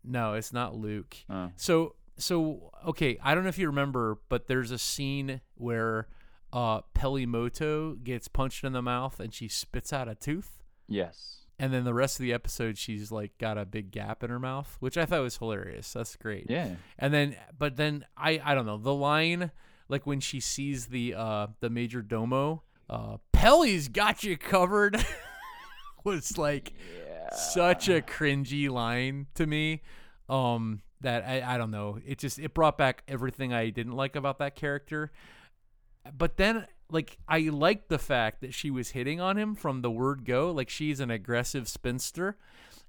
No, 0.03 0.33
it's 0.33 0.53
not 0.53 0.75
Luke. 0.75 1.15
Oh. 1.29 1.51
So 1.57 1.95
so 2.17 2.71
okay, 2.87 3.17
I 3.21 3.35
don't 3.35 3.43
know 3.43 3.49
if 3.49 3.57
you 3.59 3.67
remember, 3.67 4.19
but 4.29 4.47
there's 4.47 4.71
a 4.71 4.77
scene 4.77 5.41
where 5.55 6.07
uh 6.53 6.81
Peli 6.93 7.25
Motto 7.25 7.95
gets 7.95 8.27
punched 8.29 8.63
in 8.63 8.71
the 8.71 8.81
mouth 8.81 9.19
and 9.19 9.33
she 9.33 9.47
spits 9.49 9.91
out 9.91 10.07
a 10.07 10.15
tooth. 10.15 10.63
Yes. 10.87 11.45
And 11.59 11.73
then 11.73 11.85
the 11.85 11.93
rest 11.93 12.19
of 12.19 12.23
the 12.23 12.33
episode, 12.33 12.77
she's 12.77 13.11
like 13.11 13.37
got 13.39 13.57
a 13.57 13.65
big 13.65 13.91
gap 13.91 14.23
in 14.23 14.29
her 14.29 14.39
mouth, 14.39 14.77
which 14.79 14.97
I 14.97 15.05
thought 15.05 15.21
was 15.21 15.37
hilarious. 15.37 15.91
That's 15.91 16.15
great. 16.15 16.45
Yeah. 16.49 16.75
And 16.99 17.13
then, 17.13 17.35
but 17.57 17.77
then 17.77 18.05
I 18.15 18.39
I 18.43 18.53
don't 18.53 18.65
know 18.65 18.77
the 18.77 18.93
line 18.93 19.51
like 19.89 20.05
when 20.05 20.19
she 20.19 20.39
sees 20.39 20.87
the 20.87 21.15
uh 21.15 21.47
the 21.59 21.69
major 21.69 22.01
domo, 22.01 22.63
uh 22.89 23.17
Peli's 23.31 23.87
got 23.87 24.23
you 24.23 24.37
covered 24.37 25.03
was 26.03 26.37
like 26.37 26.73
such 27.35 27.89
a 27.89 28.01
cringy 28.01 28.69
line 28.69 29.27
to 29.35 29.47
me. 29.47 29.81
Um 30.29 30.81
that 31.01 31.25
I 31.25 31.55
I 31.55 31.57
don't 31.57 31.71
know. 31.71 31.99
It 32.05 32.17
just 32.17 32.39
it 32.39 32.53
brought 32.53 32.77
back 32.77 33.03
everything 33.07 33.53
I 33.53 33.69
didn't 33.69 33.93
like 33.93 34.15
about 34.15 34.39
that 34.39 34.55
character. 34.55 35.11
But 36.17 36.37
then 36.37 36.65
like 36.91 37.17
I 37.27 37.39
liked 37.39 37.89
the 37.89 37.99
fact 37.99 38.41
that 38.41 38.53
she 38.53 38.71
was 38.71 38.89
hitting 38.89 39.19
on 39.19 39.37
him 39.37 39.55
from 39.55 39.81
the 39.81 39.91
word 39.91 40.25
go. 40.25 40.51
Like 40.51 40.69
she's 40.69 40.99
an 40.99 41.11
aggressive 41.11 41.67
spinster. 41.67 42.37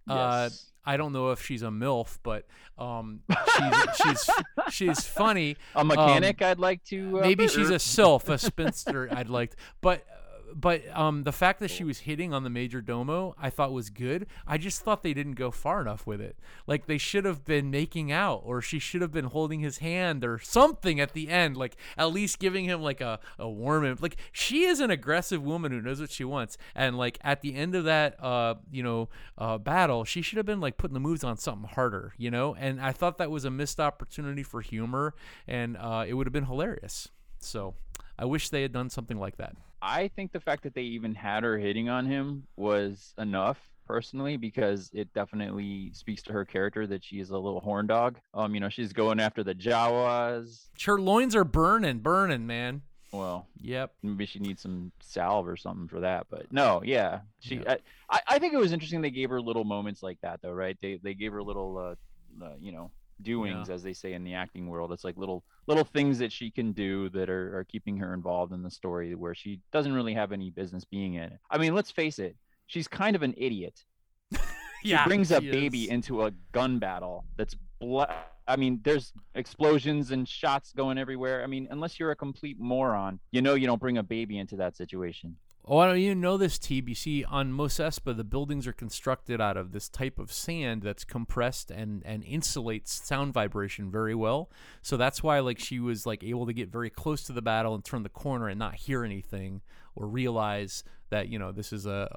Uh 0.08 0.48
Yes. 0.50 0.72
I 0.88 0.96
don't 0.96 1.12
know 1.12 1.32
if 1.32 1.44
she's 1.44 1.60
a 1.60 1.66
MILF, 1.68 2.18
but 2.22 2.46
um, 2.78 3.20
she's 3.28 3.96
she's 4.02 4.30
she's 4.70 5.06
funny. 5.06 5.58
A 5.74 5.84
mechanic 5.84 6.40
I'd 6.40 6.58
like 6.58 6.82
to. 6.84 7.18
Uh, 7.18 7.20
Maybe 7.20 7.46
she's 7.46 7.68
a 7.68 7.78
sylph, 7.78 8.30
a 8.30 8.38
spinster. 8.38 9.06
I'd 9.12 9.28
like, 9.28 9.50
to, 9.50 9.56
but 9.82 10.06
but 10.54 10.82
um, 10.96 11.24
the 11.24 11.32
fact 11.32 11.60
that 11.60 11.70
she 11.70 11.84
was 11.84 12.00
hitting 12.00 12.32
on 12.32 12.42
the 12.44 12.50
major 12.50 12.80
domo, 12.80 13.34
I 13.38 13.50
thought 13.50 13.72
was 13.72 13.90
good. 13.90 14.26
I 14.46 14.58
just 14.58 14.80
thought 14.82 15.02
they 15.02 15.14
didn't 15.14 15.34
go 15.34 15.50
far 15.50 15.80
enough 15.80 16.06
with 16.06 16.20
it. 16.20 16.36
Like 16.66 16.86
they 16.86 16.98
should 16.98 17.24
have 17.24 17.44
been 17.44 17.70
making 17.70 18.10
out, 18.12 18.42
or 18.44 18.60
she 18.60 18.78
should 18.78 19.02
have 19.02 19.12
been 19.12 19.26
holding 19.26 19.60
his 19.60 19.78
hand, 19.78 20.24
or 20.24 20.38
something 20.38 21.00
at 21.00 21.12
the 21.12 21.28
end. 21.28 21.56
Like 21.56 21.76
at 21.96 22.12
least 22.12 22.38
giving 22.38 22.64
him 22.64 22.82
like 22.82 23.00
a 23.00 23.20
a 23.38 23.48
warm. 23.48 23.84
em- 23.84 23.98
Like 24.00 24.16
she 24.32 24.64
is 24.64 24.80
an 24.80 24.90
aggressive 24.90 25.42
woman 25.42 25.72
who 25.72 25.80
knows 25.80 26.00
what 26.00 26.10
she 26.10 26.24
wants, 26.24 26.58
and 26.74 26.96
like 26.98 27.18
at 27.22 27.40
the 27.40 27.54
end 27.54 27.74
of 27.74 27.84
that 27.84 28.22
uh 28.22 28.54
you 28.70 28.82
know 28.82 29.08
uh 29.36 29.58
battle, 29.58 30.04
she 30.04 30.22
should 30.22 30.36
have 30.36 30.46
been 30.46 30.60
like 30.60 30.76
putting 30.76 30.94
the 30.94 31.00
moves 31.00 31.24
on 31.24 31.36
something 31.36 31.68
harder, 31.68 32.14
you 32.16 32.30
know. 32.30 32.54
And 32.54 32.80
I 32.80 32.92
thought 32.92 33.18
that 33.18 33.30
was 33.30 33.44
a 33.44 33.50
missed 33.50 33.80
opportunity 33.80 34.42
for 34.42 34.60
humor, 34.60 35.14
and 35.46 35.76
uh, 35.76 36.04
it 36.06 36.14
would 36.14 36.26
have 36.26 36.32
been 36.32 36.46
hilarious. 36.46 37.08
So 37.40 37.74
I 38.18 38.24
wish 38.24 38.48
they 38.48 38.62
had 38.62 38.72
done 38.72 38.90
something 38.90 39.18
like 39.18 39.36
that. 39.36 39.54
I 39.80 40.08
think 40.08 40.32
the 40.32 40.40
fact 40.40 40.64
that 40.64 40.74
they 40.74 40.82
even 40.82 41.14
had 41.14 41.42
her 41.42 41.58
hitting 41.58 41.88
on 41.88 42.06
him 42.06 42.46
was 42.56 43.14
enough 43.18 43.58
personally 43.86 44.36
because 44.36 44.90
it 44.92 45.12
definitely 45.14 45.90
speaks 45.94 46.22
to 46.22 46.32
her 46.32 46.44
character 46.44 46.86
that 46.86 47.02
she 47.04 47.20
is 47.20 47.30
a 47.30 47.38
little 47.38 47.60
horn 47.60 47.86
dog. 47.86 48.18
Um, 48.34 48.54
you 48.54 48.60
know, 48.60 48.68
she's 48.68 48.92
going 48.92 49.18
after 49.20 49.42
the 49.42 49.54
Jawas. 49.54 50.66
Her 50.84 51.00
loins 51.00 51.34
are 51.34 51.44
burning, 51.44 52.00
burning, 52.00 52.46
man. 52.46 52.82
Well, 53.12 53.48
Yep. 53.60 53.94
maybe 54.02 54.26
she 54.26 54.38
needs 54.38 54.60
some 54.60 54.92
salve 55.00 55.48
or 55.48 55.56
something 55.56 55.88
for 55.88 56.00
that. 56.00 56.26
But 56.28 56.52
no, 56.52 56.82
yeah, 56.84 57.20
she. 57.40 57.62
I, 57.66 57.78
I, 58.10 58.20
I 58.28 58.38
think 58.38 58.52
it 58.52 58.58
was 58.58 58.72
interesting 58.72 59.00
they 59.00 59.10
gave 59.10 59.30
her 59.30 59.40
little 59.40 59.64
moments 59.64 60.02
like 60.02 60.18
that 60.20 60.42
though, 60.42 60.52
right? 60.52 60.76
They 60.82 61.00
they 61.02 61.14
gave 61.14 61.32
her 61.32 61.42
little, 61.42 61.78
uh, 61.78 62.44
uh 62.44 62.54
you 62.60 62.72
know, 62.72 62.90
doings 63.22 63.68
as 63.70 63.82
they 63.82 63.92
say 63.92 64.12
in 64.14 64.24
the 64.24 64.34
acting 64.34 64.68
world. 64.68 64.92
It's 64.92 65.04
like 65.04 65.16
little 65.16 65.44
little 65.66 65.84
things 65.84 66.18
that 66.18 66.32
she 66.32 66.50
can 66.50 66.72
do 66.72 67.08
that 67.10 67.28
are, 67.28 67.58
are 67.58 67.64
keeping 67.64 67.96
her 67.98 68.14
involved 68.14 68.52
in 68.52 68.62
the 68.62 68.70
story 68.70 69.14
where 69.14 69.34
she 69.34 69.60
doesn't 69.72 69.92
really 69.92 70.14
have 70.14 70.32
any 70.32 70.50
business 70.50 70.84
being 70.84 71.14
in 71.14 71.24
it. 71.24 71.38
I 71.50 71.58
mean, 71.58 71.74
let's 71.74 71.90
face 71.90 72.18
it, 72.18 72.36
she's 72.66 72.88
kind 72.88 73.16
of 73.16 73.22
an 73.22 73.34
idiot. 73.36 73.84
She 74.84 74.90
Yeah, 74.90 75.04
brings 75.04 75.32
a 75.32 75.40
she 75.40 75.50
baby 75.50 75.84
is. 75.84 75.88
into 75.90 76.24
a 76.24 76.30
gun 76.52 76.78
battle 76.78 77.24
that's 77.36 77.56
bla- 77.80 78.14
I 78.46 78.56
mean, 78.56 78.80
there's 78.84 79.12
explosions 79.34 80.12
and 80.12 80.26
shots 80.26 80.72
going 80.72 80.98
everywhere. 80.98 81.42
I 81.42 81.46
mean, 81.48 81.66
unless 81.70 81.98
you're 81.98 82.12
a 82.12 82.16
complete 82.16 82.58
moron, 82.60 83.18
you 83.32 83.42
know 83.42 83.54
you 83.54 83.66
don't 83.66 83.80
bring 83.80 83.98
a 83.98 84.02
baby 84.04 84.38
into 84.38 84.56
that 84.56 84.76
situation. 84.76 85.36
Oh, 85.70 85.76
I 85.76 85.86
don't 85.86 85.98
even 85.98 86.22
know 86.22 86.38
this 86.38 86.58
TBC. 86.58 87.26
On 87.28 87.52
Mos 87.52 87.74
Espa, 87.74 88.16
the 88.16 88.24
buildings 88.24 88.66
are 88.66 88.72
constructed 88.72 89.38
out 89.38 89.58
of 89.58 89.72
this 89.72 89.90
type 89.90 90.18
of 90.18 90.32
sand 90.32 90.80
that's 90.80 91.04
compressed 91.04 91.70
and 91.70 92.02
and 92.06 92.24
insulates 92.24 92.88
sound 92.88 93.34
vibration 93.34 93.90
very 93.90 94.14
well. 94.14 94.50
So 94.80 94.96
that's 94.96 95.22
why 95.22 95.40
like 95.40 95.58
she 95.58 95.78
was 95.78 96.06
like 96.06 96.24
able 96.24 96.46
to 96.46 96.54
get 96.54 96.70
very 96.70 96.88
close 96.88 97.22
to 97.24 97.34
the 97.34 97.42
battle 97.42 97.74
and 97.74 97.84
turn 97.84 98.02
the 98.02 98.08
corner 98.08 98.48
and 98.48 98.58
not 98.58 98.76
hear 98.76 99.04
anything. 99.04 99.60
Or 99.98 100.06
realize 100.06 100.84
that 101.10 101.28
you 101.28 101.38
know 101.38 101.52
this 101.52 101.72
is 101.72 101.86
a 101.86 102.08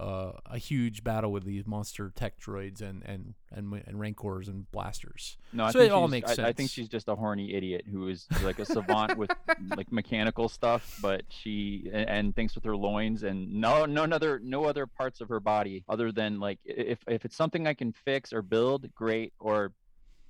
a, 0.45 0.55
a 0.55 0.57
huge 0.57 1.03
battle 1.03 1.31
with 1.31 1.45
these 1.45 1.65
monster 1.65 2.11
tech 2.13 2.39
droids 2.39 2.81
and 2.81 3.01
and 3.05 3.33
and, 3.51 3.73
and 3.87 3.99
rancors 3.99 4.47
and 4.47 4.69
blasters. 4.71 5.37
No, 5.53 5.63
I 5.63 5.71
so 5.71 5.79
think 5.79 5.91
it 5.91 5.93
all 5.93 6.03
she's- 6.03 6.11
makes 6.11 6.31
I, 6.31 6.35
sense. 6.35 6.47
I 6.47 6.53
think 6.53 6.69
she's 6.69 6.89
just 6.89 7.07
a 7.07 7.15
horny 7.15 7.53
idiot 7.53 7.85
who 7.89 8.09
is 8.09 8.27
like 8.43 8.59
a 8.59 8.65
savant 8.65 9.17
with 9.17 9.31
like 9.77 9.91
mechanical 9.91 10.49
stuff, 10.49 10.99
but 11.01 11.23
she 11.29 11.89
and, 11.93 12.09
and 12.09 12.35
thinks 12.35 12.53
with 12.55 12.63
her 12.65 12.75
loins 12.75 13.23
and 13.23 13.51
no 13.53 13.85
no 13.85 14.03
other 14.03 14.39
no 14.43 14.65
other 14.65 14.85
parts 14.85 15.21
of 15.21 15.29
her 15.29 15.39
body 15.39 15.83
other 15.87 16.11
than 16.11 16.39
like 16.39 16.59
if 16.65 16.99
if 17.07 17.23
it's 17.25 17.35
something 17.35 17.67
I 17.67 17.73
can 17.73 17.93
fix 17.93 18.33
or 18.33 18.41
build, 18.41 18.93
great, 18.93 19.33
or 19.39 19.71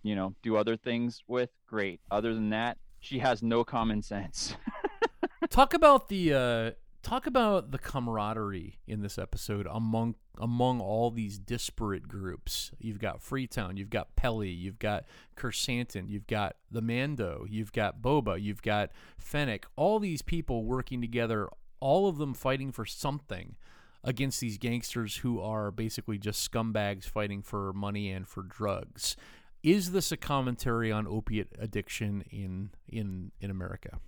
you 0.04 0.16
know 0.16 0.36
do 0.43 0.56
other 0.56 0.78
things 0.78 1.24
with, 1.28 1.49
great. 1.66 1.99
Other 2.12 2.34
than 2.36 2.52
that, 2.52 2.78
she 2.99 3.18
has 3.20 3.41
no 3.41 3.64
common 3.64 4.04
sense. 4.04 4.56
talk 5.49 5.74
about 5.74 6.08
the 6.10 6.34
uh 6.34 6.72
talk 7.02 7.26
about 7.28 7.72
the 7.72 7.78
camaraderie 7.78 8.78
in 8.88 9.02
this 9.02 9.18
episode 9.18 9.68
among 9.70 10.16
among 10.39 10.80
all 10.80 11.12
these 11.12 11.38
disparate 11.38 12.08
groups. 12.08 12.72
You've 12.80 12.99
got 12.99 13.22
Freetown, 13.22 13.78
you've 13.78 13.89
got 13.89 14.16
Peli, 14.16 14.49
you've 14.49 14.80
got 14.80 15.06
Krrsantan, 15.36 16.10
you've 16.10 16.28
got 16.28 16.56
the 16.70 16.82
Mando, 16.82 17.45
you've 17.49 17.74
got 17.74 18.02
Boba, 18.02 18.41
you've 18.41 18.62
got 18.62 18.91
Fennec. 19.18 19.66
All 19.76 19.99
these 19.99 20.22
people 20.22 20.64
working 20.64 21.02
together, 21.02 21.49
all 21.80 22.08
of 22.08 22.18
them 22.18 22.34
fighting 22.34 22.72
for 22.72 22.86
something 22.86 23.56
against 24.04 24.39
these 24.39 24.58
gangsters 24.58 25.18
who 25.18 25.39
are 25.39 25.70
basically 25.70 26.18
just 26.18 26.49
scumbags 26.49 27.06
fighting 27.06 27.41
for 27.41 27.74
money 27.74 28.10
and 28.12 28.28
for 28.28 28.43
drugs. 28.43 29.16
Is 29.64 29.91
this 29.91 30.12
a 30.12 30.18
commentary 30.18 30.91
on 30.91 31.08
opiate 31.08 31.49
addiction 31.60 32.24
in 32.32 32.72
in 32.88 33.32
in 33.39 33.52
America? 33.52 33.99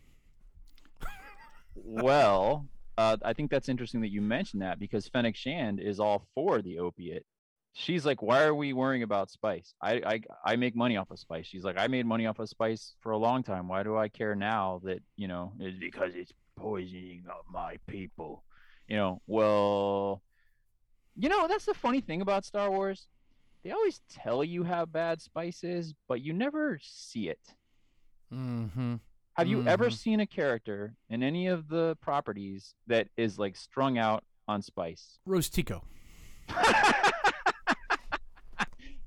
well, 1.75 2.65
uh, 2.97 3.17
I 3.23 3.33
think 3.33 3.49
that's 3.51 3.69
interesting 3.69 4.01
that 4.01 4.11
you 4.11 4.21
mentioned 4.21 4.61
that 4.61 4.79
because 4.79 5.07
Fennec 5.07 5.35
Shand 5.35 5.79
is 5.79 5.99
all 5.99 6.27
for 6.35 6.61
the 6.61 6.79
opiate. 6.79 7.25
She's 7.75 8.05
like, 8.05 8.21
why 8.21 8.43
are 8.43 8.53
we 8.53 8.71
worrying 8.71 9.01
about 9.01 9.31
spice? 9.31 9.73
I, 9.81 9.93
I 10.05 10.21
I 10.45 10.55
make 10.57 10.75
money 10.75 10.95
off 10.95 11.09
of 11.09 11.17
spice. 11.17 11.47
She's 11.47 11.63
like, 11.63 11.75
I 11.77 11.87
made 11.87 12.05
money 12.05 12.27
off 12.27 12.37
of 12.37 12.47
spice 12.47 12.93
for 13.01 13.13
a 13.13 13.17
long 13.17 13.41
time. 13.41 13.67
Why 13.67 13.81
do 13.81 13.97
I 13.97 14.09
care 14.09 14.35
now 14.35 14.79
that 14.83 14.99
you 15.15 15.27
know? 15.27 15.53
It's 15.59 15.79
because 15.79 16.13
it's 16.13 16.31
poisoning 16.55 17.23
my 17.51 17.77
people. 17.87 18.43
You 18.87 18.97
know, 18.97 19.21
well, 19.25 20.21
you 21.15 21.29
know 21.29 21.47
that's 21.47 21.65
the 21.65 21.73
funny 21.73 22.01
thing 22.01 22.21
about 22.21 22.45
Star 22.45 22.69
Wars. 22.69 23.07
They 23.63 23.71
always 23.71 24.01
tell 24.11 24.43
you 24.43 24.63
how 24.63 24.85
bad 24.85 25.21
spice 25.21 25.63
is, 25.63 25.95
but 26.07 26.21
you 26.21 26.33
never 26.33 26.79
see 26.81 27.29
it. 27.29 27.39
Mm-hmm. 28.31 28.95
Have 29.35 29.47
you 29.47 29.65
ever 29.67 29.87
Mhm. 29.87 29.93
seen 29.97 30.19
a 30.19 30.27
character 30.27 30.95
in 31.09 31.23
any 31.23 31.47
of 31.47 31.67
the 31.67 31.97
properties 32.01 32.75
that 32.87 33.07
is 33.17 33.39
like 33.39 33.55
strung 33.55 33.97
out 33.97 34.23
on 34.47 34.61
spice? 34.61 35.17
Rose 35.25 35.49
Tico. 35.49 35.83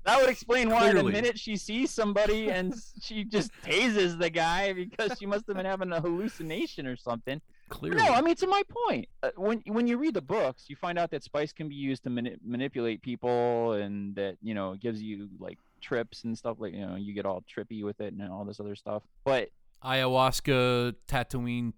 That 0.05 0.21
would 0.21 0.31
explain 0.31 0.71
why 0.71 0.83
Clearly. 0.93 1.03
the 1.03 1.21
minute 1.21 1.37
she 1.37 1.57
sees 1.57 1.91
somebody 1.91 2.49
and 2.49 2.73
she 3.03 3.25
just 3.25 3.51
tases 3.65 4.17
the 4.17 4.31
guy 4.31 4.73
because 4.73 5.19
she 5.19 5.27
must 5.27 5.49
have 5.49 5.57
been 5.57 5.67
having 5.67 5.91
a 5.91 6.01
hallucination 6.01 6.87
or 6.87 6.95
something. 6.97 7.41
Clearly. 7.71 7.97
No, 8.05 8.13
I 8.13 8.21
mean 8.21 8.37
to 8.37 8.47
my 8.47 8.63
point. 8.69 9.09
Uh, 9.25 9.31
when 9.35 9.63
when 9.67 9.89
you 9.89 9.97
read 9.99 10.15
the 10.15 10.23
books, 10.23 10.67
you 10.69 10.77
find 10.77 10.97
out 10.97 11.11
that 11.11 11.25
spice 11.25 11.53
can 11.53 11.69
be 11.69 11.75
used 11.75 12.05
to 12.05 12.11
mani- 12.11 12.37
manipulate 12.45 13.03
people, 13.03 13.73
and 13.73 14.15
that 14.15 14.37
you 14.41 14.55
know 14.55 14.75
it 14.75 14.81
gives 14.81 15.03
you 15.03 15.29
like 15.41 15.59
trips 15.81 16.23
and 16.23 16.39
stuff. 16.39 16.59
Like 16.61 16.73
you 16.75 16.87
know 16.87 16.95
you 16.95 17.13
get 17.13 17.27
all 17.27 17.43
trippy 17.53 17.83
with 17.83 18.01
it 18.01 18.13
and 18.13 18.31
all 18.31 18.45
this 18.45 18.61
other 18.61 18.77
stuff. 18.77 19.03
But 19.25 19.49
ayahuasca, 19.85 20.95
Tatooine, 21.09 21.73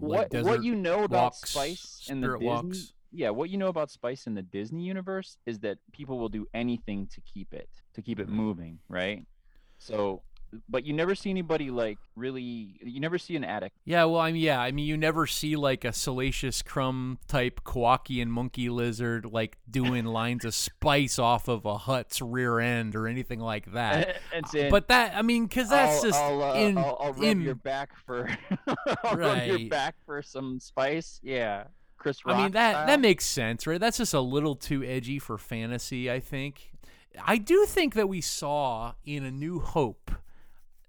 like 0.00 0.32
what 0.32 0.44
what 0.44 0.64
you 0.64 0.74
know 0.74 1.04
about 1.04 1.22
walks, 1.24 1.50
spice 1.50 2.06
in 2.08 2.20
the 2.20 2.28
Disney, 2.28 2.46
walks. 2.46 2.92
yeah, 3.12 3.30
what 3.30 3.50
you 3.50 3.58
know 3.58 3.68
about 3.68 3.90
spice 3.90 4.26
in 4.26 4.34
the 4.34 4.42
Disney 4.42 4.82
universe 4.84 5.36
is 5.46 5.60
that 5.60 5.78
people 5.92 6.18
will 6.18 6.28
do 6.28 6.46
anything 6.54 7.06
to 7.14 7.20
keep 7.20 7.52
it, 7.54 7.68
to 7.94 8.02
keep 8.02 8.18
it 8.20 8.26
Mm-hmm. 8.26 8.36
moving, 8.36 8.78
right? 8.88 9.24
So, 9.78 10.22
but 10.68 10.84
you 10.84 10.92
never 10.92 11.14
see 11.14 11.30
anybody 11.30 11.70
like 11.70 11.98
really. 12.16 12.76
You 12.82 13.00
never 13.00 13.18
see 13.18 13.36
an 13.36 13.44
addict. 13.44 13.76
Yeah, 13.84 14.04
well, 14.04 14.20
I 14.20 14.32
mean, 14.32 14.42
yeah, 14.42 14.60
I 14.60 14.72
mean, 14.72 14.86
you 14.86 14.96
never 14.96 15.26
see 15.26 15.56
like 15.56 15.84
a 15.84 15.92
salacious 15.92 16.62
crumb 16.62 17.18
type 17.28 17.60
Kowakian 17.64 18.28
monkey 18.28 18.68
lizard 18.68 19.26
like 19.26 19.58
doing 19.70 20.04
lines 20.20 20.44
of 20.44 20.54
spice 20.54 21.18
off 21.18 21.48
of 21.48 21.64
a 21.64 21.78
Hutt's 21.78 22.20
rear 22.20 22.58
end 22.58 22.96
or 22.96 23.06
anything 23.06 23.40
like 23.40 23.72
that. 23.72 24.20
saying, 24.48 24.70
But 24.70 24.88
that, 24.88 25.14
I 25.16 25.22
mean, 25.22 25.46
because 25.46 25.68
that's 25.70 25.96
I'll, 25.98 26.02
just 26.02 26.18
I'll, 26.20 26.42
uh, 26.42 26.54
in 26.54 26.78
I'll, 26.78 26.96
I'll 27.00 27.12
rub 27.12 27.22
in. 27.22 27.40
your 27.40 27.54
back 27.54 27.96
for 28.06 28.28
I'll 29.04 29.16
rub 29.16 29.46
your 29.46 29.68
back 29.68 29.94
for 30.04 30.22
some 30.22 30.58
spice. 30.60 31.20
Yeah, 31.22 31.64
Chris 31.96 32.24
Rock. 32.24 32.36
I 32.36 32.42
mean 32.42 32.52
that 32.52 32.72
style. 32.72 32.86
that 32.86 33.00
makes 33.00 33.24
sense, 33.26 33.66
right? 33.66 33.80
That's 33.80 33.98
just 33.98 34.14
a 34.14 34.20
little 34.20 34.56
too 34.56 34.82
edgy 34.82 35.18
for 35.18 35.38
fantasy, 35.38 36.10
I 36.10 36.20
think. 36.20 36.72
I 37.24 37.38
do 37.38 37.66
think 37.66 37.94
that 37.94 38.08
we 38.08 38.20
saw 38.20 38.92
in 39.04 39.24
A 39.24 39.30
New 39.30 39.58
Hope 39.58 40.12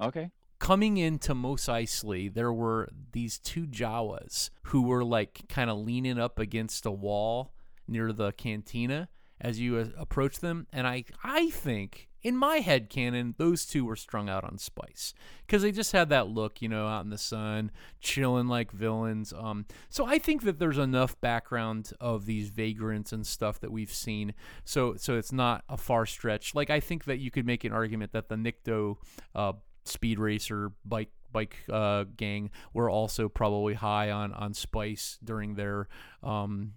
okay. 0.01 0.31
coming 0.59 0.97
into 0.97 1.33
Mos 1.35 1.65
Eisley, 1.65 2.33
there 2.33 2.53
were 2.53 2.89
these 3.11 3.39
two 3.39 3.67
Jawas 3.67 4.49
who 4.63 4.83
were 4.83 5.03
like 5.03 5.41
kind 5.49 5.69
of 5.69 5.77
leaning 5.77 6.19
up 6.19 6.39
against 6.39 6.85
a 6.85 6.91
wall 6.91 7.53
near 7.87 8.11
the 8.13 8.31
cantina 8.31 9.09
as 9.39 9.59
you 9.59 9.77
uh, 9.77 9.85
approach 9.97 10.39
them, 10.39 10.67
and 10.71 10.87
I 10.87 11.03
I 11.23 11.49
think 11.49 12.07
in 12.23 12.37
my 12.37 12.57
head 12.57 12.87
canon 12.87 13.33
those 13.39 13.65
two 13.65 13.83
were 13.83 13.95
strung 13.95 14.29
out 14.29 14.43
on 14.43 14.59
spice 14.59 15.15
because 15.45 15.63
they 15.63 15.71
just 15.71 15.91
had 15.91 16.09
that 16.09 16.27
look, 16.27 16.61
you 16.61 16.69
know, 16.69 16.87
out 16.87 17.03
in 17.03 17.09
the 17.09 17.17
sun, 17.17 17.71
chilling 17.99 18.47
like 18.47 18.71
villains. 18.71 19.33
Um, 19.33 19.65
so 19.89 20.05
I 20.05 20.19
think 20.19 20.43
that 20.43 20.59
there's 20.59 20.77
enough 20.77 21.19
background 21.19 21.91
of 21.99 22.27
these 22.27 22.49
vagrants 22.49 23.11
and 23.11 23.25
stuff 23.25 23.59
that 23.61 23.71
we've 23.71 23.93
seen, 23.93 24.35
so 24.63 24.95
so 24.95 25.17
it's 25.17 25.31
not 25.31 25.63
a 25.67 25.77
far 25.77 26.05
stretch. 26.05 26.53
Like 26.53 26.69
I 26.69 26.79
think 26.79 27.05
that 27.05 27.17
you 27.17 27.31
could 27.31 27.45
make 27.45 27.63
an 27.63 27.73
argument 27.73 28.11
that 28.11 28.29
the 28.29 28.35
Nikto 28.35 28.97
uh, 29.33 29.53
speed 29.85 30.19
racer 30.19 30.71
bike 30.85 31.09
bike 31.31 31.55
uh, 31.71 32.03
gang 32.17 32.49
were 32.73 32.89
also 32.89 33.29
probably 33.29 33.73
high 33.73 34.11
on 34.11 34.33
on 34.33 34.53
spice 34.53 35.17
during 35.23 35.55
their 35.55 35.87
um 36.23 36.73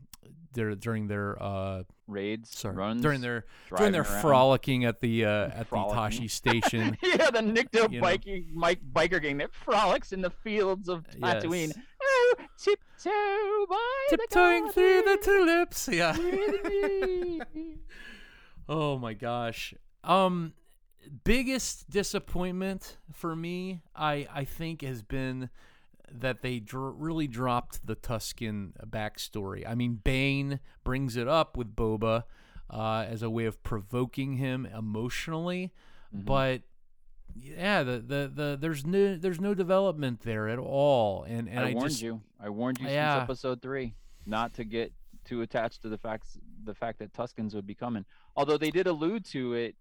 their 0.53 0.75
during 0.77 1.09
their 1.09 1.41
uh 1.43 1.83
Raids, 2.07 2.57
sorry 2.57 2.77
runs 2.77 3.01
during 3.03 3.21
their 3.23 3.47
during 3.77 3.91
their 3.93 4.03
around. 4.03 4.21
frolicking 4.21 4.85
at 4.85 5.01
the 5.01 5.25
uh 5.25 5.47
at 5.49 5.71
the 5.71 5.77
Tosche 5.77 6.31
station. 6.43 6.97
yeah, 7.03 7.31
the 7.31 7.41
Nikto 7.41 7.91
You 7.91 7.99
know. 7.99 8.03
biking 8.03 8.47
Mike 8.55 8.81
biker 8.93 9.21
gang 9.21 9.39
that 9.39 9.53
frolics 9.55 10.13
in 10.13 10.21
the 10.21 10.31
fields 10.31 10.89
of 10.89 11.05
Tatooine. 11.11 11.69
Yes. 11.69 11.79
Oh, 12.03 12.35
tiptoe 12.59 13.67
by 13.69 14.07
Tiptoeing 14.11 14.69
through 14.71 15.03
the 15.03 15.19
tulips. 15.23 15.89
Yeah. 15.91 16.15
Oh 18.69 18.99
my 18.99 19.13
gosh. 19.15 19.75
Um 20.05 20.55
biggest 21.25 21.91
disappointment 21.91 22.97
for 23.13 23.35
me 23.37 23.81
I 23.95 24.27
I 24.33 24.45
think 24.45 24.83
has 24.83 25.03
been 25.03 25.51
that 26.11 26.43
they 26.43 26.61
dr- 26.61 26.95
really 26.97 27.27
dropped 27.27 27.87
the 27.87 27.97
Tusken 27.97 28.73
backstory. 28.89 29.65
I 29.69 29.75
mean 29.75 30.01
Bane 30.03 30.61
brings 30.85 31.17
it 31.17 31.27
up 31.29 31.57
with 31.57 31.75
Boba 31.75 32.25
uh, 32.71 33.05
as 33.09 33.23
a 33.23 33.31
way 33.31 33.45
of 33.47 33.63
provoking 33.63 34.37
him 34.37 34.67
emotionally, 34.67 35.73
Mm-hmm. 36.15 36.25
but 36.27 36.63
yeah, 37.37 37.83
the, 37.83 37.99
the 37.99 38.31
the 38.33 38.59
there's 38.61 38.87
no 38.87 39.17
there's 39.17 39.41
no 39.41 39.55
development 39.55 40.21
there 40.21 40.49
at 40.49 40.59
all. 40.59 41.25
And 41.25 41.49
and 41.49 41.59
I, 41.61 41.71
I, 41.71 41.75
warned 41.75 41.91
just 41.91 42.03
you. 42.03 42.21
I 42.41 42.49
warned 42.51 42.79
you 42.81 42.87
Yeah. 42.89 43.15
since 43.19 43.23
episode 43.25 43.61
three 43.63 43.95
not 44.27 44.55
to 44.55 44.65
get 44.65 44.93
too 45.25 45.43
attached 45.43 45.83
to 45.83 45.89
the 45.89 45.99
facts, 45.99 46.39
the 46.63 46.75
fact 46.75 46.99
that 47.01 47.13
Tuskens 47.13 47.55
would 47.55 47.67
be 47.67 47.75
coming. 47.75 48.05
Although 48.37 48.59
they 48.59 48.71
did 48.71 48.87
allude 48.87 49.25
to 49.27 49.55
it, 49.55 49.75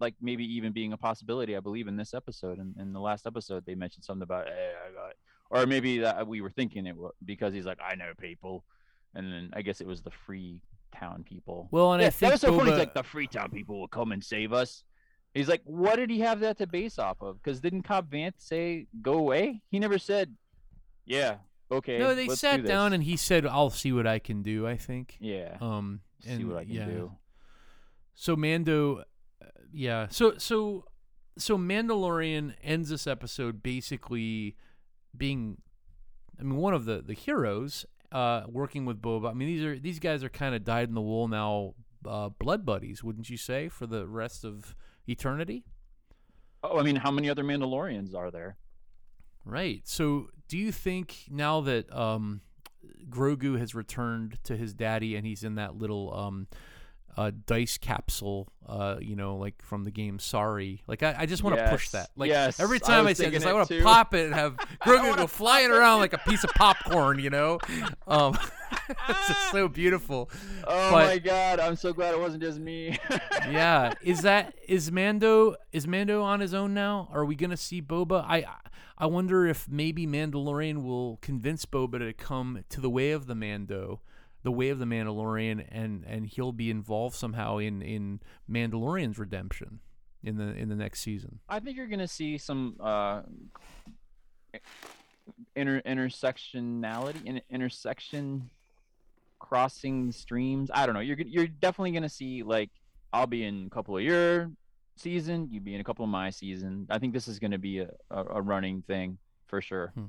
like 0.00 0.14
maybe 0.20 0.44
even 0.56 0.72
being 0.72 0.92
a 0.92 0.96
possibility. 0.96 1.56
I 1.56 1.60
believe 1.60 1.88
in 1.88 1.96
this 1.96 2.14
episode 2.14 2.58
and 2.58 2.74
in 2.78 2.92
the 2.92 3.00
last 3.00 3.26
episode 3.26 3.64
they 3.66 3.74
mentioned 3.74 4.04
something 4.04 4.22
about, 4.22 4.46
hey, 4.46 4.72
I 4.88 4.92
got, 4.92 5.14
or 5.50 5.66
maybe 5.66 5.98
that 5.98 6.26
we 6.26 6.40
were 6.40 6.50
thinking 6.50 6.86
it 6.86 6.96
was 6.96 7.12
because 7.24 7.54
he's 7.54 7.66
like, 7.66 7.78
I 7.80 7.94
know 7.94 8.12
people, 8.18 8.64
and 9.14 9.32
then 9.32 9.50
I 9.54 9.62
guess 9.62 9.80
it 9.80 9.86
was 9.86 10.02
the 10.02 10.10
free 10.10 10.60
town 10.94 11.24
people. 11.24 11.68
well, 11.70 11.92
and 11.92 12.00
yeah, 12.00 12.08
I 12.08 12.10
think 12.10 12.30
that 12.30 12.32
was 12.32 12.40
so 12.40 12.56
funny. 12.56 12.70
He's 12.70 12.78
like, 12.78 12.94
the 12.94 13.02
Freetown 13.02 13.50
people 13.50 13.78
will 13.78 13.88
come 13.88 14.12
and 14.12 14.24
save 14.24 14.52
us. 14.52 14.84
He's 15.34 15.48
like, 15.48 15.60
what 15.64 15.96
did 15.96 16.08
he 16.08 16.20
have 16.20 16.40
that 16.40 16.56
to 16.58 16.66
base 16.66 16.98
off 16.98 17.20
of? 17.20 17.42
Because 17.42 17.60
didn't 17.60 17.82
Cobb 17.82 18.10
Vanth 18.10 18.34
say 18.38 18.86
go 19.02 19.14
away? 19.14 19.60
He 19.70 19.78
never 19.78 19.98
said, 19.98 20.34
yeah, 21.04 21.36
okay. 21.70 21.98
no, 21.98 22.14
they 22.14 22.28
sat 22.28 22.62
do 22.62 22.66
down 22.66 22.92
and 22.92 23.04
he 23.04 23.16
said, 23.16 23.46
"I'll 23.46 23.70
see 23.70 23.92
what 23.92 24.06
I 24.06 24.18
can 24.18 24.42
do." 24.42 24.66
I 24.66 24.76
think. 24.76 25.16
yeah, 25.20 25.58
Um, 25.60 26.00
see 26.20 26.44
what 26.44 26.56
I 26.56 26.64
can 26.64 26.72
yeah. 26.74 26.86
do. 26.86 27.12
So 28.14 28.34
Mando, 28.34 29.04
yeah. 29.72 30.08
So 30.10 30.34
so 30.38 30.84
so 31.38 31.58
Mandalorian 31.58 32.54
ends 32.62 32.88
this 32.88 33.06
episode 33.06 33.62
basically 33.62 34.56
being, 35.16 35.58
I 36.38 36.42
mean, 36.42 36.56
one 36.56 36.74
of 36.74 36.84
the 36.84 37.02
the 37.02 37.14
heroes, 37.14 37.86
uh, 38.12 38.42
working 38.48 38.84
with 38.84 39.00
Boba. 39.00 39.30
I 39.30 39.32
mean, 39.34 39.48
these 39.48 39.64
are 39.64 39.78
these 39.78 39.98
guys 39.98 40.24
are 40.24 40.28
kind 40.28 40.54
of 40.54 40.64
dyed 40.64 40.88
in 40.88 40.94
the 40.94 41.00
wool 41.00 41.28
now, 41.28 41.74
uh, 42.06 42.30
blood 42.30 42.64
buddies, 42.64 43.02
wouldn't 43.02 43.30
you 43.30 43.36
say, 43.36 43.68
for 43.68 43.86
the 43.86 44.06
rest 44.06 44.44
of 44.44 44.74
eternity? 45.06 45.64
Oh, 46.62 46.78
I 46.78 46.82
mean, 46.82 46.96
how 46.96 47.10
many 47.10 47.28
other 47.28 47.44
Mandalorians 47.44 48.14
are 48.14 48.30
there? 48.30 48.56
Right. 49.44 49.82
So, 49.84 50.30
do 50.48 50.58
you 50.58 50.72
think 50.72 51.16
now 51.30 51.60
that 51.60 51.92
um, 51.94 52.40
Grogu 53.08 53.58
has 53.58 53.74
returned 53.74 54.38
to 54.44 54.56
his 54.56 54.74
daddy, 54.74 55.14
and 55.14 55.26
he's 55.26 55.44
in 55.44 55.54
that 55.56 55.76
little 55.76 56.12
um, 56.14 56.48
uh, 57.16 57.30
dice 57.46 57.78
capsule, 57.78 58.48
uh, 58.68 58.96
you 59.00 59.16
know, 59.16 59.36
like 59.36 59.62
from 59.62 59.84
the 59.84 59.90
game 59.90 60.18
Sorry. 60.18 60.82
Like 60.86 61.02
I, 61.02 61.14
I 61.20 61.26
just 61.26 61.42
want 61.42 61.56
to 61.56 61.68
push 61.68 61.88
that. 61.90 62.10
Like 62.16 62.28
yes, 62.28 62.60
every 62.60 62.78
time 62.78 63.06
I, 63.06 63.10
was 63.10 63.18
say 63.18 63.30
this, 63.30 63.46
I 63.46 63.52
want 63.52 63.68
to 63.68 63.82
pop 63.82 64.14
it 64.14 64.26
and 64.26 64.34
have 64.34 64.56
Grogu 64.82 65.16
go 65.16 65.26
flying 65.26 65.70
around 65.70 66.00
like 66.00 66.12
a 66.12 66.18
piece 66.18 66.44
of 66.44 66.50
popcorn. 66.50 67.18
You 67.18 67.30
know, 67.30 67.58
um, 68.06 68.36
it's 69.08 69.28
just 69.28 69.50
so 69.50 69.68
beautiful. 69.68 70.30
Oh 70.64 70.90
But- 70.90 71.06
my 71.06 71.18
god, 71.18 71.58
I'm 71.60 71.76
so 71.76 71.92
glad 71.92 72.12
it 72.14 72.20
wasn't 72.20 72.42
just 72.42 72.58
me. 72.58 72.98
yeah, 73.48 73.94
is 74.02 74.22
that 74.22 74.54
is 74.68 74.92
Mando 74.92 75.56
is 75.72 75.86
Mando 75.86 76.22
on 76.22 76.40
his 76.40 76.52
own 76.52 76.74
now? 76.74 77.08
Are 77.12 77.24
we 77.24 77.34
gonna 77.34 77.56
see 77.56 77.80
Boba? 77.80 78.24
I 78.26 78.44
I 78.98 79.06
wonder 79.06 79.46
if 79.46 79.68
maybe 79.68 80.06
Mandalorian 80.06 80.82
will 80.82 81.18
convince 81.22 81.64
Boba 81.66 81.98
to 81.98 82.12
come 82.12 82.64
to 82.70 82.80
the 82.80 82.90
way 82.90 83.12
of 83.12 83.26
the 83.26 83.34
Mando, 83.34 84.00
the 84.46 84.52
way 84.52 84.68
of 84.68 84.78
the 84.78 84.84
Mandalorian, 84.84 85.66
and 85.72 86.04
and 86.06 86.24
he'll 86.24 86.52
be 86.52 86.70
involved 86.70 87.16
somehow 87.16 87.58
in 87.58 87.82
in 87.82 88.20
Mandalorian's 88.48 89.18
redemption 89.18 89.80
in 90.22 90.36
the 90.36 90.54
in 90.54 90.68
the 90.68 90.76
next 90.76 91.00
season. 91.00 91.40
I 91.48 91.58
think 91.58 91.76
you're 91.76 91.88
gonna 91.88 92.06
see 92.06 92.38
some 92.38 92.76
uh, 92.78 93.22
inter 95.56 95.80
intersectionality, 95.80 97.26
in, 97.26 97.42
intersection, 97.50 98.48
crossing 99.40 100.12
streams. 100.12 100.70
I 100.72 100.86
don't 100.86 100.94
know. 100.94 101.00
You're 101.00 101.18
you're 101.18 101.48
definitely 101.48 101.90
gonna 101.90 102.08
see 102.08 102.44
like 102.44 102.70
I'll 103.12 103.26
be 103.26 103.42
in 103.42 103.66
a 103.66 103.70
couple 103.74 103.96
of 103.96 104.04
your 104.04 104.52
season, 104.94 105.48
you 105.50 105.60
be 105.60 105.74
in 105.74 105.80
a 105.80 105.84
couple 105.84 106.04
of 106.04 106.10
my 106.10 106.30
season. 106.30 106.86
I 106.88 107.00
think 107.00 107.14
this 107.14 107.26
is 107.26 107.40
gonna 107.40 107.58
be 107.58 107.80
a, 107.80 107.90
a, 108.12 108.24
a 108.36 108.42
running 108.42 108.82
thing 108.82 109.18
for 109.48 109.60
sure. 109.60 109.90
Hmm. 109.96 110.04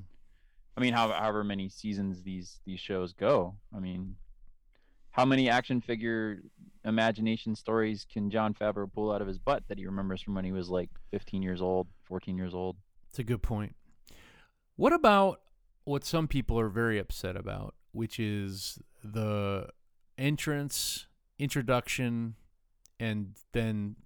I 0.76 0.80
mean, 0.80 0.94
how, 0.94 1.08
however 1.08 1.42
many 1.42 1.68
seasons 1.68 2.22
these 2.22 2.60
these 2.64 2.78
shows 2.78 3.12
go. 3.12 3.56
I 3.74 3.80
mean, 3.80 4.14
how 5.10 5.24
many 5.24 5.48
action 5.48 5.80
figure 5.80 6.42
imagination 6.84 7.54
stories 7.54 8.06
can 8.10 8.30
Jon 8.30 8.54
Favreau 8.54 8.90
pull 8.92 9.12
out 9.12 9.20
of 9.20 9.28
his 9.28 9.38
butt 9.38 9.64
that 9.68 9.78
he 9.78 9.86
remembers 9.86 10.22
from 10.22 10.34
when 10.34 10.44
he 10.44 10.52
was 10.52 10.68
like 10.68 10.90
15 11.10 11.42
years 11.42 11.60
old, 11.60 11.88
14 12.04 12.36
years 12.36 12.54
old? 12.54 12.76
It's 13.08 13.18
a 13.18 13.24
good 13.24 13.42
point. 13.42 13.74
What 14.76 14.92
about 14.92 15.40
what 15.84 16.04
some 16.04 16.28
people 16.28 16.58
are 16.60 16.68
very 16.68 16.98
upset 16.98 17.36
about, 17.36 17.74
which 17.92 18.20
is 18.20 18.78
the 19.02 19.68
entrance, 20.16 21.06
introduction, 21.38 22.34
and 23.00 23.36
then 23.52 23.96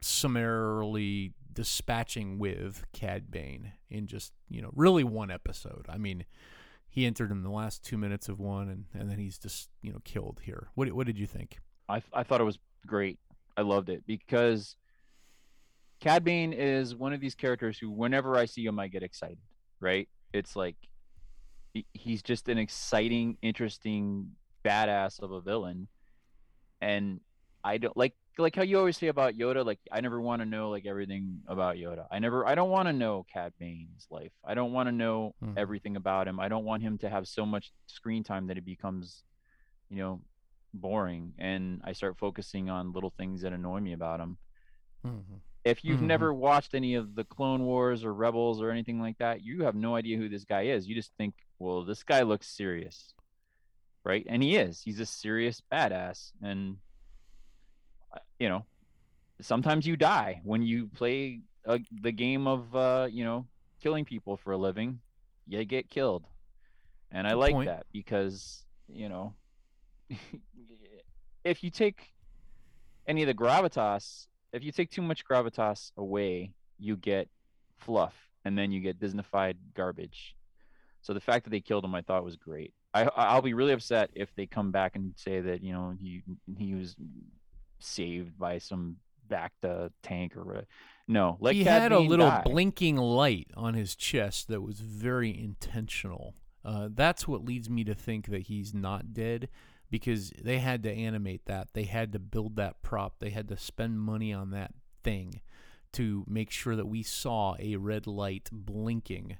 summarily 0.00 1.32
dispatching 1.52 2.38
with 2.38 2.84
Cad 2.92 3.30
Bane 3.30 3.72
in 3.90 4.06
just, 4.06 4.32
you 4.48 4.60
know, 4.62 4.70
really 4.74 5.04
one 5.04 5.30
episode. 5.30 5.86
I 5.88 5.98
mean, 5.98 6.24
he 6.94 7.06
entered 7.06 7.32
in 7.32 7.42
the 7.42 7.50
last 7.50 7.84
two 7.84 7.98
minutes 7.98 8.28
of 8.28 8.38
one 8.38 8.68
and, 8.68 8.84
and 8.94 9.10
then 9.10 9.18
he's 9.18 9.36
just, 9.36 9.68
you 9.82 9.92
know, 9.92 9.98
killed 10.04 10.40
here. 10.44 10.68
What, 10.76 10.92
what 10.92 11.08
did 11.08 11.18
you 11.18 11.26
think? 11.26 11.58
I 11.88 12.00
I 12.12 12.22
thought 12.22 12.40
it 12.40 12.44
was 12.44 12.60
great. 12.86 13.18
I 13.56 13.62
loved 13.62 13.88
it 13.88 14.04
because 14.06 14.76
Cad 16.00 16.22
Bane 16.22 16.52
is 16.52 16.94
one 16.94 17.12
of 17.12 17.20
these 17.20 17.34
characters 17.34 17.76
who, 17.76 17.90
whenever 17.90 18.36
I 18.36 18.44
see 18.44 18.64
him, 18.64 18.78
I 18.78 18.86
get 18.86 19.02
excited. 19.02 19.38
Right? 19.80 20.08
It's 20.32 20.54
like 20.54 20.76
he's 21.92 22.22
just 22.22 22.48
an 22.48 22.58
exciting, 22.58 23.36
interesting, 23.42 24.30
badass 24.64 25.20
of 25.20 25.32
a 25.32 25.40
villain, 25.40 25.88
and 26.80 27.20
I 27.64 27.78
don't 27.78 27.96
like 27.96 28.14
like 28.38 28.56
how 28.56 28.62
you 28.62 28.78
always 28.78 28.96
say 28.96 29.08
about 29.08 29.34
Yoda. 29.34 29.64
Like 29.64 29.80
I 29.92 30.00
never 30.00 30.20
want 30.20 30.42
to 30.42 30.46
know 30.46 30.70
like 30.70 30.86
everything 30.86 31.40
about 31.46 31.76
Yoda. 31.76 32.06
I 32.10 32.18
never. 32.18 32.46
I 32.46 32.54
don't 32.54 32.70
want 32.70 32.88
to 32.88 32.92
know 32.92 33.24
Cad 33.32 33.52
Bane's 33.58 34.06
life. 34.10 34.32
I 34.44 34.54
don't 34.54 34.72
want 34.72 34.88
to 34.88 34.92
know 34.92 35.34
Mhm. 35.42 35.56
everything 35.56 35.96
about 35.96 36.26
him. 36.28 36.40
I 36.40 36.48
don't 36.48 36.64
want 36.64 36.82
him 36.82 36.98
to 36.98 37.08
have 37.08 37.28
so 37.28 37.46
much 37.46 37.72
screen 37.86 38.24
time 38.24 38.46
that 38.48 38.58
it 38.58 38.64
becomes, 38.64 39.22
you 39.88 39.96
know, 39.98 40.20
boring 40.72 41.34
and 41.38 41.80
I 41.84 41.92
start 41.92 42.18
focusing 42.18 42.68
on 42.68 42.92
little 42.92 43.10
things 43.10 43.42
that 43.42 43.52
annoy 43.52 43.80
me 43.80 43.92
about 43.92 44.18
him. 44.20 44.38
Mm-hmm. 45.06 45.36
If 45.64 45.84
you've 45.84 46.00
Mhm. 46.00 46.06
never 46.06 46.34
watched 46.34 46.74
any 46.74 46.94
of 46.94 47.14
the 47.14 47.24
Clone 47.24 47.64
Wars 47.64 48.04
or 48.04 48.12
Rebels 48.12 48.60
or 48.60 48.70
anything 48.70 49.00
like 49.00 49.16
that, 49.18 49.42
you 49.42 49.62
have 49.62 49.74
no 49.76 49.94
idea 49.94 50.18
who 50.18 50.28
this 50.28 50.44
guy 50.44 50.62
is. 50.62 50.88
You 50.88 50.94
just 50.94 51.12
think, 51.16 51.34
well, 51.58 51.84
this 51.84 52.02
guy 52.02 52.22
looks 52.22 52.48
serious. 52.48 53.14
Right? 54.04 54.26
And 54.28 54.42
he 54.42 54.56
is. 54.56 54.82
He's 54.82 55.00
a 55.00 55.06
serious 55.06 55.62
badass 55.72 56.32
and 56.42 56.76
you 58.38 58.48
know, 58.48 58.64
sometimes 59.40 59.86
you 59.86 59.96
die 59.96 60.40
when 60.44 60.62
you 60.62 60.88
play 60.88 61.40
uh, 61.66 61.78
the 62.02 62.12
game 62.12 62.46
of 62.46 62.74
uh, 62.74 63.08
you 63.10 63.24
know, 63.24 63.46
killing 63.80 64.04
people 64.04 64.36
for 64.36 64.52
a 64.52 64.56
living. 64.56 65.00
You 65.46 65.64
get 65.64 65.90
killed. 65.90 66.24
And 67.10 67.26
I 67.26 67.30
Good 67.30 67.36
like 67.36 67.52
point. 67.52 67.68
that 67.68 67.86
because, 67.92 68.64
you 68.88 69.08
know, 69.08 69.34
if 71.44 71.62
you 71.62 71.70
take 71.70 72.12
any 73.06 73.22
of 73.22 73.26
the 73.26 73.34
gravitas, 73.34 74.26
if 74.52 74.64
you 74.64 74.72
take 74.72 74.90
too 74.90 75.02
much 75.02 75.24
gravitas 75.24 75.92
away, 75.96 76.52
you 76.78 76.96
get 76.96 77.28
fluff, 77.76 78.14
and 78.44 78.56
then 78.56 78.72
you 78.72 78.80
get 78.80 78.98
Disneyfied 78.98 79.56
garbage. 79.74 80.34
So 81.02 81.12
the 81.12 81.20
fact 81.20 81.44
that 81.44 81.50
they 81.50 81.60
killed 81.60 81.84
him, 81.84 81.94
I 81.94 82.00
thought 82.00 82.24
was 82.24 82.36
great. 82.36 82.72
I 82.94 83.04
I'll 83.16 83.42
be 83.42 83.54
really 83.54 83.72
upset 83.72 84.10
if 84.14 84.34
they 84.36 84.46
come 84.46 84.70
back 84.70 84.96
and 84.96 85.12
say 85.16 85.40
that 85.40 85.62
you 85.62 85.72
know 85.72 85.94
he 86.00 86.22
he 86.56 86.74
was 86.74 86.96
saved 87.78 88.38
by 88.38 88.58
some 88.58 88.96
Bacta 89.28 89.90
tank 90.02 90.36
or 90.36 90.44
what. 90.44 90.66
No, 91.06 91.36
let 91.40 91.54
he 91.54 91.64
had 91.64 91.92
a 91.92 91.98
little 91.98 92.28
die. 92.28 92.42
blinking 92.44 92.96
light 92.96 93.50
on 93.56 93.74
his 93.74 93.94
chest 93.94 94.48
that 94.48 94.62
was 94.62 94.80
very 94.80 95.38
intentional. 95.38 96.34
Uh, 96.64 96.88
that's 96.92 97.28
what 97.28 97.44
leads 97.44 97.68
me 97.68 97.84
to 97.84 97.94
think 97.94 98.26
that 98.28 98.42
he's 98.42 98.72
not 98.72 99.12
dead 99.12 99.48
because 99.90 100.32
they 100.42 100.58
had 100.58 100.82
to 100.82 100.90
animate 100.90 101.44
that. 101.44 101.68
They 101.74 101.84
had 101.84 102.12
to 102.12 102.18
build 102.18 102.56
that 102.56 102.80
prop. 102.82 103.18
They 103.18 103.30
had 103.30 103.48
to 103.48 103.56
spend 103.58 104.00
money 104.00 104.32
on 104.32 104.50
that 104.50 104.72
thing 105.02 105.42
to 105.92 106.24
make 106.26 106.50
sure 106.50 106.74
that 106.74 106.86
we 106.86 107.02
saw 107.02 107.54
a 107.60 107.76
red 107.76 108.06
light 108.06 108.48
blinking 108.50 109.36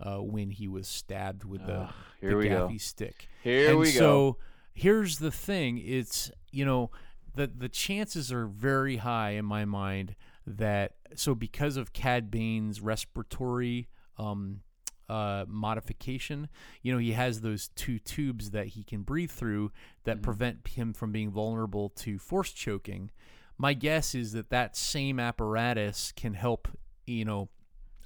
uh, 0.00 0.18
when 0.18 0.50
he 0.50 0.66
was 0.66 0.88
stabbed 0.88 1.44
with 1.44 1.64
the, 1.66 1.88
here 2.20 2.30
the 2.30 2.36
we 2.36 2.48
go. 2.48 2.68
gaffi 2.68 2.80
stick. 2.80 3.28
Here 3.42 3.70
and 3.70 3.78
we 3.78 3.92
go. 3.92 3.98
so 3.98 4.36
here's 4.74 5.18
the 5.18 5.30
thing 5.30 5.78
it's 5.78 6.30
you 6.50 6.64
know 6.64 6.90
the 7.34 7.46
the 7.46 7.68
chances 7.68 8.32
are 8.32 8.46
very 8.46 8.96
high 8.96 9.30
in 9.30 9.44
my 9.44 9.64
mind 9.64 10.14
that 10.46 10.94
so 11.14 11.34
because 11.34 11.76
of 11.76 11.92
Cad 11.92 12.30
Bane's 12.30 12.80
respiratory 12.80 13.88
um 14.18 14.60
uh, 15.08 15.44
modification. 15.46 16.48
You 16.80 16.92
know, 16.92 16.98
he 16.98 17.12
has 17.12 17.42
those 17.42 17.68
two 17.76 17.98
tubes 17.98 18.50
that 18.52 18.68
he 18.68 18.82
can 18.82 19.02
breathe 19.02 19.30
through 19.30 19.70
that 20.04 20.16
Mm-hmm. 20.16 20.22
prevent 20.22 20.68
him 20.68 20.94
from 20.94 21.12
being 21.12 21.30
vulnerable 21.30 21.90
to 21.96 22.18
force 22.18 22.50
choking. 22.50 23.10
My 23.58 23.74
guess 23.74 24.14
is 24.14 24.32
that 24.32 24.48
that 24.50 24.74
same 24.74 25.20
apparatus 25.20 26.12
can 26.16 26.32
help, 26.32 26.66
you 27.06 27.26
know, 27.26 27.50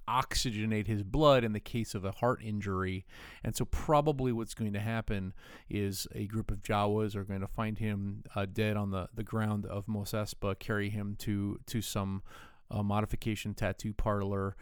oxygenate 0.09 0.86
his 0.86 1.02
blood 1.02 1.44
in 1.44 1.52
the 1.52 1.61
case 1.61 1.94
of 1.94 2.04
a 2.04 2.12
heart 2.12 2.40
injury. 2.42 3.07
And 3.44 3.54
so, 3.54 3.64
probably 3.64 4.32
what's 4.32 4.54
going 4.54 4.72
to 4.72 4.80
happen 4.80 5.34
is 5.68 6.07
a 6.14 6.26
group 6.26 6.50
of 6.50 6.62
Jawas 6.62 7.14
are 7.16 7.24
going 7.24 7.40
to 7.40 7.46
find 7.46 7.78
him 7.78 8.24
uh, 8.34 8.46
dead 8.50 8.76
on 8.76 8.90
the, 8.90 9.09
the 9.14 9.24
ground 9.24 9.66
of 9.66 9.88
Mos 9.88 10.12
Espa, 10.12 10.59
carry 10.59 10.90
him 10.90 11.16
to 11.20 11.59
to 11.66 11.82
some 11.82 12.22
uh, 12.70 12.82
modification 12.82 13.54
tattoo 13.54 13.92
parlor, 13.92 14.57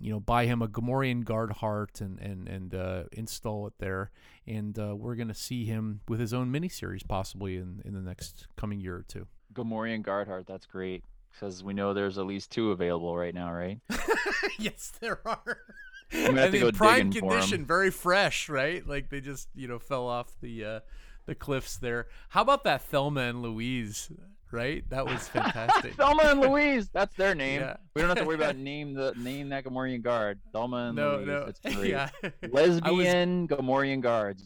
you 0.00 0.10
know, 0.10 0.20
buy 0.20 0.46
him 0.46 0.62
a 0.62 0.68
Gamorrean 0.68 1.24
guard 1.24 1.52
heart 1.52 2.00
and 2.00 2.18
and 2.20 2.48
and 2.48 2.74
uh, 2.74 3.04
install 3.12 3.66
it 3.66 3.74
there. 3.78 4.10
And 4.46 4.78
uh, 4.78 4.94
we're 4.96 5.16
going 5.16 5.28
to 5.28 5.34
see 5.34 5.64
him 5.64 6.00
with 6.08 6.20
his 6.20 6.32
own 6.32 6.52
miniseries 6.52 7.06
possibly 7.06 7.56
in 7.56 7.82
in 7.84 7.94
the 7.94 8.00
next 8.00 8.46
coming 8.56 8.80
year 8.80 8.96
or 8.96 9.04
two. 9.06 9.26
Gamorrean 9.54 10.02
guard 10.02 10.28
heart, 10.28 10.46
that's 10.46 10.66
great. 10.66 11.04
Because 11.32 11.62
we 11.62 11.72
know 11.72 11.94
there's 11.94 12.18
at 12.18 12.26
least 12.26 12.50
two 12.50 12.70
available 12.72 13.16
right 13.16 13.34
now, 13.34 13.52
right? 13.52 13.80
yes, 14.58 14.92
there 15.00 15.20
are. 15.26 15.58
And 16.10 16.38
in 16.38 16.72
prime 16.72 17.10
digging 17.10 17.28
for 17.28 17.34
'em. 17.34 17.40
condition, 17.40 17.66
very 17.66 17.90
fresh, 17.90 18.48
right? 18.48 18.86
Like 18.86 19.10
they 19.10 19.20
just 19.20 19.46
you 19.54 19.68
know 19.68 19.78
fell 19.78 20.06
off 20.06 20.32
the 20.40 20.64
uh, 20.64 20.80
the 21.26 21.34
cliffs 21.34 21.76
there. 21.76 22.06
How 22.30 22.40
about 22.40 22.64
that 22.64 22.80
Thelma 22.80 23.20
and 23.20 23.42
Louise? 23.42 24.10
Right, 24.50 24.88
that 24.88 25.04
was 25.04 25.28
fantastic. 25.28 25.96
Thelma 25.96 26.22
and 26.22 26.40
Louise, 26.40 26.88
that's 26.88 27.14
their 27.16 27.34
name. 27.34 27.60
Yeah. 27.60 27.76
We 27.94 28.00
don't 28.00 28.08
have 28.08 28.16
to 28.16 28.24
worry 28.24 28.36
about 28.36 28.56
name 28.56 28.94
the 28.94 29.12
name 29.18 29.50
that 29.50 29.64
Gamorrean 29.66 30.00
guard. 30.00 30.40
Thelma 30.50 30.86
and 30.86 30.96
no, 30.96 31.16
Louise, 31.16 31.26
no, 31.26 31.44
that's 31.44 31.60
great. 31.60 31.90
yeah. 31.90 32.08
Lesbian 32.50 33.46
Gamorrean 33.46 34.00
guards. 34.00 34.42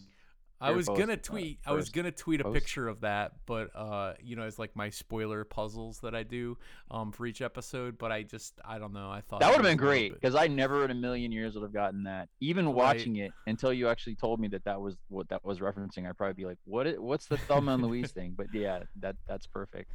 I 0.62 0.70
was 0.72 0.86
gonna 0.86 1.14
uh, 1.14 1.16
tweet. 1.22 1.58
I 1.66 1.72
was 1.72 1.90
gonna 1.90 2.10
tweet 2.12 2.40
a 2.40 2.44
post. 2.44 2.54
picture 2.54 2.88
of 2.88 3.00
that, 3.00 3.32
but 3.46 3.70
uh, 3.74 4.14
you 4.22 4.36
know, 4.36 4.42
it's 4.44 4.58
like 4.58 4.74
my 4.76 4.88
spoiler 4.90 5.44
puzzles 5.44 5.98
that 6.00 6.14
I 6.14 6.22
do 6.22 6.56
um 6.90 7.12
for 7.12 7.26
each 7.26 7.42
episode. 7.42 7.98
But 7.98 8.12
I 8.12 8.22
just, 8.22 8.60
I 8.64 8.78
don't 8.78 8.92
know. 8.92 9.10
I 9.10 9.20
thought 9.20 9.40
That 9.40 9.48
would 9.48 9.56
have 9.56 9.64
been 9.64 9.76
great 9.76 10.14
because 10.14 10.34
I 10.34 10.46
never 10.46 10.84
in 10.84 10.90
a 10.90 10.94
million 10.94 11.32
years 11.32 11.54
would 11.54 11.62
have 11.62 11.72
gotten 11.72 12.04
that. 12.04 12.28
Even 12.40 12.66
Right. 12.66 12.74
watching 12.74 13.16
it 13.16 13.32
until 13.46 13.72
you 13.72 13.88
actually 13.88 14.14
told 14.14 14.40
me 14.40 14.48
that 14.48 14.64
that 14.64 14.80
was 14.80 14.96
what 15.08 15.28
that 15.30 15.44
was 15.44 15.58
referencing, 15.58 16.08
I'd 16.08 16.16
probably 16.16 16.34
be 16.34 16.46
like, 16.46 16.58
"What? 16.64 16.86
What's 16.98 17.26
the 17.26 17.36
Thelma 17.36 17.74
and 17.74 17.82
Louise 17.82 18.10
thing?" 18.18 18.34
But 18.36 18.46
yeah, 18.54 18.84
that 19.00 19.16
that's 19.26 19.46
perfect. 19.46 19.92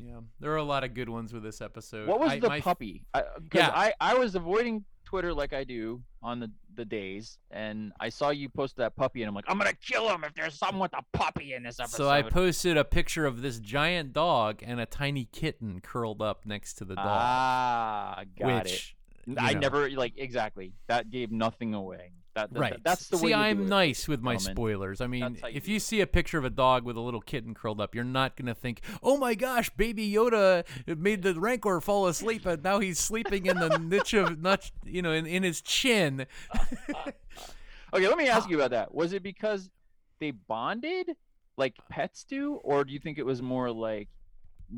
Yeah, 0.00 0.20
there 0.38 0.52
are 0.52 0.56
a 0.58 0.62
lot 0.64 0.84
of 0.84 0.94
good 0.94 1.08
ones 1.08 1.32
with 1.32 1.42
this 1.42 1.60
episode. 1.60 2.06
What 2.08 2.20
was 2.20 2.30
I- 2.32 2.38
the 2.38 2.48
my- 2.48 2.60
puppy? 2.60 3.04
I, 3.14 3.24
Yeah. 3.52 3.70
I 3.74 3.92
I 4.00 4.14
was 4.14 4.34
avoiding 4.36 4.84
Twitter 5.08 5.32
like 5.32 5.54
I 5.54 5.64
do 5.64 6.02
on 6.22 6.38
the 6.38 6.50
the 6.74 6.84
days, 6.84 7.38
and 7.50 7.92
I 7.98 8.10
saw 8.10 8.28
you 8.28 8.50
post 8.50 8.76
that 8.76 8.94
puppy, 8.94 9.22
and 9.22 9.28
I'm 9.28 9.34
like, 9.34 9.46
I'm 9.48 9.56
gonna 9.56 9.72
kill 9.72 10.06
him 10.10 10.22
if 10.22 10.34
there's 10.34 10.58
something 10.58 10.78
with 10.78 10.92
a 10.92 11.02
puppy 11.16 11.54
in 11.54 11.62
this 11.62 11.80
episode. 11.80 11.96
So 11.96 12.10
I 12.10 12.20
posted 12.20 12.76
a 12.76 12.84
picture 12.84 13.24
of 13.24 13.40
this 13.40 13.58
giant 13.58 14.12
dog 14.12 14.62
and 14.62 14.78
a 14.78 14.84
tiny 14.84 15.24
kitten 15.32 15.80
curled 15.80 16.20
up 16.20 16.44
next 16.44 16.74
to 16.74 16.84
the 16.84 16.94
dog. 16.94 17.06
Ah, 17.08 18.24
got 18.38 18.64
which 18.64 18.96
it. 19.26 19.38
I 19.38 19.54
know. 19.54 19.60
never 19.60 19.90
like 19.90 20.12
exactly. 20.18 20.74
That 20.88 21.08
gave 21.08 21.32
nothing 21.32 21.72
away. 21.72 22.12
That, 22.38 22.52
that- 22.54 22.60
right. 22.60 22.76
that's 22.84 23.08
the 23.08 23.16
See, 23.18 23.26
way. 23.26 23.30
you 23.30 23.36
do 23.36 23.42
I'm 23.42 23.66
nice 23.68 24.06
with 24.06 24.20
my 24.20 24.34
gentlemen. 24.34 24.54
spoilers. 24.54 25.00
I 25.00 25.06
mean, 25.08 25.36
you 25.42 25.48
if 25.52 25.66
you 25.66 25.80
see 25.80 26.00
a 26.00 26.06
picture 26.06 26.38
of 26.38 26.44
a 26.44 26.50
dog 26.50 26.84
with 26.84 26.96
a 26.96 27.00
little 27.00 27.20
kitten 27.20 27.52
curled 27.54 27.80
up, 27.80 27.94
you're 27.94 28.04
not 28.04 28.36
gonna 28.36 28.54
think, 28.54 28.80
"Oh 29.02 29.16
my 29.16 29.34
gosh, 29.34 29.70
Baby 29.70 30.10
Yoda 30.12 30.64
made 30.86 31.22
the 31.22 31.34
Rancor 31.34 31.80
fall 31.80 32.06
asleep, 32.06 32.46
and 32.46 32.62
now 32.62 32.78
he's 32.78 32.98
sleeping 32.98 33.46
in 33.46 33.58
the 33.58 33.76
niche 33.80 34.14
of 34.14 34.38
nut, 34.40 34.70
you 34.84 35.02
know, 35.02 35.12
in, 35.12 35.26
in 35.26 35.42
his 35.42 35.60
chin." 35.60 36.26
Okay, 37.94 38.06
let 38.06 38.18
me 38.18 38.28
ask 38.28 38.48
you 38.50 38.56
about 38.56 38.70
that. 38.72 38.94
Was 38.94 39.12
it 39.12 39.22
because 39.22 39.70
they 40.20 40.30
bonded 40.32 41.10
like 41.56 41.74
pets 41.90 42.24
do, 42.24 42.56
or 42.62 42.84
do 42.84 42.92
you 42.92 42.98
think 42.98 43.18
it 43.18 43.26
was 43.26 43.40
more 43.42 43.70
like 43.70 44.08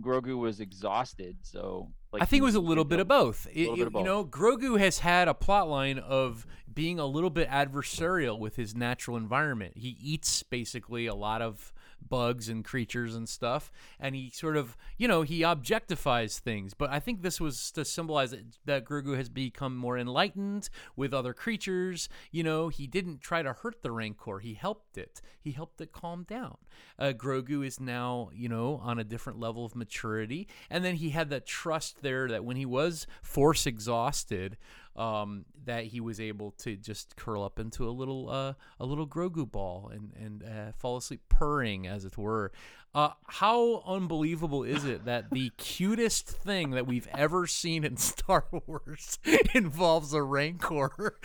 Grogu 0.01 0.39
was 0.39 0.61
exhausted? 0.61 1.37
So 1.43 1.91
like 2.13 2.23
I 2.23 2.25
think 2.25 2.43
it 2.43 2.45
was 2.45 2.55
a 2.55 2.61
little 2.61 2.85
bit 2.85 3.01
of 3.01 3.09
both. 3.09 3.47
It- 3.53 3.69
little 3.69 3.75
bit 3.75 3.79
you, 3.81 3.87
of 3.89 3.95
you 3.95 4.05
know, 4.05 4.25
Grogu 4.25 4.79
has 4.79 5.01
had 5.01 5.27
a 5.29 5.35
plot 5.35 5.69
line 5.69 5.99
of 5.99 6.47
being 6.75 6.99
a 6.99 7.07
little 7.07 7.31
bit 7.31 7.49
adversarial 7.49 8.39
with 8.39 8.57
his 8.57 8.75
natural 8.75 9.17
environment. 9.17 9.75
He 9.77 9.97
eats 10.01 10.43
basically 10.43 11.07
a 11.07 11.15
lot 11.15 11.43
of 11.43 11.73
bugs 12.09 12.49
and 12.49 12.65
creatures 12.65 13.15
and 13.15 13.29
stuff, 13.29 13.71
and 13.99 14.15
he 14.15 14.31
sort 14.31 14.57
of, 14.57 14.77
you 14.97 15.07
know, 15.07 15.23
he 15.23 15.41
objectifies 15.41 16.39
things. 16.39 16.75
But 16.75 16.91
I 16.91 17.01
think 17.01 17.23
this 17.23 17.41
was 17.41 17.71
to 17.73 17.85
symbolize 17.85 18.31
that, 18.31 18.45
that 18.65 18.85
Grogu 18.85 19.17
has 19.17 19.29
become 19.29 19.77
more 19.77 19.99
enlightened 19.99 20.69
with 20.97 21.13
other 21.13 21.33
creatures. 21.35 22.09
You 22.31 22.43
know, 22.43 22.69
he 22.69 22.87
didn't 22.87 23.21
try 23.21 23.43
to 23.43 23.53
hurt 23.53 23.83
the 23.83 23.91
Rancor; 23.91 24.39
he 24.39 24.55
helped 24.55 24.97
it. 24.97 25.21
He 25.41 25.53
helped 25.53 25.81
it 25.81 25.93
calm 25.93 26.25
down. 26.25 26.57
Uh, 26.99 27.13
Grogu 27.17 27.65
is 27.65 27.81
now, 27.81 28.31
you 28.35 28.49
know, 28.49 28.81
on 28.83 28.99
a 28.99 29.05
different 29.05 29.39
level 29.39 29.65
of 29.65 29.77
maturity, 29.77 30.49
and 30.69 30.85
then 30.85 30.97
he 30.97 31.11
had 31.11 31.31
that 31.31 31.47
trust 31.47 32.03
there 32.03 32.29
that 32.29 32.45
when 32.45 32.57
he 32.57 32.67
was 32.67 33.07
force 33.23 33.67
exhausted, 33.67 34.57
um, 34.97 35.45
that 35.65 35.85
he 35.85 36.01
was 36.01 36.21
able 36.21 36.51
to 36.59 36.77
just 36.77 37.17
curl 37.17 37.43
up 37.45 37.59
into 37.59 37.89
a 37.89 37.91
little 37.93 38.29
uh, 38.29 38.55
a 38.79 38.85
little 38.87 39.07
Grogu 39.07 39.51
ball 39.51 39.91
and 39.93 40.13
and 40.21 40.43
uh, 40.43 40.73
fall 40.79 40.97
asleep 40.97 41.21
purring, 41.29 41.87
as 41.87 42.05
it 42.05 42.17
were. 42.19 42.53
Uh, 42.93 43.11
how 43.29 43.83
unbelievable 43.87 44.65
is 44.65 44.85
it 44.85 45.05
that 45.05 45.31
the 45.31 45.51
cutest 45.59 46.27
thing 46.29 46.73
that 46.73 46.89
we've 46.89 47.07
ever 47.17 47.47
seen 47.47 47.85
in 47.85 47.97
Star 47.99 48.47
Wars 48.51 49.19
involves 49.55 50.13
a 50.13 50.21
Rancor? 50.23 51.17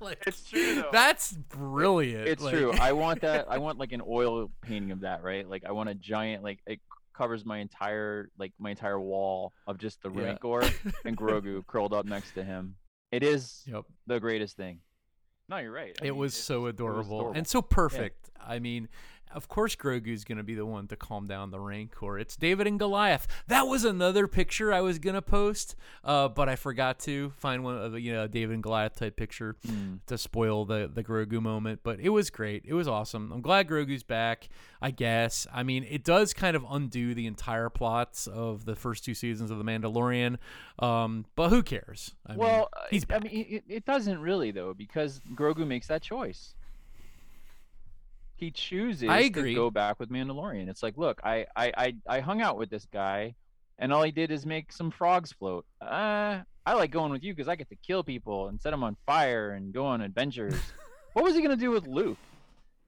like, 0.00 0.22
It's 0.26 0.48
true, 0.48 0.76
though. 0.76 0.88
That's 0.92 1.32
brilliant. 1.32 2.26
It's 2.26 2.42
Like- 2.42 2.54
true. 2.54 2.72
I 2.72 2.92
want 2.92 3.20
that. 3.20 3.46
I 3.50 3.58
want 3.58 3.78
like 3.78 3.92
an 3.92 4.00
oil 4.06 4.50
painting 4.62 4.92
of 4.92 5.00
that, 5.00 5.22
right? 5.22 5.46
Like 5.48 5.64
I 5.66 5.72
want 5.72 5.90
a 5.90 5.94
giant, 5.94 6.42
like 6.42 6.60
it 6.66 6.80
covers 7.20 7.44
my 7.44 7.58
entire, 7.58 8.30
like 8.38 8.52
my 8.58 8.70
entire 8.70 8.98
wall 8.98 9.52
of 9.66 9.76
just 9.76 10.02
the 10.02 10.10
Yeah. 10.10 10.22
Rancor 10.22 10.62
and 11.04 11.14
Grogu 11.16 11.66
curled 11.66 11.92
up 11.92 12.06
next 12.06 12.32
to 12.32 12.42
him. 12.42 12.76
It 13.12 13.22
is 13.22 13.62
Yep. 13.66 13.84
the 14.06 14.18
greatest 14.20 14.56
thing. 14.56 14.80
No, 15.46 15.58
you're 15.58 15.70
right. 15.72 15.94
I 16.00 16.06
It 16.06 16.10
mean, 16.12 16.16
was 16.16 16.32
so 16.34 16.62
was 16.62 16.70
adorable, 16.70 17.32
and 17.32 17.46
so 17.46 17.60
perfect. 17.60 18.30
I 18.40 18.58
mean, 18.58 18.88
of 19.34 19.48
course, 19.48 19.76
Grogu's 19.76 20.24
going 20.24 20.38
to 20.38 20.44
be 20.44 20.54
the 20.54 20.66
one 20.66 20.86
to 20.88 20.96
calm 20.96 21.26
down 21.26 21.50
the 21.50 21.60
Rancor. 21.60 22.18
It's 22.18 22.36
David 22.36 22.66
and 22.66 22.78
Goliath. 22.78 23.26
That 23.48 23.62
was 23.66 23.84
another 23.84 24.26
picture 24.26 24.72
I 24.72 24.80
was 24.80 24.98
going 24.98 25.14
to 25.14 25.22
post, 25.22 25.76
uh, 26.04 26.28
but 26.28 26.48
I 26.48 26.56
forgot 26.56 26.98
to 27.00 27.30
find 27.36 27.62
one 27.64 27.76
of 27.76 27.92
the 27.92 28.00
you 28.00 28.12
know 28.12 28.26
David 28.26 28.54
and 28.54 28.62
Goliath 28.62 28.96
type 28.96 29.16
picture 29.16 29.56
Mm. 29.66 30.00
to 30.06 30.16
spoil 30.18 30.64
the 30.64 30.90
the 30.92 31.02
Grogu 31.04 31.40
moment. 31.40 31.80
But 31.82 32.00
it 32.00 32.08
was 32.10 32.30
great. 32.30 32.64
It 32.66 32.74
was 32.74 32.88
awesome. 32.88 33.30
I'm 33.32 33.40
glad 33.42 33.68
Grogu's 33.68 34.02
back. 34.02 34.48
I 34.82 34.90
guess. 34.90 35.46
I 35.52 35.62
mean, 35.62 35.84
it 35.88 36.04
does 36.04 36.32
kind 36.32 36.56
of 36.56 36.64
undo 36.68 37.14
the 37.14 37.26
entire 37.26 37.68
plots 37.68 38.26
of 38.26 38.64
the 38.64 38.74
first 38.74 39.04
two 39.04 39.14
seasons 39.14 39.50
of 39.50 39.58
The 39.58 39.64
Mandalorian. 39.64 40.38
Um, 40.78 41.26
but 41.36 41.50
who 41.50 41.62
cares? 41.62 42.14
I 42.26 42.36
well, 42.36 42.70
he's 42.90 43.04
I 43.10 43.18
mean, 43.18 43.46
it, 43.48 43.64
it 43.68 43.84
doesn't 43.84 44.18
really 44.20 44.50
though, 44.50 44.72
because 44.74 45.20
Grogu 45.34 45.66
makes 45.66 45.86
that 45.88 46.02
choice. 46.02 46.54
He 48.40 48.50
chooses 48.50 49.06
I 49.06 49.20
to 49.20 49.26
agree. 49.26 49.54
go 49.54 49.70
back 49.70 50.00
with 50.00 50.08
Mandalorian. 50.10 50.70
It's 50.70 50.82
like, 50.82 50.96
look, 50.96 51.20
I, 51.22 51.44
I, 51.54 51.72
I, 51.76 51.94
I 52.08 52.20
hung 52.20 52.40
out 52.40 52.56
with 52.56 52.70
this 52.70 52.86
guy, 52.90 53.34
and 53.78 53.92
all 53.92 54.02
he 54.02 54.10
did 54.10 54.30
is 54.30 54.46
make 54.46 54.72
some 54.72 54.90
frogs 54.90 55.30
float. 55.30 55.66
Uh, 55.78 56.40
I 56.64 56.72
like 56.72 56.90
going 56.90 57.12
with 57.12 57.22
you 57.22 57.34
because 57.34 57.48
I 57.48 57.56
get 57.56 57.68
to 57.68 57.76
kill 57.76 58.02
people 58.02 58.48
and 58.48 58.58
set 58.58 58.70
them 58.70 58.82
on 58.82 58.96
fire 59.04 59.50
and 59.50 59.74
go 59.74 59.84
on 59.84 60.00
adventures. 60.00 60.54
what 61.12 61.22
was 61.22 61.34
he 61.34 61.42
gonna 61.42 61.54
do 61.54 61.70
with 61.70 61.86
Luke? 61.86 62.16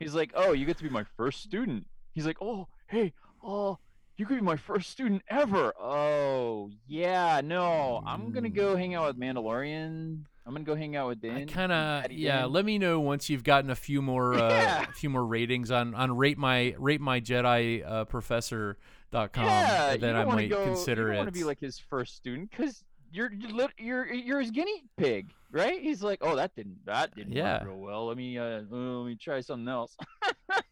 He's 0.01 0.15
like, 0.15 0.33
oh, 0.35 0.53
you 0.53 0.65
get 0.65 0.79
to 0.79 0.85
be 0.85 0.89
my 0.89 1.05
first 1.19 1.43
student. 1.43 1.87
He's 2.15 2.25
like, 2.25 2.39
oh, 2.41 2.67
hey, 2.87 3.13
oh, 3.45 3.79
you 4.17 4.25
could 4.25 4.37
be 4.37 4.43
my 4.43 4.57
first 4.57 4.89
student 4.89 5.21
ever. 5.29 5.75
Oh, 5.79 6.71
yeah, 6.87 7.43
no, 7.45 8.03
I'm 8.07 8.33
gonna 8.33 8.49
go 8.49 8.75
hang 8.75 8.95
out 8.95 9.07
with 9.07 9.21
Mandalorian. 9.21 10.25
I'm 10.47 10.53
gonna 10.55 10.65
go 10.65 10.75
hang 10.75 10.97
out 10.97 11.09
with 11.09 11.21
Dan. 11.21 11.37
I 11.37 11.45
kind 11.45 11.71
of 11.73 12.11
yeah. 12.13 12.43
Din. 12.43 12.53
Let 12.53 12.65
me 12.65 12.79
know 12.79 12.99
once 13.01 13.31
you've 13.31 13.45
gotten 13.45 13.71
a 13.71 13.77
few 13.77 14.03
more 14.03 14.35
uh, 14.35 14.49
Yeah. 14.51 14.83
a 14.89 14.93
few 14.93 15.09
more 15.11 15.25
ratings 15.25 15.71
on 15.71 15.95
on 15.95 16.17
rate 16.17 16.39
my 16.39 16.75
rate 16.79 17.01
my 17.01 17.21
Jedi 17.21 17.89
uh, 17.89 18.05
professor 18.07 18.77
dot 19.13 19.33
com. 19.33 19.45
yeah, 19.45 19.97
then 19.97 20.17
I 20.17 20.25
might 20.25 20.51
go, 20.51 20.65
consider 20.65 21.03
you 21.03 21.07
don't 21.09 21.15
it. 21.15 21.19
want 21.19 21.29
to 21.29 21.33
be 21.41 21.45
like 21.45 21.61
his 21.61 21.79
first 21.79 22.17
student 22.17 22.51
because 22.51 22.83
you're 23.13 23.31
you're 23.79 24.11
you're 24.13 24.41
his 24.41 24.51
guinea 24.51 24.83
pig, 24.97 25.31
right? 25.51 25.81
He's 25.81 26.03
like, 26.03 26.19
oh, 26.23 26.35
that 26.37 26.55
didn't 26.57 26.85
that 26.87 27.15
didn't 27.15 27.35
Yeah. 27.35 27.59
work 27.61 27.69
real 27.69 27.79
well. 27.79 28.07
Let 28.09 28.17
me 28.17 28.39
uh, 28.39 28.63
let 28.71 29.07
me 29.07 29.17
try 29.17 29.41
something 29.43 29.69
else. 29.69 29.97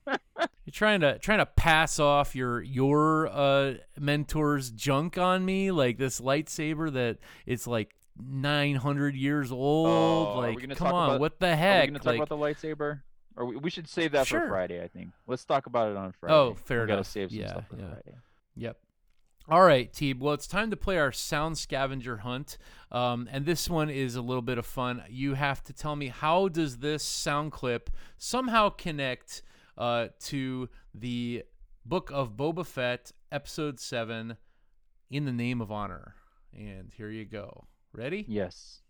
You're 0.06 0.72
trying 0.72 1.00
to 1.00 1.18
trying 1.18 1.38
to 1.38 1.46
pass 1.46 1.98
off 1.98 2.34
your 2.34 2.62
your 2.62 3.28
uh, 3.28 3.74
mentor's 3.98 4.70
junk 4.70 5.18
on 5.18 5.44
me, 5.44 5.70
like 5.70 5.98
this 5.98 6.20
lightsaber 6.20 6.92
that 6.92 7.18
it's 7.46 7.66
like 7.66 7.94
900 8.26 9.14
years 9.14 9.50
old. 9.52 9.88
Oh, 9.88 10.38
like, 10.38 10.76
come 10.76 10.88
on, 10.88 11.10
about- 11.10 11.20
what 11.20 11.38
the 11.40 11.46
Are 11.46 11.50
we 11.50 11.56
heck? 11.56 11.86
gonna 11.88 11.98
talk 11.98 12.06
like, 12.06 12.16
about 12.16 12.28
the 12.28 12.36
lightsaber? 12.36 13.02
Or 13.36 13.44
we, 13.46 13.56
we 13.56 13.70
should 13.70 13.88
save 13.88 14.12
that 14.12 14.26
Sure. 14.26 14.40
for 14.42 14.48
Friday. 14.48 14.82
I 14.82 14.88
think. 14.88 15.10
Let's 15.26 15.44
talk 15.44 15.66
about 15.66 15.90
it 15.90 15.96
on 15.96 16.12
Friday. 16.12 16.34
Oh, 16.34 16.54
fair 16.54 16.82
we 16.82 16.86
Gotta 16.88 17.04
save 17.04 17.30
some 17.30 17.38
Yeah, 17.40 17.48
stuff 17.48 17.68
for 17.68 17.76
yeah. 17.76 17.86
Friday. 17.88 18.14
Yep. 18.56 18.78
All 19.48 19.62
right, 19.62 19.92
Teeb. 19.92 20.18
Well, 20.20 20.34
it's 20.34 20.46
time 20.46 20.70
to 20.70 20.76
play 20.76 20.98
our 20.98 21.10
sound 21.10 21.58
scavenger 21.58 22.18
hunt, 22.18 22.56
um, 22.92 23.28
and 23.32 23.46
this 23.46 23.68
one 23.68 23.88
is 23.90 24.14
a 24.14 24.22
little 24.22 24.42
bit 24.42 24.58
of 24.58 24.66
fun. 24.66 25.02
You 25.08 25.34
have 25.34 25.64
to 25.64 25.72
tell 25.72 25.96
me 25.96 26.08
how 26.08 26.48
does 26.48 26.78
this 26.78 27.02
sound 27.02 27.50
clip 27.50 27.90
somehow 28.16 28.68
connect 28.68 29.42
uh, 29.78 30.08
to 30.20 30.68
the 30.94 31.44
Book 31.84 32.10
of 32.12 32.36
Boba 32.36 32.64
Fett, 32.66 33.12
Episode 33.32 33.80
Seven, 33.80 34.36
"In 35.10 35.24
the 35.24 35.32
Name 35.32 35.60
of 35.60 35.72
Honor." 35.72 36.14
And 36.56 36.92
here 36.92 37.10
you 37.10 37.24
go. 37.24 37.66
Ready? 37.92 38.24
Yes. 38.28 38.82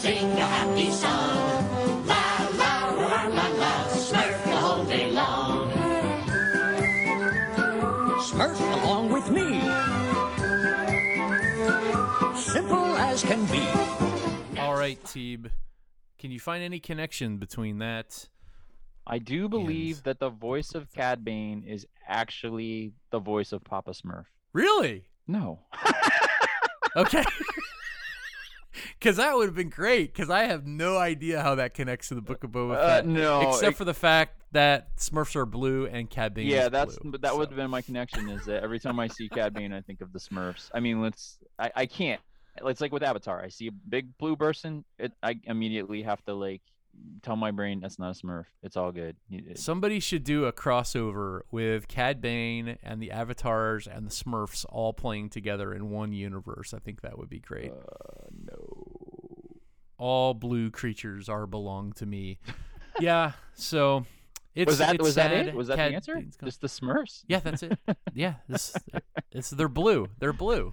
Sing 0.00 0.32
a 0.32 0.44
happy 0.44 0.90
song. 0.90 2.06
La 2.06 2.48
la 2.58 2.90
la 2.90 3.26
la 3.26 3.48
la. 3.60 3.86
Smurf 3.94 4.44
the 4.44 4.56
whole 4.56 4.84
day 4.84 5.10
long. 5.12 5.70
Smurf 8.18 8.82
along 8.82 9.12
with 9.12 9.30
me. 9.30 9.60
Simple 12.40 12.96
as 12.96 13.22
can 13.22 13.44
be. 13.46 13.64
All 14.60 14.74
right, 14.74 15.00
Teeb. 15.04 15.48
Can 16.18 16.32
you 16.32 16.40
find 16.40 16.64
any 16.64 16.80
connection 16.80 17.38
between 17.38 17.78
that? 17.78 18.28
I 19.06 19.18
do 19.18 19.48
believe 19.48 20.02
that 20.04 20.18
the 20.20 20.30
voice 20.30 20.74
of 20.74 20.90
Cad 20.92 21.24
Bane 21.24 21.64
is 21.66 21.86
actually 22.06 22.92
the 23.10 23.18
voice 23.18 23.52
of 23.52 23.64
Papa 23.64 23.90
Smurf. 23.92 24.26
Really? 24.52 25.04
No. 25.26 25.60
Okay. 26.94 27.24
Because 28.98 29.16
that 29.16 29.34
would 29.36 29.46
have 29.46 29.54
been 29.54 29.68
great. 29.68 30.12
Because 30.12 30.30
I 30.30 30.44
have 30.44 30.64
no 30.66 30.96
idea 30.96 31.42
how 31.42 31.56
that 31.56 31.74
connects 31.74 32.08
to 32.08 32.14
the 32.14 32.20
Book 32.22 32.44
of 32.44 32.50
Boba 32.50 32.76
Uh, 32.76 32.86
Fett. 32.86 33.06
no, 33.06 33.50
except 33.50 33.72
it- 33.72 33.76
for 33.76 33.84
the 33.84 33.94
fact 33.94 34.40
that 34.52 34.96
Smurfs 34.96 35.34
are 35.36 35.44
blue 35.46 35.86
and 35.86 36.08
Cad 36.08 36.34
Bane 36.34 36.46
yeah, 36.46 36.66
is 36.66 36.70
that's 36.70 36.98
blue. 36.98 37.10
but 37.12 37.22
that 37.22 37.36
would 37.36 37.48
have 37.48 37.56
been 37.56 37.70
my 37.70 37.82
connection. 37.82 38.28
Is 38.28 38.44
that 38.46 38.62
every 38.62 38.78
time 38.78 39.00
I 39.00 39.08
see 39.08 39.28
Cad 39.28 39.54
Bane, 39.54 39.72
I 39.72 39.80
think 39.80 40.00
of 40.00 40.12
the 40.12 40.18
Smurfs. 40.18 40.70
I 40.72 40.80
mean, 40.80 41.02
let's. 41.02 41.38
I, 41.58 41.70
I 41.74 41.86
can't. 41.86 42.20
It's 42.64 42.80
like 42.80 42.92
with 42.92 43.02
Avatar. 43.02 43.42
I 43.42 43.48
see 43.48 43.66
a 43.68 43.72
big 43.72 44.16
blue 44.18 44.36
person. 44.36 44.84
It, 44.98 45.12
I 45.22 45.38
immediately 45.44 46.02
have 46.02 46.22
to 46.26 46.34
like 46.34 46.62
tell 47.22 47.36
my 47.36 47.50
brain 47.50 47.80
that's 47.80 47.98
not 47.98 48.16
a 48.16 48.26
Smurf. 48.26 48.44
It's 48.62 48.76
all 48.76 48.92
good. 48.92 49.16
It- 49.30 49.58
Somebody 49.58 50.00
should 50.00 50.24
do 50.24 50.44
a 50.46 50.52
crossover 50.52 51.40
with 51.50 51.88
Cad 51.88 52.20
Bane 52.20 52.78
and 52.82 53.02
the 53.02 53.10
Avatars 53.10 53.86
and 53.86 54.06
the 54.06 54.10
Smurfs 54.10 54.64
all 54.68 54.92
playing 54.92 55.30
together 55.30 55.72
in 55.72 55.90
one 55.90 56.12
universe. 56.12 56.72
I 56.74 56.78
think 56.78 57.00
that 57.02 57.18
would 57.18 57.28
be 57.28 57.40
great. 57.40 57.70
uh, 57.70 58.26
no. 58.46 59.56
all 59.98 60.34
blue 60.34 60.70
creatures 60.70 61.28
are 61.28 61.46
belong 61.46 61.92
to 61.94 62.06
me. 62.06 62.38
yeah, 63.00 63.32
so 63.54 64.04
It's, 64.54 64.68
was 64.68 64.78
that 64.78 64.94
it's 64.96 65.02
was 65.04 65.14
that 65.14 65.32
it? 65.32 65.54
Was 65.54 65.68
that 65.68 65.76
Cat- 65.76 65.90
the 65.90 65.96
answer? 65.96 66.22
Just 66.44 66.60
the 66.60 66.66
Smurfs? 66.66 67.24
yeah, 67.28 67.38
that's 67.40 67.62
it. 67.62 67.78
Yeah, 68.14 68.34
this 68.48 68.74
it's 69.32 69.50
they're 69.50 69.68
blue. 69.68 70.08
They're 70.18 70.32
blue. 70.32 70.72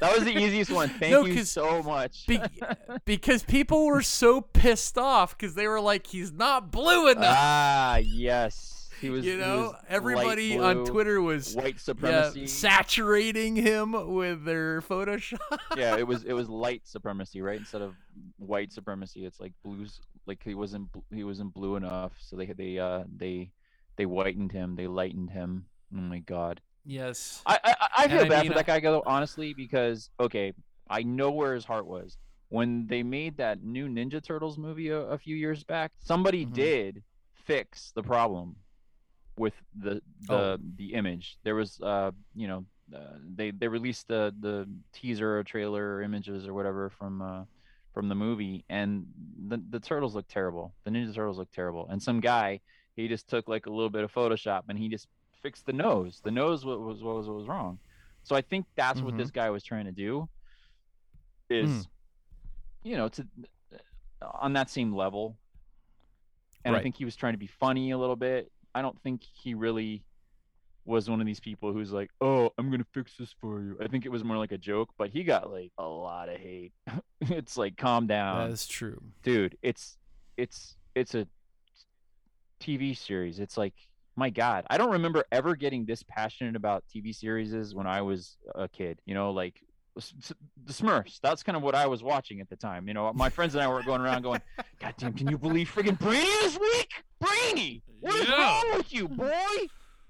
That 0.00 0.14
was 0.14 0.24
the 0.24 0.36
easiest 0.36 0.70
one. 0.70 0.88
Thank 0.88 1.12
No, 1.12 1.24
you 1.24 1.44
so 1.44 1.82
much. 1.82 2.26
Be- 2.26 2.40
because 3.04 3.42
people 3.42 3.86
were 3.86 4.02
so 4.02 4.40
pissed 4.40 4.98
off 4.98 5.36
because 5.36 5.54
they 5.54 5.66
were 5.66 5.80
like, 5.80 6.06
he's 6.06 6.32
not 6.32 6.70
blue 6.70 7.08
enough. 7.08 7.36
ah, 7.38 7.96
yes. 7.96 8.76
He 9.00 9.10
was. 9.10 9.26
you 9.26 9.36
know, 9.36 9.58
was 9.58 9.74
everybody 9.88 10.58
on 10.58 10.86
Twitter 10.86 11.20
was 11.20 11.54
white 11.54 11.74
yeah, 11.74 11.80
supremacy. 11.80 12.46
saturating 12.46 13.54
him 13.54 14.14
with 14.14 14.44
their 14.44 14.80
Photoshop. 14.80 15.38
yeah, 15.76 15.96
it 15.96 16.06
was 16.06 16.24
it 16.24 16.32
was 16.32 16.48
light 16.48 16.86
supremacy, 16.86 17.42
right? 17.42 17.58
Instead 17.58 17.82
of 17.82 17.94
white 18.38 18.72
supremacy, 18.72 19.26
it's 19.26 19.38
like 19.38 19.52
blues. 19.62 20.00
Like 20.24 20.42
he 20.42 20.54
wasn't 20.54 20.88
he 21.12 21.24
wasn't 21.24 21.52
blue 21.52 21.76
enough, 21.76 22.12
so 22.18 22.36
they 22.36 22.46
they 22.46 22.78
uh 22.78 23.04
they 23.14 23.50
they 23.96 24.04
whitened 24.04 24.52
him, 24.52 24.76
they 24.76 24.86
lightened 24.86 25.30
him. 25.30 25.66
Oh 25.94 26.00
my 26.00 26.18
god. 26.20 26.60
Yes. 26.86 27.42
I 27.46 27.58
I, 27.64 27.74
I 27.98 28.02
And 28.04 28.12
feel 28.12 28.24
I 28.24 28.28
bad 28.28 28.42
mean, 28.42 28.52
for 28.52 28.58
that 28.58 28.66
guy 28.66 28.80
though, 28.80 29.02
honestly, 29.06 29.52
because 29.54 30.10
okay, 30.20 30.52
I 30.88 31.02
know 31.02 31.30
where 31.30 31.54
his 31.54 31.64
heart 31.64 31.86
was 31.86 32.16
when 32.48 32.86
they 32.86 33.02
made 33.02 33.36
that 33.38 33.62
new 33.62 33.88
Ninja 33.88 34.22
Turtles 34.22 34.56
movie 34.56 34.90
a, 34.90 34.98
a 35.00 35.18
few 35.18 35.36
years 35.36 35.64
back. 35.64 35.92
Somebody 35.98 36.46
Mhm. 36.46 36.52
did 36.54 37.02
fix 37.44 37.92
the 37.94 38.02
problem 38.02 38.56
with 39.36 39.54
the 39.74 40.00
the 40.28 40.34
Oh. 40.34 40.58
the 40.76 40.94
image. 40.94 41.36
There 41.44 41.54
was 41.54 41.80
uh 41.80 42.12
you 42.34 42.48
know 42.48 42.64
uh, 42.94 43.18
they 43.34 43.50
they 43.50 43.68
released 43.68 44.06
the 44.08 44.34
the 44.40 44.68
teaser 44.92 45.38
or 45.38 45.44
trailer 45.44 46.02
images 46.02 46.46
or 46.46 46.54
whatever 46.54 46.90
from 46.90 47.20
uh 47.20 47.44
from 47.92 48.08
the 48.08 48.14
movie 48.14 48.64
and 48.68 49.06
the 49.48 49.60
the 49.70 49.80
turtles 49.80 50.14
look 50.14 50.28
terrible. 50.28 50.74
The 50.84 50.90
Ninja 50.90 51.14
Turtles 51.14 51.38
look 51.38 51.50
terrible. 51.50 51.88
And 51.90 52.02
some 52.02 52.20
guy 52.20 52.60
he 52.94 53.08
just 53.08 53.28
took 53.28 53.48
like 53.48 53.66
a 53.66 53.70
little 53.70 53.90
bit 53.90 54.04
of 54.04 54.12
Photoshop 54.12 54.62
and 54.68 54.78
he 54.78 54.88
just 54.88 55.06
fixed 55.46 55.64
the 55.66 55.72
nose. 55.72 56.20
The 56.24 56.30
nose 56.32 56.64
wa- 56.64 56.76
was 56.76 57.02
what 57.02 57.16
was 57.16 57.26
what 57.28 57.36
was 57.36 57.46
wrong. 57.46 57.78
So 58.24 58.34
I 58.34 58.42
think 58.42 58.66
that's 58.74 59.00
what 59.00 59.14
Mhm. 59.14 59.18
this 59.18 59.30
guy 59.30 59.48
was 59.50 59.62
trying 59.62 59.84
to 59.86 59.92
do. 59.92 60.28
Is 61.48 61.70
Mm. 61.70 61.88
you 62.82 62.96
know 62.96 63.08
to 63.10 63.26
on 64.22 64.52
that 64.54 64.68
same 64.70 64.92
level. 64.94 65.38
And 66.64 66.74
I 66.74 66.82
think 66.82 66.96
he 66.96 67.04
was 67.04 67.14
trying 67.14 67.34
to 67.34 67.38
be 67.38 67.46
funny 67.46 67.92
a 67.92 67.98
little 67.98 68.16
bit. 68.16 68.50
I 68.74 68.82
don't 68.82 69.00
think 69.02 69.22
he 69.22 69.54
really 69.54 70.02
was 70.84 71.08
one 71.08 71.20
of 71.20 71.26
these 71.26 71.38
people 71.40 71.72
who's 71.72 71.92
like, 71.92 72.10
"Oh, 72.20 72.50
I'm 72.58 72.70
gonna 72.72 72.86
fix 72.92 73.16
this 73.16 73.32
for 73.40 73.60
you." 73.62 73.76
I 73.80 73.86
think 73.86 74.04
it 74.04 74.08
was 74.08 74.24
more 74.24 74.36
like 74.36 74.50
a 74.52 74.58
joke, 74.58 74.90
but 74.98 75.10
he 75.10 75.22
got 75.22 75.50
like 75.52 75.72
a 75.78 75.84
lot 75.86 76.28
of 76.28 76.40
hate. 76.40 76.72
it's 77.20 77.56
like, 77.56 77.76
calm 77.76 78.06
down 78.08 78.48
that 78.48 78.52
is 78.52 78.66
true. 78.66 79.00
dude 79.22 79.56
it's 79.62 79.96
it's 80.36 80.76
it's 80.96 81.14
a 81.14 81.26
tv 82.60 82.96
series 82.96 83.38
it's 83.38 83.56
like 83.56 83.74
my 84.16 84.30
god 84.30 84.64
i 84.70 84.78
don't 84.78 84.90
remember 84.92 85.24
ever 85.30 85.54
getting 85.54 85.84
this 85.84 86.02
passionate 86.08 86.56
about 86.56 86.82
tv 86.94 87.14
series 87.14 87.74
when 87.74 87.86
i 87.86 88.00
was 88.00 88.36
a 88.54 88.68
kid 88.68 88.98
you 89.06 89.14
know 89.14 89.30
like 89.30 89.60
the 89.94 90.72
smurfs 90.72 91.18
that's 91.22 91.42
kind 91.42 91.56
of 91.56 91.62
what 91.62 91.74
i 91.74 91.86
was 91.86 92.02
watching 92.02 92.40
at 92.40 92.48
the 92.50 92.56
time 92.56 92.86
you 92.88 92.94
know 92.94 93.10
my 93.14 93.28
friends 93.30 93.54
and 93.54 93.62
i 93.64 93.68
were 93.68 93.82
going 93.82 94.00
around 94.00 94.22
going 94.22 94.40
god 94.80 94.94
damn 94.98 95.12
can 95.12 95.28
you 95.28 95.38
believe 95.38 95.70
friggin' 95.74 95.98
brainy 95.98 96.24
this 96.42 96.58
week? 96.58 96.90
Brainy! 97.20 97.82
What 98.00 98.14
is 98.16 98.28
Yeah. 98.28 98.38
wrong 98.38 98.64
with 98.76 98.92
you 98.92 99.08
boy 99.08 99.56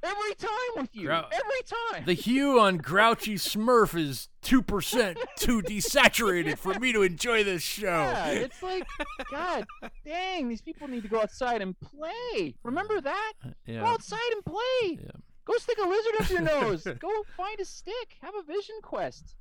every 0.03 0.35
time 0.35 0.51
with 0.77 0.91
you 0.95 1.09
Grou- 1.09 1.25
every 1.33 1.63
time 1.93 2.05
The 2.07 2.13
hue 2.15 2.59
on 2.61 2.79
Grouchy 2.79 3.35
Smurf 3.37 3.99
is 3.99 4.29
two 4.43 4.63
percent 4.63 5.19
too 5.37 5.63
desaturated 5.63 6.59
for 6.59 6.75
me 6.79 6.93
to 6.93 7.03
enjoy 7.03 7.43
this 7.45 7.63
show. 7.63 7.87
Yeah, 7.87 8.29
it's 8.31 8.63
like, 8.63 8.87
God 9.31 9.67
dang, 10.05 10.49
these 10.49 10.63
people 10.63 10.89
need 10.89 11.03
to 11.03 11.09
go 11.09 11.21
outside 11.21 11.63
and 11.63 11.75
play. 11.81 12.55
Remember 12.63 13.01
that? 13.01 13.33
Uh, 13.45 13.49
go 13.67 13.85
outside 13.87 14.33
and 14.33 14.45
play. 14.45 14.99
Yeah. 15.05 15.11
Go 15.45 15.55
stick 15.59 15.79
a 15.79 15.89
lizard 15.89 16.15
up 16.21 16.31
your 16.31 16.41
nose. 16.61 16.85
go 16.99 17.09
find 17.37 17.59
a 17.61 17.65
stick. 17.65 18.17
Have 18.21 18.35
a 18.35 18.43
vision 18.43 18.75
quest. 18.83 19.35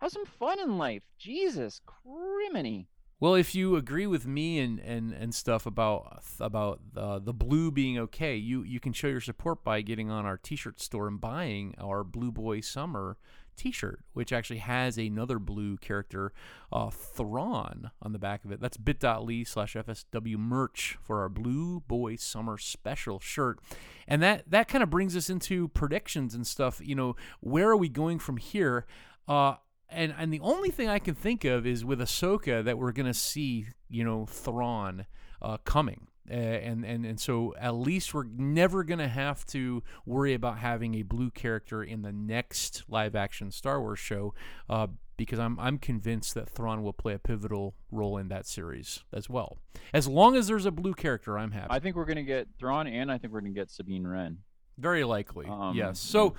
Have 0.00 0.10
some 0.10 0.24
fun 0.24 0.58
in 0.60 0.78
life. 0.78 1.02
Jesus 1.18 1.80
criminy. 1.86 2.86
Well, 3.22 3.36
if 3.36 3.54
you 3.54 3.76
agree 3.76 4.08
with 4.08 4.26
me 4.26 4.58
and, 4.58 4.80
and, 4.80 5.12
and 5.12 5.32
stuff 5.32 5.64
about 5.64 6.24
about 6.40 6.80
uh, 6.96 7.20
the 7.20 7.32
blue 7.32 7.70
being 7.70 7.96
okay, 7.96 8.34
you, 8.34 8.64
you 8.64 8.80
can 8.80 8.92
show 8.92 9.06
your 9.06 9.20
support 9.20 9.62
by 9.62 9.80
getting 9.80 10.10
on 10.10 10.26
our 10.26 10.36
T-shirt 10.36 10.80
store 10.80 11.06
and 11.06 11.20
buying 11.20 11.76
our 11.80 12.02
Blue 12.02 12.32
Boy 12.32 12.62
Summer 12.62 13.16
T-shirt, 13.56 14.00
which 14.12 14.32
actually 14.32 14.58
has 14.58 14.98
another 14.98 15.38
blue 15.38 15.76
character, 15.76 16.32
uh, 16.72 16.90
Thrawn, 16.90 17.92
on 18.02 18.12
the 18.12 18.18
back 18.18 18.44
of 18.44 18.50
it. 18.50 18.60
That's 18.60 18.76
bit.ly 18.76 19.44
slash 19.44 19.74
FSW 19.74 20.36
merch 20.36 20.98
for 21.00 21.20
our 21.20 21.28
Blue 21.28 21.78
Boy 21.86 22.16
Summer 22.16 22.58
Special 22.58 23.20
shirt, 23.20 23.60
and 24.08 24.20
that 24.20 24.50
that 24.50 24.66
kind 24.66 24.82
of 24.82 24.90
brings 24.90 25.14
us 25.14 25.30
into 25.30 25.68
predictions 25.68 26.34
and 26.34 26.44
stuff. 26.44 26.80
You 26.82 26.96
know, 26.96 27.14
where 27.38 27.70
are 27.70 27.76
we 27.76 27.88
going 27.88 28.18
from 28.18 28.38
here? 28.38 28.84
Uh, 29.28 29.54
and 29.94 30.14
and 30.18 30.32
the 30.32 30.40
only 30.40 30.70
thing 30.70 30.88
I 30.88 30.98
can 30.98 31.14
think 31.14 31.44
of 31.44 31.66
is 31.66 31.84
with 31.84 32.00
Ahsoka 32.00 32.64
that 32.64 32.78
we're 32.78 32.92
gonna 32.92 33.14
see, 33.14 33.66
you 33.88 34.04
know, 34.04 34.26
Thrawn 34.26 35.06
uh, 35.40 35.58
coming. 35.64 36.08
Uh, 36.30 36.34
and, 36.34 36.84
and 36.84 37.04
and 37.04 37.18
so 37.20 37.52
at 37.58 37.74
least 37.74 38.14
we're 38.14 38.22
never 38.24 38.84
gonna 38.84 39.08
have 39.08 39.44
to 39.46 39.82
worry 40.06 40.34
about 40.34 40.58
having 40.58 40.94
a 40.94 41.02
blue 41.02 41.30
character 41.30 41.82
in 41.82 42.02
the 42.02 42.12
next 42.12 42.84
live 42.88 43.16
action 43.16 43.50
Star 43.50 43.80
Wars 43.80 43.98
show, 43.98 44.32
uh, 44.70 44.86
because 45.16 45.40
I'm 45.40 45.58
I'm 45.58 45.78
convinced 45.78 46.34
that 46.34 46.48
Thrawn 46.48 46.84
will 46.84 46.92
play 46.92 47.14
a 47.14 47.18
pivotal 47.18 47.74
role 47.90 48.18
in 48.18 48.28
that 48.28 48.46
series 48.46 49.02
as 49.12 49.28
well. 49.28 49.58
As 49.92 50.06
long 50.06 50.36
as 50.36 50.46
there's 50.46 50.64
a 50.64 50.70
blue 50.70 50.94
character, 50.94 51.36
I'm 51.36 51.50
happy. 51.50 51.68
I 51.70 51.80
think 51.80 51.96
we're 51.96 52.04
gonna 52.04 52.22
get 52.22 52.46
Thrawn, 52.56 52.86
and 52.86 53.10
I 53.10 53.18
think 53.18 53.32
we're 53.32 53.40
gonna 53.40 53.50
get 53.52 53.70
Sabine 53.70 54.06
Wren. 54.06 54.38
Very 54.78 55.02
likely, 55.04 55.46
Um, 55.46 55.76
yes. 55.76 55.98
So, 56.00 56.34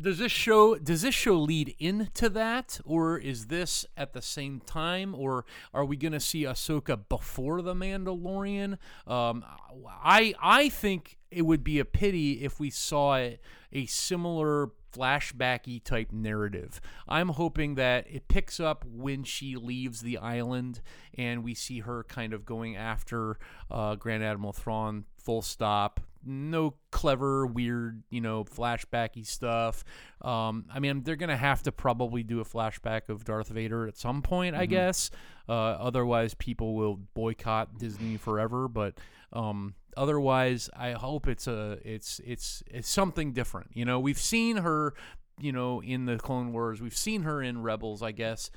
does 0.00 0.18
this 0.18 0.32
show 0.32 0.76
does 0.76 1.02
this 1.02 1.14
show 1.14 1.34
lead 1.34 1.74
into 1.78 2.28
that, 2.30 2.80
or 2.84 3.18
is 3.18 3.46
this 3.46 3.86
at 3.96 4.12
the 4.12 4.22
same 4.22 4.60
time, 4.60 5.14
or 5.14 5.44
are 5.74 5.84
we 5.84 5.96
going 5.96 6.12
to 6.12 6.20
see 6.20 6.42
Ahsoka 6.42 6.98
before 7.08 7.62
the 7.62 7.74
Mandalorian? 7.74 8.78
Um, 9.06 9.44
I 9.86 10.34
I 10.40 10.68
think 10.68 11.18
it 11.30 11.42
would 11.42 11.64
be 11.64 11.78
a 11.78 11.84
pity 11.84 12.44
if 12.44 12.58
we 12.58 12.70
saw 12.70 13.16
it, 13.16 13.40
a 13.72 13.86
similar 13.86 14.70
flashbacky 14.92 15.82
type 15.82 16.12
narrative. 16.12 16.80
I'm 17.06 17.30
hoping 17.30 17.74
that 17.74 18.06
it 18.08 18.28
picks 18.28 18.58
up 18.58 18.84
when 18.86 19.24
she 19.24 19.56
leaves 19.56 20.00
the 20.00 20.18
island 20.18 20.80
and 21.16 21.44
we 21.44 21.54
see 21.54 21.80
her 21.80 22.04
kind 22.04 22.32
of 22.32 22.46
going 22.46 22.76
after 22.76 23.38
uh, 23.70 23.96
Grand 23.96 24.24
Admiral 24.24 24.52
Thrawn. 24.52 25.04
Full 25.16 25.42
stop. 25.42 26.00
No 26.24 26.74
clever, 26.90 27.46
weird, 27.46 28.02
you 28.10 28.20
know, 28.20 28.44
flashbacky 28.44 29.26
stuff. 29.26 29.84
Um, 30.20 30.66
I 30.72 30.78
mean, 30.78 31.02
they're 31.02 31.16
gonna 31.16 31.36
have 31.36 31.62
to 31.64 31.72
probably 31.72 32.22
do 32.22 32.40
a 32.40 32.44
flashback 32.44 33.08
of 33.08 33.24
Darth 33.24 33.48
Vader 33.48 33.86
at 33.86 33.96
some 33.96 34.22
point, 34.22 34.54
I 34.54 34.66
guess. 34.66 35.10
Uh, 35.48 35.52
otherwise, 35.52 36.34
people 36.34 36.74
will 36.74 36.96
boycott 37.14 37.78
Disney 37.78 38.16
forever. 38.16 38.68
But 38.68 38.98
um, 39.32 39.74
otherwise, 39.96 40.68
I 40.76 40.92
hope 40.92 41.26
it's 41.26 41.46
a 41.46 41.78
it's 41.84 42.20
it's 42.24 42.62
it's 42.66 42.88
something 42.88 43.32
different. 43.32 43.70
You 43.74 43.84
know, 43.84 43.98
we've 44.00 44.18
seen 44.18 44.58
her, 44.58 44.94
you 45.40 45.52
know, 45.52 45.82
in 45.82 46.04
the 46.04 46.18
Clone 46.18 46.52
Wars. 46.52 46.80
We've 46.80 46.96
seen 46.96 47.22
her 47.22 47.42
in 47.42 47.62
Rebels, 47.62 48.02
I 48.02 48.12
guess. 48.12 48.50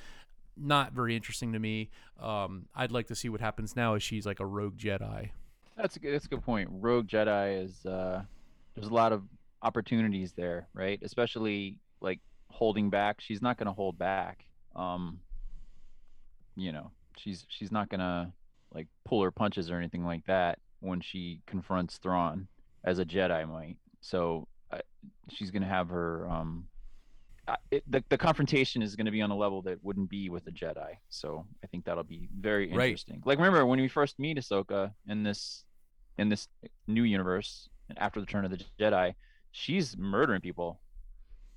Not 0.57 0.93
very 0.93 1.15
interesting 1.15 1.53
to 1.53 1.59
me. 1.59 1.89
Um, 2.19 2.67
I'd 2.75 2.91
like 2.91 3.07
to 3.07 3.15
see 3.15 3.29
what 3.29 3.41
happens 3.41 3.75
now 3.75 3.95
as 3.95 4.03
she's 4.03 4.25
like 4.25 4.39
a 4.39 4.45
rogue 4.45 4.77
Jedi. 4.77 5.31
That's 5.81 5.95
a 5.95 5.99
good. 5.99 6.13
That's 6.13 6.25
a 6.25 6.29
good 6.29 6.43
point. 6.43 6.69
Rogue 6.71 7.07
Jedi 7.07 7.63
is. 7.65 7.85
Uh, 7.85 8.21
there's 8.75 8.87
a 8.87 8.93
lot 8.93 9.11
of 9.11 9.23
opportunities 9.63 10.33
there, 10.33 10.67
right? 10.73 10.99
Especially 11.01 11.75
like 12.01 12.19
holding 12.49 12.89
back. 12.89 13.19
She's 13.19 13.41
not 13.41 13.57
going 13.57 13.67
to 13.67 13.73
hold 13.73 13.97
back. 13.97 14.45
Um, 14.75 15.19
you 16.55 16.71
know, 16.71 16.91
she's 17.17 17.45
she's 17.49 17.71
not 17.71 17.89
going 17.89 17.99
to 17.99 18.31
like 18.73 18.87
pull 19.05 19.23
her 19.23 19.31
punches 19.31 19.69
or 19.71 19.77
anything 19.77 20.05
like 20.05 20.25
that 20.27 20.59
when 20.79 21.01
she 21.01 21.41
confronts 21.47 21.97
Thrawn 21.97 22.47
as 22.83 22.99
a 22.99 23.05
Jedi 23.05 23.47
might. 23.49 23.77
So 24.01 24.47
I, 24.71 24.81
she's 25.29 25.51
going 25.51 25.63
to 25.63 25.67
have 25.67 25.89
her. 25.89 26.29
Um, 26.29 26.67
it, 27.71 27.83
the 27.89 28.03
the 28.09 28.17
confrontation 28.17 28.81
is 28.81 28.95
going 28.95 29.05
to 29.07 29.11
be 29.11 29.21
on 29.21 29.31
a 29.31 29.35
level 29.35 29.61
that 29.63 29.83
wouldn't 29.83 30.09
be 30.09 30.29
with 30.29 30.47
a 30.47 30.51
Jedi. 30.51 30.93
So 31.09 31.45
I 31.63 31.67
think 31.67 31.85
that'll 31.85 32.03
be 32.03 32.29
very 32.39 32.71
Right. 32.71 32.85
interesting. 32.89 33.21
Like 33.25 33.39
remember 33.39 33.65
when 33.65 33.81
we 33.81 33.87
first 33.87 34.19
meet 34.19 34.37
Ahsoka 34.37 34.93
in 35.07 35.23
this 35.23 35.65
in 36.17 36.29
this 36.29 36.47
new 36.87 37.03
universe 37.03 37.69
and 37.89 37.97
after 37.99 38.19
the 38.19 38.25
turn 38.25 38.45
of 38.45 38.51
the 38.51 38.63
Jedi, 38.79 39.15
she's 39.51 39.97
murdering 39.97 40.41
people 40.41 40.79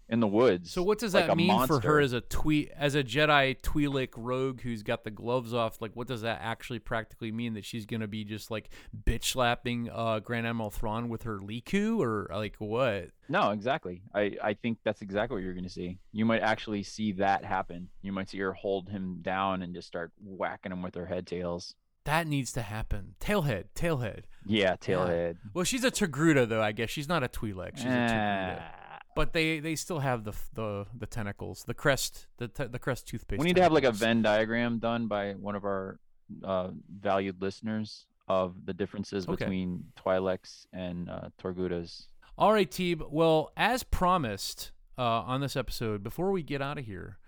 in 0.08 0.20
the 0.20 0.26
woods. 0.26 0.70
So 0.70 0.82
what 0.82 0.98
does 0.98 1.12
that 1.12 1.30
a 1.30 1.36
mean 1.36 1.66
for 1.66 1.80
her 1.80 2.00
as 2.00 2.12
a 2.12 2.20
tweet 2.20 2.70
as 2.76 2.94
a 2.94 3.02
Jedi 3.02 3.60
Twi'lek 3.62 4.10
rogue 4.16 4.60
who's 4.60 4.82
got 4.82 5.04
the 5.04 5.10
gloves 5.10 5.54
off? 5.54 5.80
Like, 5.80 5.92
what 5.94 6.06
does 6.06 6.22
that 6.22 6.40
actually 6.42 6.78
practically 6.78 7.32
mean? 7.32 7.54
That 7.54 7.64
she's 7.64 7.86
gonna 7.86 8.08
be 8.08 8.24
just 8.24 8.50
like 8.50 8.68
bitch 9.06 9.24
slapping 9.24 9.88
uh, 9.90 10.20
Grand 10.20 10.46
Admiral 10.46 10.70
Thrawn 10.70 11.08
with 11.08 11.22
her 11.22 11.38
lekku, 11.38 11.98
or 12.00 12.28
like 12.30 12.56
what? 12.58 13.10
No, 13.28 13.50
exactly. 13.50 14.02
I, 14.14 14.36
I 14.42 14.54
think 14.54 14.78
that's 14.84 15.00
exactly 15.00 15.36
what 15.36 15.44
you're 15.44 15.54
going 15.54 15.64
to 15.64 15.70
see. 15.70 15.98
You 16.12 16.26
might 16.26 16.42
actually 16.42 16.82
see 16.82 17.12
that 17.12 17.42
happen. 17.42 17.88
You 18.02 18.12
might 18.12 18.28
see 18.28 18.38
her 18.40 18.52
hold 18.52 18.90
him 18.90 19.20
down 19.22 19.62
and 19.62 19.74
just 19.74 19.88
start 19.88 20.12
whacking 20.22 20.72
him 20.72 20.82
with 20.82 20.94
her 20.94 21.06
head 21.06 21.26
tails. 21.26 21.74
That 22.04 22.26
needs 22.26 22.52
to 22.52 22.62
happen. 22.62 23.14
Tailhead, 23.20 23.64
tailhead. 23.74 24.24
Yeah, 24.46 24.76
tailhead. 24.76 25.36
Well, 25.54 25.64
she's 25.64 25.84
a 25.84 25.90
Togruta 25.90 26.46
though. 26.48 26.62
I 26.62 26.72
guess 26.72 26.90
she's 26.90 27.08
not 27.08 27.22
a 27.22 27.28
Twi'lek. 27.28 27.76
She's 27.76 27.86
a 27.86 27.88
Togruta. 27.88 28.62
Ah. 28.62 28.98
But 29.16 29.32
they 29.32 29.60
they 29.60 29.74
still 29.76 30.00
have 30.00 30.24
the 30.24 30.32
the 30.54 30.86
the 30.96 31.06
tentacles, 31.06 31.64
the 31.64 31.72
crest, 31.74 32.26
the 32.38 32.48
te- 32.48 32.66
the 32.66 32.78
crest 32.78 33.06
toothpaste. 33.08 33.38
we 33.40 33.46
need 33.46 33.56
to 33.56 33.62
have 33.62 33.72
like 33.72 33.84
a. 33.84 33.92
Venn 33.92 34.22
diagram 34.22 34.78
done 34.80 35.06
by 35.06 35.32
one 35.32 35.54
of 35.54 35.64
our 35.64 35.98
uh, 36.42 36.70
valued 37.00 37.40
listeners 37.40 38.06
of 38.28 38.54
the 38.66 38.72
differences 38.74 39.26
Okay. 39.28 39.44
between 39.44 39.84
Twi'leks 39.96 40.66
and 40.72 41.08
uh, 41.08 41.28
Togrutas. 41.42 42.08
All 42.36 42.52
right, 42.52 42.68
Teeb. 42.70 43.02
Well, 43.10 43.52
as 43.56 43.82
promised 43.84 44.72
uh, 44.98 45.02
on 45.02 45.40
this 45.40 45.54
episode, 45.56 46.02
before 46.02 46.32
we 46.32 46.42
get 46.42 46.60
out 46.60 46.76
of 46.78 46.84
here, 46.84 47.18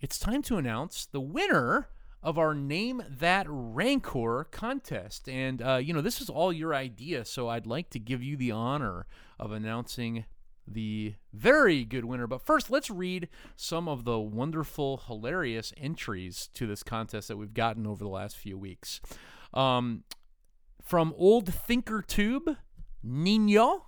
it's 0.00 0.18
time 0.18 0.42
to 0.42 0.56
announce 0.56 1.06
the 1.06 1.20
winner 1.20 1.88
of 2.26 2.38
our 2.38 2.54
Name 2.54 3.04
That 3.08 3.46
Rancor 3.48 4.48
contest. 4.50 5.28
And, 5.28 5.62
uh, 5.62 5.76
you 5.76 5.94
know, 5.94 6.00
this 6.00 6.20
is 6.20 6.28
all 6.28 6.52
your 6.52 6.74
idea, 6.74 7.24
so 7.24 7.48
I'd 7.48 7.68
like 7.68 7.88
to 7.90 8.00
give 8.00 8.20
you 8.20 8.36
the 8.36 8.50
honor 8.50 9.06
of 9.38 9.52
announcing 9.52 10.24
the 10.66 11.14
very 11.32 11.84
good 11.84 12.04
winner. 12.04 12.26
But 12.26 12.42
first, 12.44 12.68
let's 12.68 12.90
read 12.90 13.28
some 13.54 13.88
of 13.88 14.04
the 14.04 14.18
wonderful, 14.18 15.02
hilarious 15.06 15.72
entries 15.76 16.50
to 16.54 16.66
this 16.66 16.82
contest 16.82 17.28
that 17.28 17.36
we've 17.36 17.54
gotten 17.54 17.86
over 17.86 18.02
the 18.02 18.10
last 18.10 18.36
few 18.36 18.58
weeks. 18.58 19.00
Um, 19.54 20.02
from 20.82 21.14
Old 21.16 21.54
Thinker 21.54 22.02
Tube, 22.02 22.56
Nino. 23.04 23.86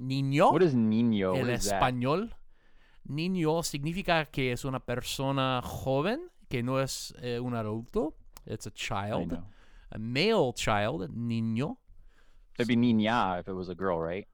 Nino. 0.00 0.50
What 0.50 0.64
is 0.64 0.74
Nino? 0.74 1.34
El 1.34 1.42
What 1.42 1.50
is 1.50 1.66
that? 1.66 1.80
español. 1.80 2.32
Niño 3.08 3.64
significa 3.64 4.26
que 4.32 4.50
es 4.50 4.64
una 4.64 4.80
persona 4.80 5.62
joven, 5.62 6.28
que 6.50 6.62
no 6.62 6.76
es 6.78 7.12
eh, 7.22 7.38
un 7.38 7.52
adulto. 7.52 8.14
It's 8.46 8.66
a 8.66 8.70
child, 8.70 9.36
a 9.92 9.98
male 9.98 10.52
child, 10.52 11.08
niño. 11.16 11.76
It'd 12.58 12.68
be 12.68 12.76
Nina 12.76 13.36
if 13.40 13.48
it 13.48 13.52
was 13.54 13.68
a 13.68 13.74
girl, 13.74 13.98
right? 14.00 14.26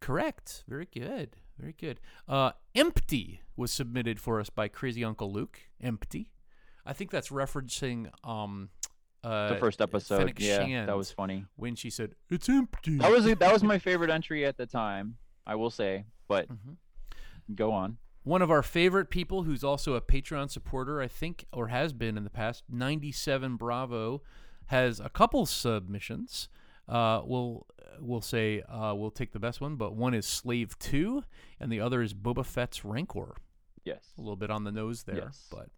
Correct. 0.00 0.64
Very 0.68 0.86
good. 0.92 1.36
Very 1.58 1.72
good. 1.72 2.00
Uh, 2.28 2.50
Empty 2.74 3.40
was 3.56 3.72
submitted 3.72 4.20
for 4.20 4.40
us 4.40 4.50
by 4.50 4.68
Crazy 4.68 5.02
Uncle 5.04 5.32
Luke. 5.32 5.60
Empty. 5.80 6.30
I 6.84 6.92
think 6.92 7.10
that's 7.10 7.30
referencing 7.30 8.10
um, 8.22 8.68
uh, 9.24 9.48
The 9.54 9.56
first 9.56 9.80
episode. 9.80 10.18
Fennec 10.18 10.38
Yeah, 10.38 10.58
Shand 10.58 10.88
that 10.88 10.96
was 10.96 11.10
funny. 11.10 11.46
when 11.56 11.74
she 11.74 11.88
said 11.90 12.14
it's 12.30 12.48
empty. 12.48 12.98
That 12.98 13.10
was 13.10 13.24
that 13.24 13.52
was 13.52 13.62
my 13.62 13.78
favorite 13.78 14.10
entry 14.10 14.44
at 14.44 14.56
the 14.58 14.66
time. 14.66 15.16
I 15.46 15.54
will 15.54 15.70
say, 15.70 16.04
but 16.28 16.48
Mhm. 16.48 16.76
go 17.54 17.72
on. 17.72 17.96
One 18.26 18.42
of 18.42 18.50
our 18.50 18.62
favorite 18.62 19.08
people 19.08 19.44
who's 19.44 19.62
also 19.62 19.94
a 19.94 20.00
Patreon 20.00 20.50
supporter, 20.50 21.00
I 21.00 21.06
think, 21.06 21.44
or 21.52 21.68
has 21.68 21.92
been 21.92 22.16
in 22.18 22.24
the 22.24 22.30
past, 22.30 22.64
97 22.68 23.54
Bravo, 23.56 24.20
has 24.66 24.98
a 24.98 25.08
couple 25.08 25.46
submissions. 25.46 26.48
Uh, 26.88 27.22
we'll 27.24 27.66
we'll 28.00 28.20
say 28.20 28.62
uh, 28.62 28.92
we'll 28.94 29.10
take 29.12 29.32
the 29.32 29.38
best 29.38 29.60
one, 29.60 29.76
but 29.76 29.94
one 29.94 30.12
is 30.12 30.26
Slave 30.26 30.76
Two, 30.78 31.22
and 31.60 31.70
the 31.70 31.80
other 31.80 32.02
is 32.02 32.14
Boba 32.14 32.44
Fett's 32.44 32.84
Rancor. 32.84 33.36
Yes. 33.84 34.04
A 34.18 34.20
little 34.20 34.36
bit 34.36 34.50
on 34.50 34.64
the 34.64 34.72
nose 34.72 35.04
there, 35.04 35.16
Yes. 35.16 35.46
but 35.50 35.68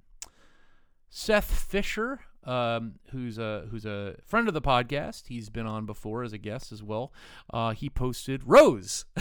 Seth 1.10 1.50
Fisher, 1.50 2.20
um, 2.44 2.94
who's 3.10 3.38
a 3.38 3.66
who's 3.70 3.84
a 3.86 4.16
friend 4.24 4.48
of 4.48 4.54
the 4.54 4.60
podcast, 4.62 5.26
he's 5.28 5.48
been 5.50 5.66
on 5.66 5.86
before 5.86 6.22
as 6.22 6.32
a 6.32 6.38
guest 6.38 6.72
as 6.72 6.82
well. 6.82 7.12
Uh, 7.52 7.72
he 7.72 7.88
posted 7.90 8.42
Rose. 8.46 9.04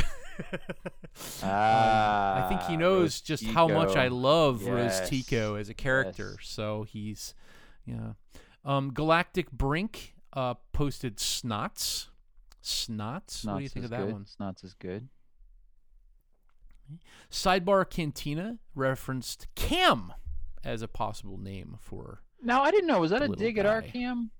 Ah, 1.43 2.45
I 2.45 2.49
think 2.49 2.61
he 2.63 2.77
knows 2.77 3.21
just 3.21 3.45
how 3.45 3.67
much 3.67 3.95
I 3.95 4.07
love 4.07 4.61
Yes. 4.63 4.69
Rose 5.01 5.09
Tico 5.09 5.55
as 5.55 5.69
a 5.69 5.73
character. 5.73 6.35
Yes. 6.39 6.49
So 6.49 6.83
he's, 6.83 7.33
yeah. 7.85 8.13
Um, 8.65 8.91
Galactic 8.93 9.51
Brink 9.51 10.15
uh, 10.33 10.55
posted 10.73 11.17
Snots. 11.17 12.07
Snots? 12.63 13.45
what 13.45 13.57
do 13.57 13.63
you 13.63 13.69
think 13.69 13.85
is 13.85 13.91
of 13.91 13.97
that 13.97 14.05
good. 14.05 14.13
one? 14.13 14.25
Snots 14.25 14.63
is 14.63 14.73
good. 14.73 15.07
Sidebar 17.31 17.89
Cantina 17.89 18.57
referenced 18.75 19.47
Cam 19.55 20.13
as 20.63 20.81
a 20.81 20.87
possible 20.87 21.37
name 21.37 21.77
for. 21.81 22.21
Now 22.41 22.63
I 22.63 22.71
didn't 22.71 22.87
know. 22.87 22.99
Was 23.01 23.11
that 23.11 23.21
a 23.21 23.27
Little 23.27 23.35
dig 23.35 23.57
at 23.57 23.65
our 23.65 23.81
guy. 23.81 23.87
cam? 23.89 24.31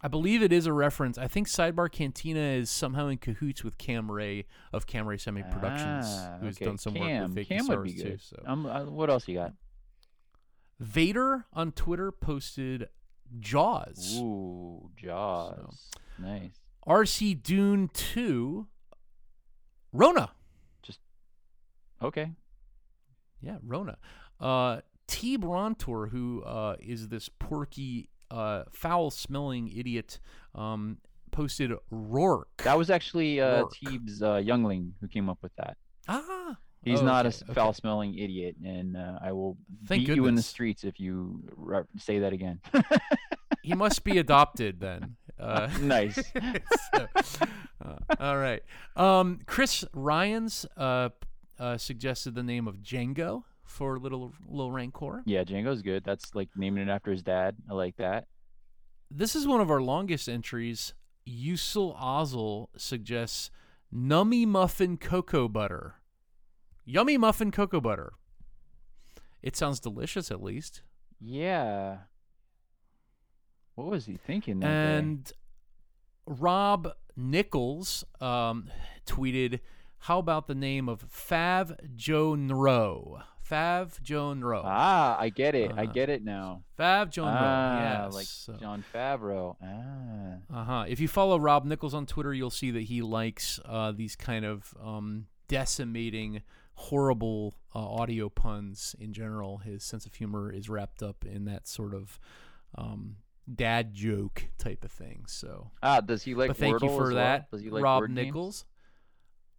I 0.00 0.06
believe 0.08 0.42
it 0.42 0.52
is 0.52 0.66
a 0.66 0.72
reference. 0.72 1.18
I 1.18 1.26
think 1.26 1.48
Sidebar 1.48 1.90
Cantina 1.90 2.38
is 2.38 2.70
somehow 2.70 3.08
in 3.08 3.18
cahoots 3.18 3.64
with 3.64 3.78
Cam 3.78 4.10
Ray 4.10 4.46
of 4.72 4.86
Cam 4.86 5.06
Ray 5.08 5.16
Semi 5.16 5.42
Productions, 5.42 6.06
Ah, 6.08 6.38
who's 6.40 6.56
okay. 6.56 6.66
done 6.66 6.78
some 6.78 6.94
Cam. 6.94 7.02
work 7.02 7.28
with 7.28 7.34
Fake 7.34 7.48
Cam 7.48 7.66
would 7.66 7.82
be 7.84 7.92
good. 7.94 8.02
too. 8.12 8.18
So. 8.20 8.42
Um, 8.46 8.66
uh, 8.66 8.84
what 8.84 9.10
else 9.10 9.26
you 9.26 9.34
got? 9.34 9.54
Vader 10.78 11.46
on 11.52 11.72
Twitter 11.72 12.12
posted 12.12 12.88
Jaws. 13.40 14.16
Ooh, 14.20 14.90
Jaws. 14.96 15.88
Nice. 16.18 16.52
RC 16.86 17.42
Dune 17.42 17.90
2. 17.92 18.66
Rona. 19.92 20.30
Just, 20.82 21.00
okay. 22.00 22.30
Yeah, 23.40 23.56
Rona. 23.66 23.98
Uh, 24.40 24.80
T. 25.08 25.36
Brontor, 25.36 26.10
who 26.10 26.42
uh, 26.44 26.76
is 26.80 27.08
this 27.08 27.28
porky, 27.28 28.08
uh, 28.30 28.64
foul 28.70 29.10
smelling 29.10 29.68
idiot, 29.76 30.18
um, 30.54 30.98
posted 31.30 31.72
Rourke. 31.90 32.48
That 32.64 32.78
was 32.78 32.90
actually 32.90 33.40
uh, 33.40 33.60
Rourke. 33.60 33.72
Teeb's 33.74 34.22
uh, 34.22 34.36
youngling 34.36 34.94
who 35.00 35.08
came 35.08 35.28
up 35.28 35.38
with 35.42 35.52
that. 35.56 35.76
ah. 36.08 36.56
He's 36.84 37.00
Oh, 37.00 37.04
not 37.04 37.26
okay, 37.26 37.36
a 37.40 37.44
okay. 37.44 37.54
foul-smelling 37.54 38.16
idiot, 38.16 38.54
and 38.64 38.96
uh, 38.96 39.18
I 39.20 39.32
will 39.32 39.58
Thank 39.88 40.06
beat 40.06 40.14
you 40.14 40.26
in 40.26 40.36
the 40.36 40.42
streets 40.42 40.84
if 40.84 41.00
you 41.00 41.42
re- 41.56 41.82
say 41.98 42.20
that 42.20 42.32
again. 42.32 42.60
He 43.62 43.74
must 43.74 44.04
be 44.04 44.16
adopted 44.18 44.80
then. 44.80 45.16
Uh, 45.38 45.68
nice. 45.82 46.14
so, 46.94 47.06
uh, 47.84 47.96
all 48.20 48.38
right. 48.38 48.62
Um, 48.96 49.40
Chris 49.44 49.84
Ryans 49.92 50.64
uh, 50.76 51.10
uh, 51.58 51.76
suggested 51.76 52.34
the 52.36 52.42
name 52.44 52.66
of 52.68 52.76
Django 52.76 53.42
for 53.68 53.98
little 53.98 54.32
little 54.48 54.72
Rancor. 54.72 55.22
Yeah, 55.26 55.44
Django's 55.44 55.82
good. 55.82 56.02
That's 56.04 56.34
like 56.34 56.48
naming 56.56 56.88
it 56.88 56.90
after 56.90 57.12
his 57.12 57.22
dad. 57.22 57.56
I 57.70 57.74
like 57.74 57.96
that. 57.96 58.26
This 59.10 59.36
is 59.36 59.46
one 59.46 59.60
of 59.60 59.70
our 59.70 59.80
longest 59.80 60.28
entries. 60.28 60.94
Yusul 61.26 61.98
Ozel 62.00 62.68
suggests 62.76 63.50
Nummy 63.94 64.46
Muffin 64.46 64.96
Cocoa 64.96 65.48
Butter. 65.48 65.96
Yummy 66.84 67.18
Muffin 67.18 67.50
Cocoa 67.50 67.80
Butter. 67.80 68.12
It 69.42 69.54
sounds 69.54 69.78
delicious, 69.78 70.30
at 70.30 70.42
least. 70.42 70.82
Yeah. 71.20 71.98
What 73.74 73.88
was 73.88 74.06
he 74.06 74.16
thinking? 74.16 74.60
That 74.60 74.66
day? 74.66 74.98
And 74.98 75.32
Rob 76.26 76.94
Nichols 77.16 78.04
um, 78.20 78.70
tweeted, 79.06 79.60
"How 79.98 80.18
about 80.18 80.46
the 80.48 80.54
name 80.54 80.88
of 80.88 81.04
Fav 81.08 81.94
Joan 81.94 82.48
Rowe? 82.48 83.20
Fav 83.50 84.00
Joan 84.02 84.42
Rowe. 84.42 84.62
ah, 84.64 85.16
I 85.18 85.30
get 85.30 85.54
it. 85.54 85.72
I 85.76 85.84
Uh, 85.84 85.86
get 85.86 86.10
it 86.10 86.22
now. 86.24 86.62
Fav 86.78 87.10
Joan 87.10 87.28
ah, 87.28 87.40
Rowe. 87.40 88.04
Yes. 88.06 88.14
like 88.14 88.26
so- 88.26 88.52
Jon 88.54 88.84
Favreau. 88.94 89.56
Ah. 89.62 90.58
Uh 90.60 90.64
huh. 90.64 90.84
If 90.88 91.00
you 91.00 91.08
follow 91.08 91.38
Rob 91.38 91.64
Nichols 91.64 91.94
on 91.94 92.06
Twitter, 92.06 92.34
you'll 92.34 92.50
see 92.50 92.70
that 92.70 92.82
he 92.82 93.00
likes 93.02 93.58
uh, 93.64 93.92
these 93.92 94.16
kind 94.16 94.44
of 94.44 94.74
um, 94.82 95.26
decimating, 95.48 96.42
horrible 96.74 97.54
uh, 97.74 97.78
audio 97.78 98.28
puns 98.28 98.94
in 99.00 99.12
general. 99.12 99.58
His 99.58 99.82
sense 99.82 100.04
of 100.06 100.14
humor 100.14 100.52
is 100.52 100.68
wrapped 100.68 101.02
up 101.02 101.24
in 101.24 101.44
that 101.46 101.66
sort 101.66 101.94
of 101.94 102.18
um, 102.76 103.16
dad 103.52 103.94
joke 103.94 104.48
type 104.58 104.84
of 104.84 104.92
thing. 104.92 105.24
So, 105.26 105.70
Ah, 105.82 106.00
does 106.02 106.22
he 106.22 106.34
like 106.34 106.48
but 106.48 106.56
thank 106.58 106.82
you 106.82 106.88
for 106.90 107.04
well? 107.06 107.14
that, 107.14 107.48
he 107.58 107.70
like 107.70 107.82
Rob 107.82 108.00
word 108.02 108.14
games? 108.14 108.26
Nichols. 108.26 108.64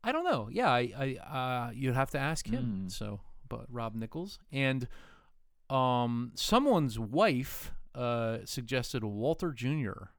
I 0.04 0.12
don't 0.14 0.24
know. 0.24 0.48
Yeah, 0.52 0.70
I, 0.70 0.94
I 0.98 1.68
uh, 1.68 1.72
you'd 1.74 1.96
have 1.96 2.12
to 2.12 2.20
ask 2.20 2.48
him. 2.48 2.86
Mm. 2.88 2.92
So, 2.92 3.20
but 3.50 3.66
Rob 3.70 3.96
Nichols 3.96 4.40
and 4.52 4.88
um, 5.70 6.32
someone's 6.36 6.98
wife 6.98 7.74
uh, 7.94 8.40
suggested 8.46 9.04
Walter 9.04 9.52
Jr. 9.52 10.10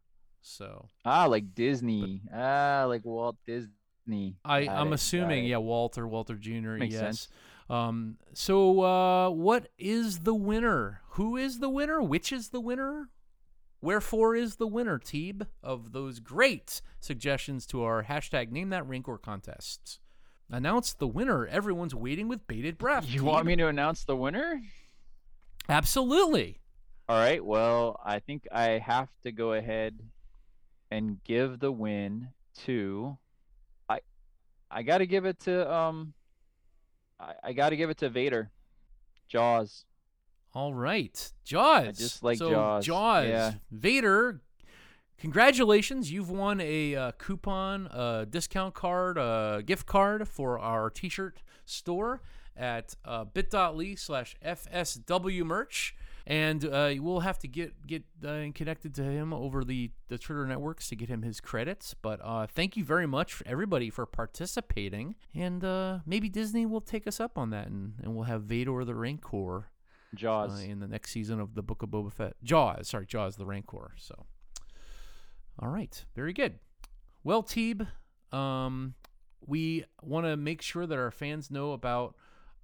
So. 0.43 0.89
Ah, 1.05 1.26
like 1.26 1.55
Disney. 1.55 2.22
Ah, 2.33 2.85
like 2.87 3.05
Walt 3.05 3.37
Disney. 3.47 4.37
I, 4.45 4.64
Got 4.64 4.76
I'm 4.76 4.89
it, 4.89 4.95
assuming, 4.95 5.45
yeah, 5.45 5.59
Walter, 5.59 6.07
Walter 6.07 6.35
Jr. 6.35 6.76
Makes 6.76 6.95
yes. 6.95 7.01
sense. 7.01 7.28
Um, 7.68 8.16
so, 8.33 8.83
uh, 8.83 9.31
what 9.31 9.68
is 9.78 10.20
the 10.20 10.35
winner? 10.35 11.03
Who 11.11 11.37
is 11.37 11.61
the 11.61 11.68
winner? 11.68 12.03
Which 12.03 12.33
is 12.33 12.49
the 12.49 12.61
winner? 12.61 13.09
Wherefore 13.83 14.35
is 14.35 14.57
the 14.57 14.66
winner, 14.66 14.99
Teeb, 14.99 15.47
of 15.62 15.93
those 15.93 16.20
great 16.20 16.83
suggestions 17.01 17.66
to 17.66 17.83
our 17.83 18.05
hashtag 18.05 18.51
Name 18.51 18.70
That 18.70 18.87
Rancor 18.87 19.18
contests? 19.18 20.01
Announce 20.51 20.94
the 20.94 21.07
winner. 21.07 21.46
Everyone's 21.46 21.94
waiting 21.94 22.28
with 22.28 22.46
bated 22.46 22.76
breath. 22.76 23.09
You 23.09 23.24
want 23.24 23.46
me 23.46 23.55
to 23.57 23.68
announce 23.68 24.05
the 24.05 24.16
winner? 24.16 24.61
Absolutely. 25.68 26.59
All 27.09 27.16
right. 27.16 27.44
Well, 27.44 28.01
I 28.05 28.18
think 28.18 28.48
I 28.53 28.78
have 28.84 29.09
to 29.22 29.32
go 29.32 29.53
ahead 29.53 29.98
and 30.90 31.22
give 31.22 31.61
the 31.61 31.70
win 31.70 32.28
to 32.64 33.16
I 33.88 34.01
I 34.70 34.82
got 34.82 34.98
to 34.98 35.07
give 35.07 35.24
it 35.24 35.38
to 35.40 35.72
um 35.72 36.14
I, 37.20 37.34
I 37.44 37.53
got 37.53 37.70
to 37.70 37.76
give 37.76 37.90
it 37.90 37.98
to 37.98 38.09
Vader. 38.09 38.51
Jaws. 39.28 39.84
All 40.53 40.74
right, 40.74 41.32
Jaws. 41.44 41.86
I 41.86 41.92
just 41.92 42.24
like 42.24 42.38
so, 42.38 42.51
Jaws. 42.51 42.86
Jaws. 42.86 43.28
Yeah. 43.28 43.53
Vader. 43.70 44.40
Congratulations, 45.21 46.11
you've 46.11 46.31
won 46.31 46.61
a 46.62 46.97
uh, 46.97 47.12
coupon, 47.12 47.89
a 47.89 48.27
discount 48.29 48.73
card, 48.75 49.18
a 49.18 49.62
gift 49.64 49.87
card 49.87 50.27
for 50.27 50.59
our 50.59 50.89
T-shirt 50.89 51.43
store 51.66 52.23
at 52.57 52.95
uh, 53.05 53.25
bit.ly 53.25 53.97
slash 53.97 54.35
FSW 54.45 55.45
merch. 55.45 55.95
And 56.27 56.64
uh, 56.64 56.95
we'll 57.01 57.21
have 57.21 57.39
to 57.41 57.49
get 57.49 57.87
get 57.87 58.05
uh, 58.25 58.47
connected 58.55 58.95
to 58.95 59.03
him 59.03 59.33
over 59.33 59.64
the, 59.64 59.91
the 60.09 60.16
Twitter 60.16 60.47
networks 60.47 60.89
to 60.89 60.97
get 60.97 61.09
him 61.09 61.23
his 61.23 61.41
credits. 61.41 61.95
But 61.95 62.21
uh, 62.23 62.47
thank 62.47 62.77
you 62.77 62.85
very 62.85 63.07
much, 63.07 63.43
everybody, 63.45 63.91
for 63.91 64.07
participating. 64.07 65.16
And 65.35 65.64
uh, 65.64 65.99
maybe 66.07 66.29
Disney 66.29 66.66
will 66.66 66.83
take 66.83 67.07
us 67.07 67.21
up 67.21 67.37
on 67.37 67.51
that, 67.51 67.66
and, 67.66 67.95
and 68.03 68.14
we'll 68.14 68.25
have 68.25 68.43
Vader 68.43 68.85
the 68.85 68.95
Rancor 68.95 69.71
Jaws. 70.14 70.62
in 70.62 70.81
the 70.81 70.89
next 70.89 71.11
season 71.11 71.41
of 71.41 71.55
the 71.55 71.62
Book 71.62 71.83
of 71.83 71.91
Boba 71.91 72.12
Fett. 72.12 72.37
Jaws, 72.45 72.89
sorry, 72.89 73.07
Jaws 73.07 73.37
the 73.37 73.47
Rancor. 73.47 73.93
So, 73.97 74.27
all 75.61 75.68
right, 75.68 76.04
very 76.14 76.32
good. 76.32 76.58
Well, 77.22 77.42
Teeb, 77.42 77.86
um, 78.32 78.94
we 79.46 79.84
want 80.02 80.26
to 80.26 80.36
make 80.36 80.62
sure 80.62 80.86
that 80.86 80.98
our 80.98 81.11
fans 81.11 81.50
know 81.50 81.72
about, 81.72 82.14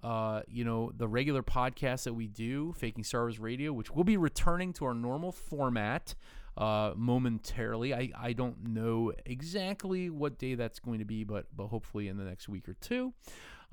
uh, 0.03 0.41
you 0.47 0.63
know, 0.63 0.91
the 0.95 1.07
regular 1.07 1.43
podcast 1.43 2.03
that 2.03 2.13
we 2.13 2.27
do, 2.27 2.73
Faking 2.73 3.03
Star 3.03 3.21
Wars 3.21 3.39
Radio, 3.39 3.71
which 3.71 3.91
will 3.91 4.03
be 4.03 4.17
returning 4.17 4.73
to 4.73 4.85
our 4.85 4.93
normal 4.93 5.31
format 5.31 6.15
uh, 6.57 6.93
momentarily. 6.95 7.93
I, 7.93 8.09
I 8.17 8.33
don't 8.33 8.67
know 8.69 9.13
exactly 9.25 10.09
what 10.09 10.39
day 10.39 10.55
that's 10.55 10.79
going 10.79 10.99
to 10.99 11.05
be, 11.05 11.23
but 11.23 11.45
but 11.55 11.67
hopefully 11.67 12.07
in 12.07 12.17
the 12.17 12.23
next 12.23 12.49
week 12.49 12.67
or 12.67 12.73
two. 12.73 13.13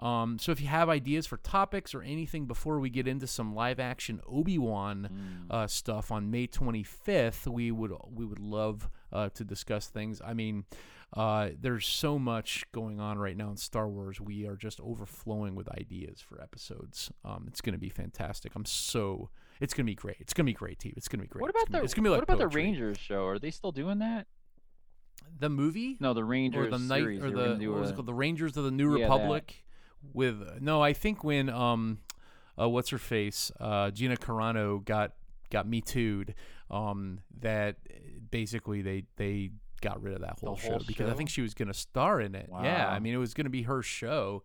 Um, 0.00 0.38
so 0.40 0.50
if 0.50 0.60
you 0.60 0.66
have 0.66 0.88
ideas 0.88 1.26
for 1.26 1.36
topics 1.36 1.94
or 1.94 2.02
anything 2.02 2.46
before 2.46 2.80
we 2.80 2.90
get 2.90 3.06
into 3.06 3.28
some 3.28 3.54
live 3.54 3.78
action 3.78 4.20
Obi 4.26 4.58
Wan 4.58 5.46
uh, 5.50 5.66
stuff 5.68 6.10
on 6.10 6.30
May 6.30 6.48
25th, 6.48 7.46
we 7.46 7.70
would 7.70 7.92
we 8.12 8.24
would 8.24 8.40
love 8.40 8.90
uh, 9.14 9.28
to 9.30 9.44
discuss 9.44 9.86
things. 9.86 10.20
I 10.24 10.34
mean, 10.34 10.64
uh, 11.16 11.50
there's 11.60 11.86
so 11.86 12.18
much 12.18 12.64
going 12.72 13.00
on 13.00 13.18
right 13.18 13.36
now 13.36 13.50
in 13.50 13.56
Star 13.56 13.88
Wars. 13.88 14.20
We 14.20 14.46
are 14.46 14.56
just 14.56 14.80
overflowing 14.80 15.54
with 15.54 15.68
ideas 15.70 16.20
for 16.20 16.40
episodes. 16.42 17.10
Um, 17.24 17.44
it's 17.48 17.60
going 17.60 17.74
to 17.74 17.78
be 17.78 17.88
fantastic. 17.88 18.52
I'm 18.56 18.64
so 18.64 19.30
it's 19.60 19.72
going 19.72 19.86
to 19.86 19.90
be 19.90 19.94
great. 19.94 20.16
It's 20.18 20.34
going 20.34 20.44
to 20.44 20.50
be 20.50 20.54
great, 20.54 20.80
team. 20.80 20.92
It's 20.96 21.08
going 21.08 21.20
to 21.20 21.24
be 21.24 21.28
great. 21.28 21.42
What 21.42 21.50
about 21.50 21.70
the 21.70 21.82
it's 21.84 21.94
going 21.94 22.02
to 22.04 22.08
be 22.08 22.10
like 22.10 22.18
What 22.18 22.24
about 22.34 22.38
the. 22.38 22.48
Rangers 22.48 22.98
show? 22.98 23.24
Are 23.26 23.38
they 23.38 23.50
still 23.50 23.72
doing 23.72 24.00
that? 24.00 24.26
The 25.38 25.48
movie? 25.48 25.96
No, 26.00 26.12
the 26.12 26.24
Rangers 26.24 26.66
or 26.66 26.70
the 26.70 26.78
night 26.78 27.02
or 27.02 27.06
They 27.06 27.18
were 27.18 27.30
gonna 27.30 27.56
the 27.56 27.68
what 27.68 27.80
was 27.80 27.90
it 27.90 27.94
called? 27.94 28.06
The 28.06 28.14
Rangers 28.14 28.56
of 28.56 28.64
the 28.64 28.70
New 28.70 28.98
Yeah, 28.98 29.06
that. 29.08 29.12
Republic. 29.14 29.64
With 30.12 30.60
no, 30.60 30.82
I 30.82 30.92
think 30.92 31.24
when 31.24 31.48
um, 31.48 31.98
uh, 32.60 32.68
what's 32.68 32.90
her 32.90 32.98
face, 32.98 33.50
uh, 33.58 33.90
Gina 33.90 34.16
Carano 34.16 34.84
got 34.84 35.12
got 35.50 35.66
me 35.66 35.80
too'd. 35.80 36.34
Um, 36.70 37.20
that 37.40 37.76
basically 38.34 38.82
they 38.82 39.04
they 39.14 39.48
got 39.80 40.02
rid 40.02 40.12
of 40.12 40.20
that 40.22 40.36
whole, 40.40 40.56
whole 40.56 40.56
show 40.56 40.80
because 40.88 41.08
I 41.08 41.14
think 41.14 41.30
she 41.30 41.40
was 41.40 41.54
gonna 41.54 41.72
star 41.72 42.20
in 42.20 42.34
it. 42.34 42.48
Yeah, 42.50 42.88
I 42.88 42.98
mean 42.98 43.14
it 43.14 43.18
was 43.18 43.32
gonna 43.32 43.48
be 43.48 43.62
her 43.62 43.80
show, 43.80 44.42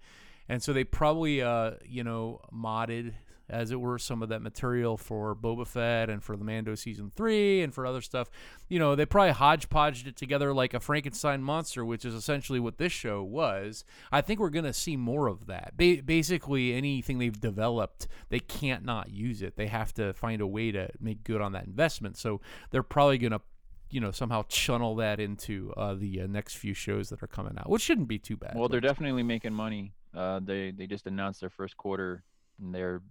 and 0.47 0.61
so 0.61 0.73
they 0.73 0.83
probably 0.83 1.41
uh 1.41 1.71
you 1.83 2.03
know 2.03 2.39
modded 2.53 3.13
as 3.49 3.71
it 3.71 3.81
were 3.81 3.97
some 3.97 4.21
of 4.21 4.29
that 4.29 4.43
material 4.43 4.95
for 4.95 5.35
Boba 5.35 5.65
Fett 5.65 6.07
and 6.07 6.23
for 6.23 6.37
the 6.37 6.43
Mando 6.43 6.75
season 6.75 7.11
three 7.15 7.63
and 7.63 7.73
for 7.73 7.83
other 7.87 7.99
stuff. 7.99 8.29
You 8.67 8.77
know 8.77 8.93
they 8.93 9.07
probably 9.07 9.33
hodgepodged 9.33 10.05
it 10.05 10.15
together 10.15 10.53
like 10.53 10.75
a 10.75 10.79
Frankenstein 10.79 11.41
monster, 11.41 11.83
which 11.83 12.05
is 12.05 12.13
essentially 12.13 12.59
what 12.59 12.77
this 12.77 12.91
show 12.91 13.23
was. 13.23 13.83
I 14.11 14.21
think 14.21 14.39
we're 14.39 14.51
gonna 14.51 14.71
see 14.71 14.97
more 14.97 15.25
of 15.25 15.47
that. 15.47 15.73
Ba- 15.77 16.03
basically, 16.05 16.75
anything 16.75 17.17
they've 17.17 17.41
developed, 17.41 18.07
they 18.29 18.39
can't 18.39 18.85
not 18.85 19.09
use 19.09 19.41
it. 19.41 19.55
They 19.55 19.65
have 19.65 19.95
to 19.95 20.13
find 20.13 20.41
a 20.41 20.47
way 20.47 20.71
to 20.73 20.89
make 20.99 21.23
good 21.23 21.41
on 21.41 21.53
that 21.53 21.65
investment. 21.65 22.17
So 22.17 22.39
they're 22.69 22.83
probably 22.83 23.17
gonna 23.17 23.41
you 23.89 23.99
know 23.99 24.11
somehow 24.11 24.43
channel 24.47 24.95
that 24.95 25.19
into 25.19 25.73
uh, 25.75 25.95
the 25.95 26.21
uh, 26.21 26.27
next 26.27 26.55
few 26.55 26.73
shows 26.73 27.09
that 27.09 27.23
are 27.23 27.27
coming 27.27 27.53
out, 27.57 27.69
which 27.69 27.81
shouldn't 27.81 28.07
be 28.07 28.19
too 28.19 28.37
bad. 28.37 28.53
Well, 28.55 28.69
they're 28.69 28.79
definitely 28.79 29.23
making 29.23 29.53
money. 29.53 29.93
Uh, 30.15 30.39
they 30.43 30.71
they 30.71 30.87
just 30.87 31.07
announced 31.07 31.41
their 31.41 31.49
first 31.49 31.77
quarter, 31.77 32.23
and 32.59 32.73
they're 32.73 33.01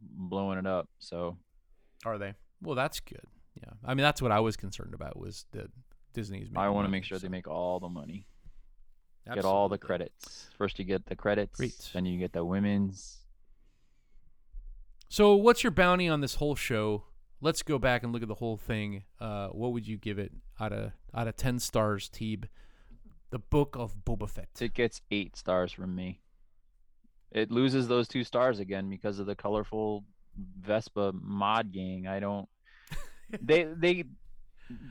blowing 0.00 0.58
it 0.58 0.66
up. 0.66 0.88
So 0.98 1.36
are 2.04 2.18
they? 2.18 2.34
Well, 2.62 2.74
that's 2.74 3.00
good. 3.00 3.24
Yeah, 3.56 3.72
I 3.84 3.94
mean 3.94 4.02
that's 4.02 4.22
what 4.22 4.32
I 4.32 4.40
was 4.40 4.56
concerned 4.56 4.94
about 4.94 5.18
was 5.18 5.46
that 5.52 5.70
Disney's. 6.12 6.48
I 6.54 6.68
want 6.68 6.86
to 6.86 6.90
make 6.90 7.04
sure 7.04 7.18
so- 7.18 7.22
they 7.22 7.28
make 7.28 7.48
all 7.48 7.80
the 7.80 7.88
money. 7.88 8.26
Get 9.34 9.44
all 9.44 9.68
the 9.68 9.76
credits. 9.76 10.46
First, 10.56 10.78
you 10.78 10.86
get 10.86 11.04
the 11.04 11.14
credits. 11.14 11.58
Great. 11.58 11.90
Then 11.92 12.06
you 12.06 12.18
get 12.18 12.32
the 12.32 12.44
women's. 12.44 13.18
So, 15.10 15.36
what's 15.36 15.62
your 15.62 15.70
bounty 15.70 16.08
on 16.08 16.22
this 16.22 16.36
whole 16.36 16.54
show? 16.54 17.04
Let's 17.40 17.62
go 17.62 17.78
back 17.78 18.02
and 18.02 18.12
look 18.12 18.22
at 18.22 18.28
the 18.28 18.34
whole 18.34 18.56
thing. 18.56 19.04
Uh, 19.20 19.48
what 19.48 19.72
would 19.72 19.86
you 19.86 19.96
give 19.96 20.18
it 20.18 20.32
out 20.58 20.72
of 20.72 20.92
out 21.14 21.28
of 21.28 21.36
ten 21.36 21.58
stars, 21.58 22.08
Teeb? 22.08 22.44
The 23.30 23.38
Book 23.38 23.76
of 23.78 23.94
Boba 24.04 24.28
Fett. 24.28 24.48
It 24.60 24.74
gets 24.74 25.02
eight 25.10 25.36
stars 25.36 25.70
from 25.70 25.94
me. 25.94 26.20
It 27.30 27.50
loses 27.50 27.86
those 27.86 28.08
two 28.08 28.24
stars 28.24 28.58
again 28.58 28.88
because 28.88 29.18
of 29.18 29.26
the 29.26 29.36
colorful 29.36 30.04
Vespa 30.60 31.12
mod 31.14 31.72
gang. 31.72 32.06
I 32.06 32.20
don't. 32.20 32.48
they 33.42 33.64
they 33.64 34.04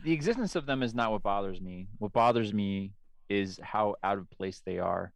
the 0.03 0.13
existence 0.13 0.55
of 0.55 0.65
them 0.65 0.83
is 0.83 0.93
not 0.93 1.11
what 1.11 1.23
bothers 1.23 1.59
me. 1.59 1.87
What 1.97 2.13
bothers 2.13 2.53
me 2.53 2.93
is 3.29 3.59
how 3.61 3.95
out 4.03 4.17
of 4.17 4.29
place 4.29 4.61
they 4.65 4.79
are. 4.79 5.11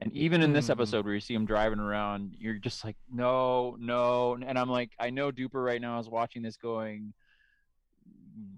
And 0.00 0.12
even 0.12 0.42
in 0.42 0.52
this 0.52 0.66
Mhm. 0.66 0.70
episode 0.70 1.04
where 1.04 1.14
you 1.14 1.20
see 1.20 1.34
them 1.34 1.46
driving 1.46 1.78
around, 1.78 2.34
you're 2.38 2.54
just 2.58 2.84
like, 2.84 2.96
no, 3.10 3.76
no. 3.78 4.34
And 4.34 4.58
I'm 4.58 4.68
like, 4.68 4.90
I 4.98 5.10
know 5.10 5.30
Duper 5.32 5.64
right 5.64 5.80
now 5.80 5.98
is 5.98 6.08
watching 6.08 6.42
this 6.42 6.56
going, 6.56 7.14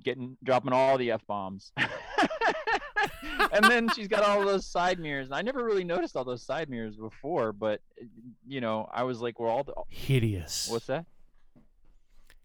getting, 0.02 0.36
dropping 0.42 0.72
all 0.72 0.96
the 0.98 1.10
F 1.12 1.24
bombs. 1.26 1.72
and 3.52 3.64
then 3.64 3.88
she's 3.94 4.08
got 4.08 4.22
all 4.24 4.44
those 4.44 4.66
side 4.66 4.98
mirrors. 4.98 5.26
And 5.26 5.34
I 5.34 5.42
never 5.42 5.62
really 5.64 5.84
noticed 5.84 6.16
all 6.16 6.24
those 6.24 6.42
side 6.42 6.68
mirrors 6.70 6.96
before, 6.96 7.52
but, 7.52 7.80
you 8.46 8.60
know, 8.60 8.88
I 8.92 9.02
was 9.04 9.20
like, 9.20 9.38
we're 9.38 9.48
all, 9.50 9.62
the, 9.64 9.74
Hideous. 9.88 10.68
what's 10.70 10.86
that? 10.86 11.04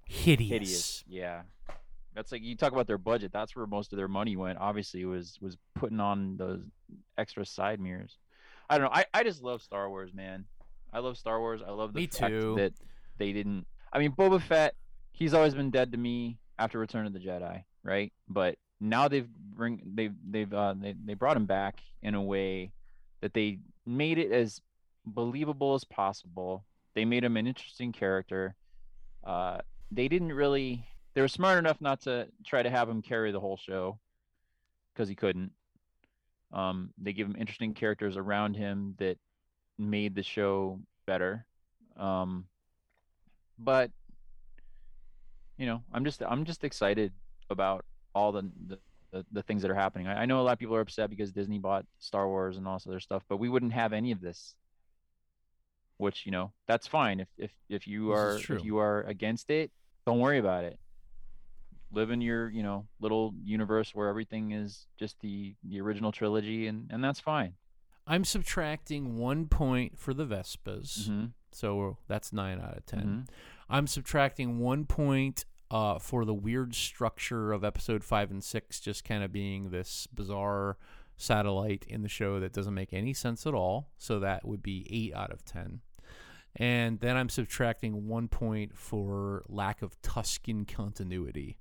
hideous? 0.05 0.49
hideous. 0.51 1.03
Yeah, 1.07 1.43
that's 2.13 2.31
like 2.33 2.43
you 2.43 2.55
talk 2.57 2.73
about 2.73 2.85
their 2.87 2.97
budget. 2.97 3.31
That's 3.31 3.55
where 3.55 3.65
most 3.65 3.93
of 3.93 3.97
their 3.97 4.09
money 4.09 4.35
went. 4.35 4.57
Obviously, 4.59 5.05
was 5.05 5.37
was 5.41 5.55
putting 5.75 6.01
on 6.01 6.35
those 6.35 6.61
extra 7.17 7.45
side 7.45 7.79
mirrors. 7.79 8.17
I 8.71 8.77
don't 8.77 8.85
know. 8.85 8.93
I, 8.93 9.05
I 9.13 9.23
just 9.23 9.43
love 9.43 9.61
Star 9.61 9.89
Wars, 9.89 10.13
man. 10.13 10.45
I 10.93 10.99
love 10.99 11.17
Star 11.17 11.39
Wars. 11.41 11.61
I 11.65 11.71
love 11.71 11.91
the 11.91 11.99
Me 11.99 12.07
fact 12.07 12.31
too. 12.31 12.55
that 12.57 12.73
they 13.17 13.33
didn't. 13.33 13.67
I 13.91 13.99
mean, 13.99 14.13
Boba 14.13 14.41
Fett. 14.41 14.75
He's 15.11 15.33
always 15.33 15.53
been 15.53 15.71
dead 15.71 15.91
to 15.91 15.97
me 15.97 16.37
after 16.57 16.79
Return 16.79 17.05
of 17.05 17.11
the 17.11 17.19
Jedi, 17.19 17.63
right? 17.83 18.13
But 18.29 18.55
now 18.79 19.09
they've 19.09 19.27
bring 19.27 19.81
they've 19.93 20.13
they've 20.25 20.51
uh, 20.53 20.73
they 20.79 20.95
they 21.05 21.15
brought 21.15 21.35
him 21.35 21.45
back 21.45 21.81
in 22.01 22.15
a 22.15 22.21
way 22.21 22.71
that 23.19 23.33
they 23.33 23.59
made 23.85 24.17
it 24.17 24.31
as 24.31 24.61
believable 25.05 25.75
as 25.75 25.83
possible. 25.83 26.63
They 26.95 27.03
made 27.03 27.25
him 27.25 27.35
an 27.35 27.47
interesting 27.47 27.91
character. 27.91 28.55
Uh, 29.23 29.57
they 29.91 30.07
didn't 30.07 30.31
really 30.31 30.87
they 31.13 31.21
were 31.21 31.27
smart 31.27 31.59
enough 31.59 31.81
not 31.81 32.01
to 32.03 32.29
try 32.45 32.63
to 32.63 32.69
have 32.69 32.87
him 32.87 33.01
carry 33.01 33.33
the 33.33 33.39
whole 33.41 33.57
show 33.57 33.99
because 34.93 35.09
he 35.09 35.15
couldn't 35.15 35.51
um 36.53 36.91
they 36.97 37.13
give 37.13 37.27
him 37.27 37.35
interesting 37.37 37.73
characters 37.73 38.17
around 38.17 38.55
him 38.55 38.95
that 38.97 39.17
made 39.77 40.15
the 40.15 40.23
show 40.23 40.79
better. 41.05 41.45
Um 41.97 42.45
but 43.57 43.91
you 45.57 45.67
know 45.67 45.83
i'm 45.93 46.03
just 46.03 46.23
i'm 46.23 46.43
just 46.45 46.63
excited 46.63 47.13
about 47.51 47.85
all 48.15 48.31
the 48.31 48.49
the, 48.67 48.79
the, 49.11 49.25
the 49.31 49.43
things 49.43 49.61
that 49.61 49.69
are 49.69 49.75
happening. 49.75 50.07
I, 50.07 50.23
I 50.23 50.25
know 50.25 50.41
a 50.41 50.43
lot 50.43 50.53
of 50.53 50.59
people 50.59 50.75
are 50.75 50.81
upset 50.81 51.09
because 51.09 51.31
disney 51.31 51.59
bought 51.59 51.85
star 51.99 52.27
wars 52.27 52.57
and 52.57 52.67
all 52.67 52.77
this 52.77 52.87
other 52.87 52.99
stuff 52.99 53.23
but 53.29 53.37
we 53.37 53.49
wouldn't 53.49 53.73
have 53.73 53.93
any 53.93 54.11
of 54.11 54.21
this 54.21 54.55
which 55.97 56.25
you 56.25 56.31
know 56.31 56.51
that's 56.67 56.87
fine. 56.87 57.19
If 57.19 57.27
if 57.37 57.51
if 57.69 57.87
you 57.87 58.09
This 58.09 58.17
are 58.17 58.55
if 58.55 58.65
you 58.65 58.79
are 58.79 59.03
against 59.03 59.51
it 59.51 59.71
don't 60.07 60.19
worry 60.19 60.39
about 60.39 60.63
it 60.63 60.79
live 61.91 62.09
in 62.11 62.21
your 62.21 62.49
you 62.49 62.63
know 62.63 62.87
little 62.99 63.33
universe 63.43 63.93
where 63.93 64.07
everything 64.07 64.51
is 64.51 64.87
just 64.97 65.19
the 65.21 65.55
the 65.63 65.79
original 65.81 66.11
trilogy 66.11 66.67
and 66.67 66.89
and 66.91 67.03
that's 67.03 67.19
fine 67.19 67.53
I'm 68.07 68.25
subtracting 68.25 69.17
one 69.17 69.45
point 69.47 69.97
for 69.99 70.13
the 70.13 70.25
Vespas, 70.25 71.07
hmm 71.07 71.25
so 71.53 71.97
that's 72.07 72.31
nine 72.31 72.59
out 72.61 72.77
of 72.77 72.85
10 72.85 72.99
Mhm. 73.27 73.27
I'm 73.69 73.85
subtracting 73.87 74.57
one 74.59 74.85
point 74.85 75.45
uh, 75.69 75.99
for 75.99 76.25
the 76.25 76.33
weird 76.33 76.73
structure 76.75 77.51
of 77.53 77.63
episode 77.63 78.03
five 78.03 78.29
and 78.31 78.43
six, 78.43 78.79
just 78.79 79.03
kind 79.05 79.23
of 79.23 79.31
being 79.31 79.69
this 79.69 80.05
bizarre 80.07 80.77
satellite 81.17 81.85
in 81.87 82.01
the 82.01 82.09
show 82.09 82.39
that 82.39 82.51
doesn't 82.53 82.73
make 82.73 82.91
any 82.93 83.13
sense 83.13 83.45
at 83.45 83.53
all. 83.53 83.89
So 83.97 84.19
that 84.19 84.45
would 84.45 84.61
be 84.63 84.85
eight 84.89 85.13
out 85.13 85.31
of 85.31 85.45
ten. 85.45 85.81
And 86.55 86.99
then 86.99 87.15
I'm 87.15 87.29
subtracting 87.29 88.07
one 88.07 88.27
point 88.27 88.77
for 88.77 89.43
lack 89.47 89.81
of 89.81 90.01
Tusken 90.01 90.67
continuity. 90.67 91.57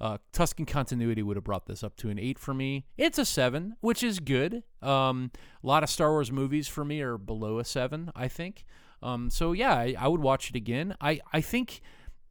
Uh, 0.00 0.16
Tusken 0.32 0.66
continuity 0.66 1.22
would 1.22 1.36
have 1.36 1.44
brought 1.44 1.66
this 1.66 1.84
up 1.84 1.94
to 1.96 2.08
an 2.08 2.18
eight 2.18 2.38
for 2.38 2.54
me. 2.54 2.86
It's 2.96 3.18
a 3.18 3.24
seven, 3.26 3.76
which 3.80 4.02
is 4.02 4.18
good. 4.18 4.62
Um, 4.80 5.30
a 5.62 5.66
lot 5.66 5.82
of 5.82 5.90
Star 5.90 6.10
Wars 6.10 6.32
movies 6.32 6.68
for 6.68 6.86
me 6.86 7.02
are 7.02 7.18
below 7.18 7.58
a 7.58 7.64
seven, 7.64 8.10
I 8.16 8.28
think. 8.28 8.64
Um, 9.02 9.28
so 9.28 9.52
yeah, 9.52 9.74
I, 9.74 9.94
I 9.98 10.08
would 10.08 10.22
watch 10.22 10.48
it 10.48 10.56
again. 10.56 10.96
I, 11.00 11.20
I 11.32 11.42
think 11.42 11.82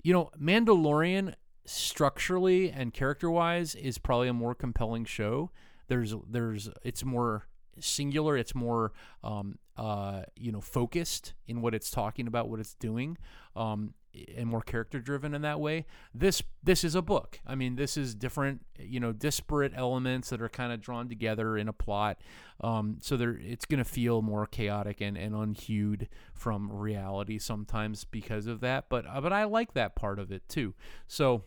you 0.03 0.13
know, 0.13 0.31
Mandalorian 0.41 1.35
structurally 1.65 2.71
and 2.71 2.93
character 2.93 3.29
wise 3.29 3.75
is 3.75 3.97
probably 3.97 4.27
a 4.27 4.33
more 4.33 4.55
compelling 4.55 5.05
show. 5.05 5.51
There's 5.87 6.13
there's 6.27 6.69
it's 6.83 7.03
more 7.03 7.47
singular. 7.79 8.37
It's 8.37 8.55
more 8.55 8.93
um, 9.23 9.59
uh, 9.79 10.23
you 10.35 10.51
know 10.51 10.59
focused 10.59 11.33
in 11.47 11.61
what 11.61 11.73
it's 11.73 11.89
talking 11.89 12.27
about, 12.27 12.49
what 12.49 12.59
it's 12.59 12.73
doing, 12.73 13.17
um, 13.55 13.93
and 14.35 14.45
more 14.45 14.61
character 14.61 14.99
driven 14.99 15.33
in 15.33 15.41
that 15.43 15.61
way. 15.61 15.85
This 16.13 16.43
this 16.61 16.83
is 16.83 16.95
a 16.95 17.01
book. 17.01 17.39
I 17.47 17.55
mean, 17.55 17.77
this 17.77 17.95
is 17.95 18.13
different, 18.13 18.65
you 18.77 18.99
know, 18.99 19.13
disparate 19.13 19.71
elements 19.73 20.31
that 20.31 20.41
are 20.41 20.49
kind 20.49 20.73
of 20.73 20.81
drawn 20.81 21.07
together 21.07 21.57
in 21.57 21.69
a 21.69 21.73
plot. 21.73 22.19
Um, 22.59 22.97
so 22.99 23.15
there, 23.15 23.39
it's 23.41 23.65
going 23.65 23.77
to 23.77 23.85
feel 23.85 24.21
more 24.21 24.45
chaotic 24.45 24.99
and, 24.99 25.15
and 25.17 25.33
unhued 25.33 26.09
from 26.33 26.69
reality 26.69 27.39
sometimes 27.39 28.03
because 28.03 28.47
of 28.47 28.59
that. 28.59 28.89
But 28.89 29.05
uh, 29.07 29.21
but 29.21 29.31
I 29.31 29.45
like 29.45 29.75
that 29.75 29.95
part 29.95 30.19
of 30.19 30.29
it 30.29 30.43
too. 30.49 30.73
So, 31.07 31.45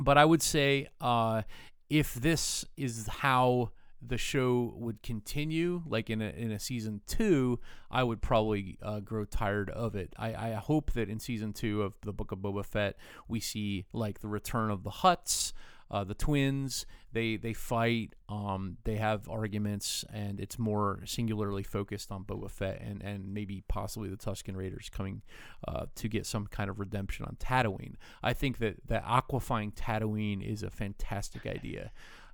but 0.00 0.16
I 0.16 0.24
would 0.24 0.40
say 0.40 0.88
uh, 0.98 1.42
if 1.90 2.14
this 2.14 2.64
is 2.78 3.06
how 3.06 3.72
the 4.06 4.18
show 4.18 4.72
would 4.76 5.02
continue, 5.02 5.82
like 5.86 6.10
in 6.10 6.22
a 6.22 6.30
in 6.30 6.50
a 6.50 6.58
season 6.58 7.02
two, 7.06 7.60
I 7.90 8.02
would 8.02 8.22
probably 8.22 8.78
uh, 8.82 9.00
grow 9.00 9.24
tired 9.24 9.70
of 9.70 9.94
it. 9.94 10.14
I, 10.16 10.34
I 10.34 10.52
hope 10.54 10.92
that 10.92 11.08
in 11.08 11.18
season 11.18 11.52
two 11.52 11.82
of 11.82 11.94
the 12.02 12.12
Book 12.12 12.32
of 12.32 12.38
Boba 12.38 12.64
Fett, 12.64 12.96
we 13.28 13.40
see 13.40 13.86
like 13.92 14.20
the 14.20 14.28
return 14.28 14.70
of 14.70 14.82
the 14.84 14.90
Hutts, 14.90 15.52
uh, 15.90 16.04
the 16.04 16.14
twins. 16.14 16.86
They 17.12 17.36
they 17.36 17.52
fight. 17.52 18.14
Um, 18.28 18.78
they 18.84 18.96
have 18.96 19.28
arguments, 19.28 20.04
and 20.12 20.40
it's 20.40 20.58
more 20.58 21.00
singularly 21.04 21.64
focused 21.64 22.10
on 22.10 22.24
Boba 22.24 22.50
Fett 22.50 22.80
and 22.80 23.02
and 23.02 23.34
maybe 23.34 23.64
possibly 23.68 24.08
the 24.08 24.16
Tusken 24.16 24.56
Raiders 24.56 24.88
coming 24.88 25.22
uh, 25.66 25.86
to 25.96 26.08
get 26.08 26.24
some 26.24 26.46
kind 26.46 26.70
of 26.70 26.78
redemption 26.78 27.26
on 27.26 27.36
Tatooine. 27.36 27.94
I 28.22 28.32
think 28.32 28.58
that 28.58 28.76
that 28.86 29.04
aquifying 29.04 29.74
Tatooine 29.74 30.42
is 30.42 30.62
a 30.62 30.70
fantastic 30.70 31.46
idea 31.46 31.90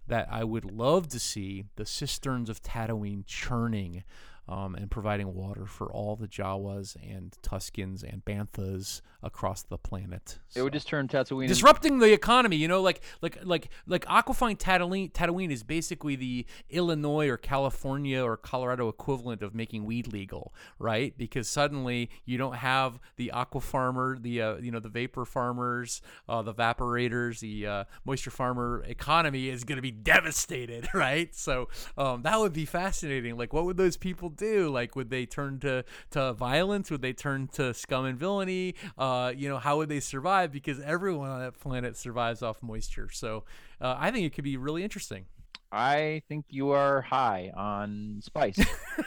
that 0.08 0.28
I 0.30 0.44
would 0.44 0.64
love 0.64 1.08
to 1.08 1.18
see 1.18 1.64
the 1.76 1.86
cisterns 1.86 2.48
of 2.48 2.62
Tatooine 2.62 3.24
churning 3.26 4.04
um, 4.48 4.74
and 4.74 4.90
providing 4.90 5.34
water 5.34 5.66
for 5.66 5.90
all 5.92 6.16
the 6.16 6.28
Jawas 6.28 6.96
and 7.02 7.36
Tuskens 7.42 8.02
and 8.02 8.24
Banthas 8.24 9.00
across 9.22 9.62
the 9.62 9.78
planet. 9.78 10.38
It 10.54 10.62
would 10.62 10.72
just 10.72 10.86
turn 10.88 11.08
Tatooine. 11.08 11.48
disrupting 11.48 11.98
the 11.98 12.12
economy. 12.12 12.56
You 12.56 12.68
know, 12.68 12.82
like 12.82 13.00
like 13.20 13.38
like 13.42 13.68
like 13.86 14.04
aquifying 14.06 14.58
Tatooine. 14.58 15.12
Tatooine 15.12 15.50
is 15.50 15.62
basically 15.62 16.16
the 16.16 16.46
Illinois 16.70 17.28
or 17.28 17.36
California 17.36 18.22
or 18.22 18.36
Colorado 18.36 18.88
equivalent 18.88 19.42
of 19.42 19.54
making 19.54 19.84
weed 19.84 20.12
legal, 20.12 20.54
right? 20.78 21.16
Because 21.18 21.48
suddenly 21.48 22.10
you 22.24 22.38
don't 22.38 22.56
have 22.56 23.00
the 23.16 23.32
aqua 23.32 23.60
farmer, 23.60 24.18
the 24.18 24.42
uh, 24.42 24.56
you 24.56 24.70
know 24.70 24.80
the 24.80 24.88
vapor 24.88 25.24
farmers, 25.24 26.02
uh, 26.28 26.42
the 26.42 26.54
evaporators, 26.54 27.40
the 27.40 27.66
uh, 27.66 27.84
moisture 28.04 28.30
farmer 28.30 28.84
economy 28.86 29.48
is 29.48 29.64
going 29.64 29.76
to 29.76 29.82
be 29.82 29.90
devastated, 29.90 30.88
right? 30.94 31.34
So 31.34 31.68
um, 31.98 32.22
that 32.22 32.38
would 32.38 32.52
be 32.52 32.64
fascinating. 32.64 33.36
Like, 33.36 33.52
what 33.52 33.64
would 33.64 33.76
those 33.76 33.96
people 33.96 34.30
do? 34.36 34.68
Like, 34.68 34.94
would 34.96 35.10
they 35.10 35.26
turn 35.26 35.58
to 35.60 35.84
to 36.10 36.32
violence? 36.34 36.90
Would 36.90 37.02
they 37.02 37.12
turn 37.12 37.48
to 37.54 37.74
scum 37.74 38.04
and 38.04 38.18
villainy? 38.18 38.74
Uh, 38.96 39.32
you 39.36 39.48
know, 39.48 39.58
how 39.58 39.76
would 39.78 39.88
they 39.88 40.00
survive? 40.00 40.52
Because 40.52 40.80
everyone 40.80 41.30
on 41.30 41.40
that 41.40 41.58
planet 41.58 41.96
survives 41.96 42.42
off 42.42 42.62
moisture. 42.62 43.08
So 43.12 43.44
uh, 43.80 43.96
I 43.98 44.10
think 44.10 44.26
it 44.26 44.34
could 44.34 44.44
be 44.44 44.56
really 44.56 44.82
interesting. 44.84 45.26
I 45.72 46.22
think 46.28 46.46
you 46.48 46.70
are 46.70 47.02
high 47.02 47.50
on 47.56 48.20
spice. 48.22 48.58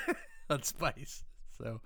on 0.50 0.62
spice. 0.64 1.24
So, 1.58 1.82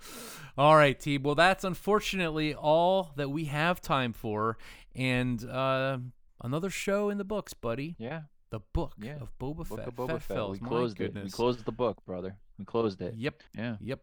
all 0.58 0.76
right, 0.76 1.00
T. 1.00 1.18
Well, 1.18 1.36
that's 1.36 1.64
unfortunately 1.64 2.54
all 2.54 3.12
that 3.16 3.30
we 3.30 3.46
have 3.46 3.82
time 3.82 4.14
for, 4.14 4.58
and 4.96 5.44
uh, 5.50 5.98
another 6.44 6.70
show 6.70 7.10
in 7.10 7.18
the 7.18 7.24
books, 7.24 7.54
buddy. 7.54 7.96
yeah. 7.98 8.22
The 8.52 8.60
book 8.72 8.94
Yeah. 9.02 9.16
of 9.20 9.36
Boba 9.40 9.68
Book 9.68 9.80
Fett. 9.80 9.88
of 9.88 9.96
Boba 9.96 10.22
Fett 10.22 10.38
Fett. 10.38 10.50
We 10.50 10.60
My 10.60 10.68
closed 10.68 10.94
it. 11.02 11.06
goodness. 11.06 11.24
We 11.24 11.30
closed 11.32 11.66
the 11.66 11.72
book, 11.72 12.06
brother. 12.06 12.36
We 12.58 12.66
closed 12.66 13.02
it. 13.02 13.16
Yep. 13.18 13.42
Yeah. 13.58 13.76
Yep. 13.82 14.00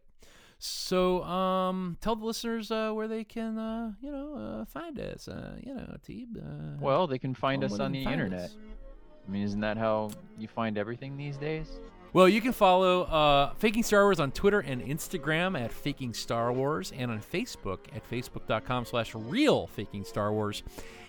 So, 0.58 1.22
um, 1.24 1.96
tell 2.02 2.16
the 2.16 2.24
listeners 2.26 2.70
uh, 2.70 2.90
where 2.92 3.08
they 3.08 3.24
can, 3.24 3.56
uh, 3.58 3.92
you 4.02 4.10
know, 4.12 4.34
uh, 4.34 4.64
find 4.66 4.98
us. 5.00 5.26
Uh, 5.26 5.56
you 5.62 5.72
know, 5.74 5.96
Teeb. 6.06 6.36
Uh, 6.36 6.76
Well, 6.78 7.06
they 7.06 7.18
can 7.18 7.34
find 7.34 7.64
us 7.64 7.78
on 7.80 7.92
the 7.92 8.02
internet. 8.04 8.40
us. 8.44 8.56
I 9.26 9.30
mean, 9.30 9.42
isn't 9.42 9.60
that 9.60 9.78
how 9.78 10.10
you 10.38 10.48
find 10.48 10.76
everything 10.76 11.16
these 11.16 11.36
days? 11.38 11.78
Well, 12.12 12.28
you 12.28 12.40
can 12.40 12.52
follow 12.52 13.02
uh, 13.04 13.54
Faking 13.54 13.84
Star 13.84 14.02
Wars 14.02 14.18
on 14.18 14.32
Twitter 14.32 14.60
and 14.60 14.82
Instagram 14.82 15.58
at 15.58 15.70
Faking 15.72 16.12
Star 16.12 16.52
Wars, 16.52 16.92
and 16.96 17.10
on 17.10 17.20
Facebook 17.20 17.78
at 17.94 18.08
facebook.com 18.10 18.84
slash 18.84 19.14
real 19.14 19.68
Faking 19.68 20.04
Star 20.04 20.32
Wars. 20.32 20.62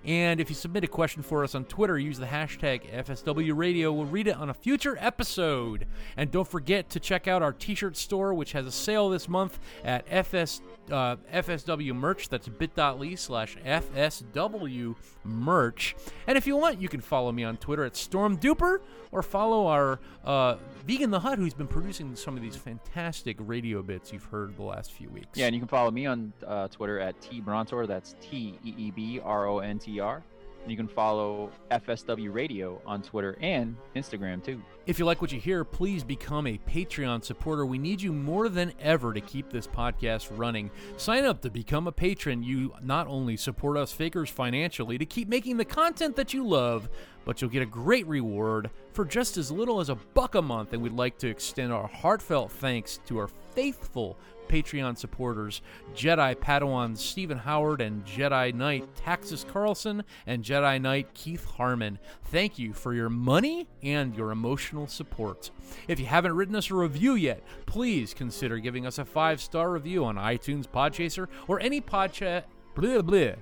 And 0.04 0.40
if 0.40 0.50
you 0.50 0.56
submit 0.56 0.84
a 0.84 0.88
question 0.88 1.22
for 1.22 1.44
us 1.44 1.54
on 1.54 1.66
Twitter, 1.66 1.98
use 1.98 2.18
the 2.18 2.26
hashtag 2.26 2.92
FSW 2.92 3.56
Radio. 3.56 3.92
We'll 3.94 4.06
read 4.06 4.28
it 4.28 4.36
on 4.36 4.50
a 4.50 4.54
future 4.54 4.98
episode. 5.00 5.86
And 6.18 6.32
don't 6.32 6.48
forget 6.48 6.90
to 6.92 7.00
check 7.00 7.28
out 7.28 7.42
our 7.44 7.54
t-shirt 7.54 7.96
store, 7.96 8.34
which 8.34 8.54
has 8.54 8.66
a 8.66 8.72
sale 8.72 9.10
this 9.10 9.30
month 9.30 9.60
at 9.84 10.06
FS 10.10 10.62
uh, 10.90 11.18
FSW 11.32 11.94
merch. 11.96 12.30
That's 12.30 12.48
bit.ly 12.48 13.16
slash 13.16 13.58
FSW 13.66 14.96
merch. 15.24 15.96
And 16.28 16.38
if 16.38 16.48
you 16.48 16.58
want, 16.58 16.82
you 16.82 16.90
can 16.90 17.02
follow 17.02 17.32
me 17.32 17.44
on 17.44 17.58
Twitter 17.58 17.84
at 17.84 17.94
StormDuper 17.94 18.80
or 19.12 19.22
follow 19.22 19.68
our 19.68 20.00
uh, 20.24 20.56
Vegan 20.86 21.12
the 21.12 21.20
Hutt, 21.20 21.38
who's 21.38 21.54
been 21.54 21.68
producing 21.68 22.16
some 22.16 22.36
of 22.36 22.42
these 22.42 22.56
fantastic 22.56 23.38
radio 23.40 23.82
bits 23.82 24.12
you've 24.14 24.24
heard 24.26 24.56
the 24.56 24.64
last 24.64 24.92
few 24.92 25.10
weeks. 25.10 25.38
Yeah, 25.38 25.48
and 25.48 25.56
you 25.56 25.62
can 25.62 25.68
follow 25.68 25.92
me 25.92 26.06
on 26.06 26.34
uh, 26.46 26.68
Twitter 26.70 27.00
at 27.00 27.20
T 27.22 27.42
Brontor. 27.42 27.88
That's 27.88 28.16
T 28.22 28.58
E 28.64 28.74
E 28.78 28.92
B 28.92 29.20
R 29.24 29.48
O 29.48 29.60
N 29.60 29.80
T 29.80 29.91
R. 30.00 30.24
And 30.62 30.70
you 30.70 30.78
can 30.78 30.88
follow 30.88 31.50
FSW 31.72 32.32
Radio 32.32 32.80
on 32.86 33.02
Twitter 33.02 33.36
and 33.42 33.76
Instagram 33.96 34.44
too. 34.44 34.62
If 34.86 35.00
you 35.00 35.06
like 35.06 35.20
what 35.20 35.32
you 35.32 35.40
hear, 35.40 35.64
please 35.64 36.04
become 36.04 36.46
a 36.46 36.60
Patreon 36.70 37.24
supporter. 37.24 37.66
We 37.66 37.80
need 37.80 38.00
you 38.00 38.14
more 38.14 38.48
than 38.48 38.74
ever 38.80 39.12
to 39.12 39.22
keep 39.22 39.50
this 39.50 39.66
podcast 39.66 40.30
running. 40.38 40.70
Sign 40.98 41.26
up 41.26 41.42
to 41.42 41.50
become 41.50 41.88
a 41.88 41.92
patron. 41.92 42.44
You 42.44 42.74
not 42.84 43.08
only 43.08 43.38
support 43.38 43.76
us 43.76 43.92
fakers 43.92 44.30
financially 44.30 45.00
to 45.00 45.06
keep 45.06 45.28
making 45.28 45.58
the 45.58 45.66
content 45.66 46.16
that 46.16 46.32
you 46.32 46.48
love, 46.48 46.90
but 47.26 47.42
you'll 47.42 47.50
get 47.50 47.64
a 47.64 47.68
great 47.68 48.06
reward 48.06 48.70
for 48.94 49.04
just 49.04 49.38
as 49.38 49.52
little 49.52 49.80
as 49.80 49.90
a 49.90 49.96
buck 49.96 50.36
a 50.36 50.42
month. 50.42 50.74
And 50.74 50.82
we'd 50.82 50.94
like 50.94 51.18
to 51.20 51.28
extend 51.28 51.74
our 51.74 51.88
heartfelt 51.88 52.52
thanks 52.52 53.00
to 53.08 53.18
our 53.18 53.30
faithful 53.56 54.18
Patreon 54.52 54.98
supporters 54.98 55.62
Jedi 55.96 56.36
Padawan 56.36 56.98
Stephen 56.98 57.38
Howard 57.38 57.80
and 57.80 58.06
Jedi 58.06 58.54
Knight 58.54 58.94
Taxis 58.96 59.46
Carlson 59.46 60.04
and 60.28 60.44
Jedi 60.44 60.82
Knight 60.82 61.14
Keith 61.14 61.46
Harmon. 61.46 61.98
Thank 62.26 62.60
you 62.60 62.74
for 62.74 62.94
your 62.94 63.10
money 63.10 63.68
and 63.82 64.14
your 64.16 64.32
emotional 64.32 64.88
support. 64.88 65.52
If 65.88 66.00
you 66.00 66.06
haven't 66.06 66.36
written 66.36 66.56
us 66.56 66.70
a 66.70 66.76
review 66.76 67.16
yet, 67.16 67.42
please 67.66 68.14
consider 68.14 68.60
giving 68.60 68.86
us 68.86 68.98
a 68.98 69.06
five 69.06 69.40
star 69.40 69.72
review 69.72 70.04
on 70.04 70.16
iTunes, 70.18 70.68
Podchaser, 70.68 71.28
or 71.48 71.60
any 71.62 71.80
podcast. 71.80 72.44
Blah, 72.76 73.02
blah 73.02 73.34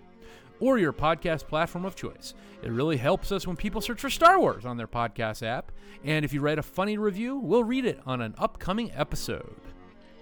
or 0.59 0.77
your 0.77 0.91
podcast 0.93 1.47
platform 1.47 1.85
of 1.85 1.95
choice. 1.95 2.33
It 2.61 2.71
really 2.71 2.97
helps 2.97 3.31
us 3.31 3.47
when 3.47 3.55
people 3.55 3.79
search 3.79 4.01
for 4.01 4.09
Star 4.09 4.39
Wars 4.39 4.65
on 4.65 4.75
their 4.75 4.87
podcast 4.87 5.41
app. 5.41 5.71
And 6.03 6.25
if 6.25 6.33
you 6.33 6.41
write 6.41 6.59
a 6.59 6.63
funny 6.63 6.97
review, 6.97 7.37
we'll 7.37 7.63
read 7.63 7.85
it 7.85 7.99
on 8.05 8.21
an 8.21 8.35
upcoming 8.37 8.91
episode. 8.91 9.55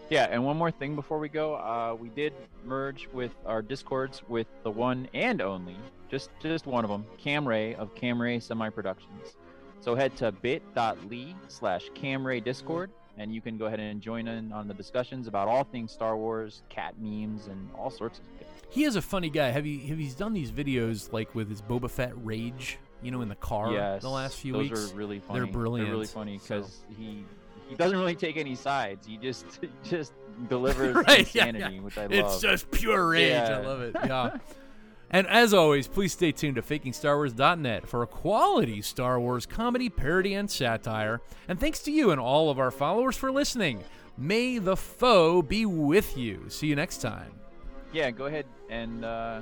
Yeah, 0.10 0.28
and 0.32 0.46
one 0.46 0.58
more 0.58 0.72
thing 0.72 0.96
before 0.96 1.20
we 1.20 1.28
go, 1.28 1.56
uh, 1.56 1.96
we 2.00 2.10
did 2.10 2.34
merge 2.66 3.10
with 3.12 3.32
our 3.46 3.62
discords 3.62 4.22
with 4.30 4.48
the 4.64 4.72
one 4.72 5.10
and 5.14 5.42
only, 5.42 5.76
just 6.10 6.30
just 6.42 6.66
one 6.66 6.86
of 6.86 6.90
them, 6.90 7.06
Camray 7.24 7.76
of 7.76 7.94
Camray 7.96 8.42
Semi 8.42 8.70
Productions. 8.70 9.36
So 9.82 9.96
head 9.96 10.16
to 10.18 10.32
bit.ly 10.32 11.36
slash 11.50 11.90
Camray 11.96 12.44
Discord, 12.44 12.90
and 13.18 13.34
you 13.34 13.42
can 13.42 13.58
go 13.58 13.66
ahead 13.66 13.80
and 13.82 14.02
join 14.02 14.28
in 14.28 14.52
on 14.54 14.68
the 14.68 14.74
discussions 14.74 15.28
about 15.28 15.48
all 15.50 15.64
things 15.66 15.92
Star 15.92 16.16
Wars, 16.16 16.64
cat 16.70 16.96
memes, 17.00 17.48
and 17.48 17.70
all 17.78 17.90
sorts 17.90 18.20
of 18.20 18.26
stuff. 18.38 18.48
He 18.70 18.86
is 18.86 18.96
a 18.96 19.02
funny 19.02 19.30
guy. 19.30 19.50
Have 19.50 19.66
you 19.66 19.80
have 19.90 19.98
he's 19.98 20.16
done 20.16 20.34
these 20.34 20.52
videos 20.52 21.12
like 21.12 21.36
with 21.36 21.50
his 21.50 21.62
Boba 21.62 21.90
Fett 21.90 22.14
rage, 22.24 22.78
you 23.02 23.12
know, 23.12 23.22
in 23.22 23.30
the 23.30 23.36
car 23.36 23.72
Yes, 23.74 24.02
the 24.02 24.10
last 24.10 24.38
few 24.38 24.54
weeks? 24.58 24.80
Those 24.80 24.94
are 24.94 24.96
really 24.96 25.20
funny. 25.20 25.40
They're 25.42 25.48
brilliant. 25.52 25.88
They're 25.90 25.96
really 25.96 26.08
funny 26.08 26.38
So- 26.38 26.60
because 26.60 26.80
he 26.98 27.26
he 27.68 27.76
doesn't 27.76 27.98
really 27.98 28.16
take 28.16 28.38
any 28.38 28.56
sides. 28.56 29.06
He 29.08 29.18
just 29.18 29.46
just 29.84 30.14
delivers 30.50 30.96
Right, 31.08 31.20
insanity, 31.20 31.76
yeah. 31.76 31.82
which 31.82 31.98
I 31.98 32.04
love. 32.04 32.12
It's 32.12 32.42
just 32.42 32.70
pure 32.72 33.10
rage. 33.10 33.34
I 33.36 33.60
love 33.62 33.82
it. 33.82 33.96
Yeah. 34.06 34.38
and 35.10 35.26
as 35.28 35.54
always, 35.54 35.88
please 35.88 36.14
stay 36.14 36.32
tuned 36.32 36.56
to 36.56 36.62
FakingStarWars.net 36.62 37.88
for 37.88 38.04
a 38.04 38.08
quality 38.08 38.82
Star 38.82 39.20
Wars 39.20 39.46
comedy, 39.46 39.90
parody, 39.90 40.34
and 40.34 40.50
satire. 40.50 41.22
And 41.48 41.60
thanks 41.60 41.80
to 41.84 41.92
you 41.92 42.12
and 42.12 42.20
all 42.20 42.50
of 42.50 42.60
our 42.60 42.72
followers 42.72 43.16
for 43.18 43.32
listening. 43.32 43.84
May 44.18 44.58
the 44.58 44.76
foe 44.76 45.42
be 45.42 45.66
with 45.66 46.18
you. 46.18 46.46
See 46.50 46.68
you 46.68 46.76
next 46.76 46.98
time. 47.02 47.32
yeah, 47.94 48.10
go 48.12 48.26
ahead 48.26 48.46
and 48.70 49.06
uh, 49.06 49.42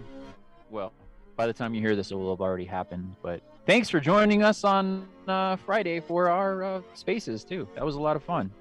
well, 0.70 0.92
by 1.36 1.48
the 1.48 1.54
time 1.54 1.74
you 1.74 1.82
hear 1.82 1.96
this, 1.96 2.12
it 2.12 2.16
will 2.16 2.30
have 2.32 2.42
already 2.42 2.66
happened. 2.66 3.16
But 3.22 3.42
thanks 3.66 3.90
for 3.90 4.00
joining 4.00 4.44
us 4.44 4.64
on 4.64 5.08
uh, 5.28 5.56
Friday 5.58 6.00
for 6.00 6.30
our 6.30 6.64
uh, 6.64 6.82
spaces 6.94 7.44
too. 7.44 7.68
That 7.76 7.86
was 7.86 7.96
a 7.96 8.00
lot 8.00 8.16
of 8.16 8.24
fun. 8.24 8.52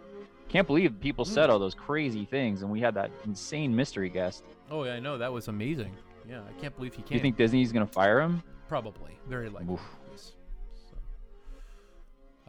Can't 0.48 0.66
believe 0.66 1.01
people 1.01 1.24
said 1.24 1.51
all 1.51 1.59
those 1.59 1.74
crazy 1.74 2.24
things, 2.24 2.62
and 2.62 2.70
we 2.70 2.81
had 2.81 2.94
that 2.94 3.10
insane 3.24 3.74
mystery 3.74 4.09
guest. 4.09 4.44
Oh, 4.70 4.85
yeah, 4.85 4.93
I 4.93 5.01
know. 5.01 5.18
That 5.18 5.32
was 5.32 5.48
amazing. 5.48 5.93
Yeah, 6.28 6.40
I 6.48 6.60
can't 6.60 6.74
believe 6.76 6.94
he 6.94 7.02
can't. 7.02 7.12
You 7.12 7.20
think 7.20 7.36
Disney's 7.36 7.72
gonna 7.72 7.86
fire 7.86 8.20
him? 8.20 8.43
Probably, 8.68 9.18
very 9.28 9.48
likely. 9.48 9.74
Oof. 9.74 9.81
Yes. 10.12 10.32
So, 10.89 10.97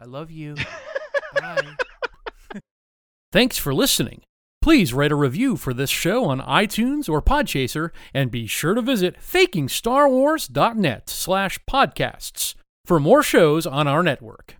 I 0.00 0.04
love 0.04 0.30
you. 0.30 0.54
Bye. 1.34 1.66
Thanks 3.32 3.58
for 3.58 3.74
listening. 3.74 4.22
Please 4.66 4.92
write 4.92 5.12
a 5.12 5.14
review 5.14 5.54
for 5.54 5.72
this 5.72 5.90
show 5.90 6.24
on 6.24 6.40
iTunes 6.40 7.08
or 7.08 7.22
Podchaser, 7.22 7.90
and 8.12 8.32
be 8.32 8.48
sure 8.48 8.74
to 8.74 8.82
visit 8.82 9.16
fakingstarwars.net 9.20 11.08
slash 11.08 11.60
podcasts 11.70 12.56
for 12.84 12.98
more 12.98 13.22
shows 13.22 13.64
on 13.64 13.86
our 13.86 14.02
network. 14.02 14.56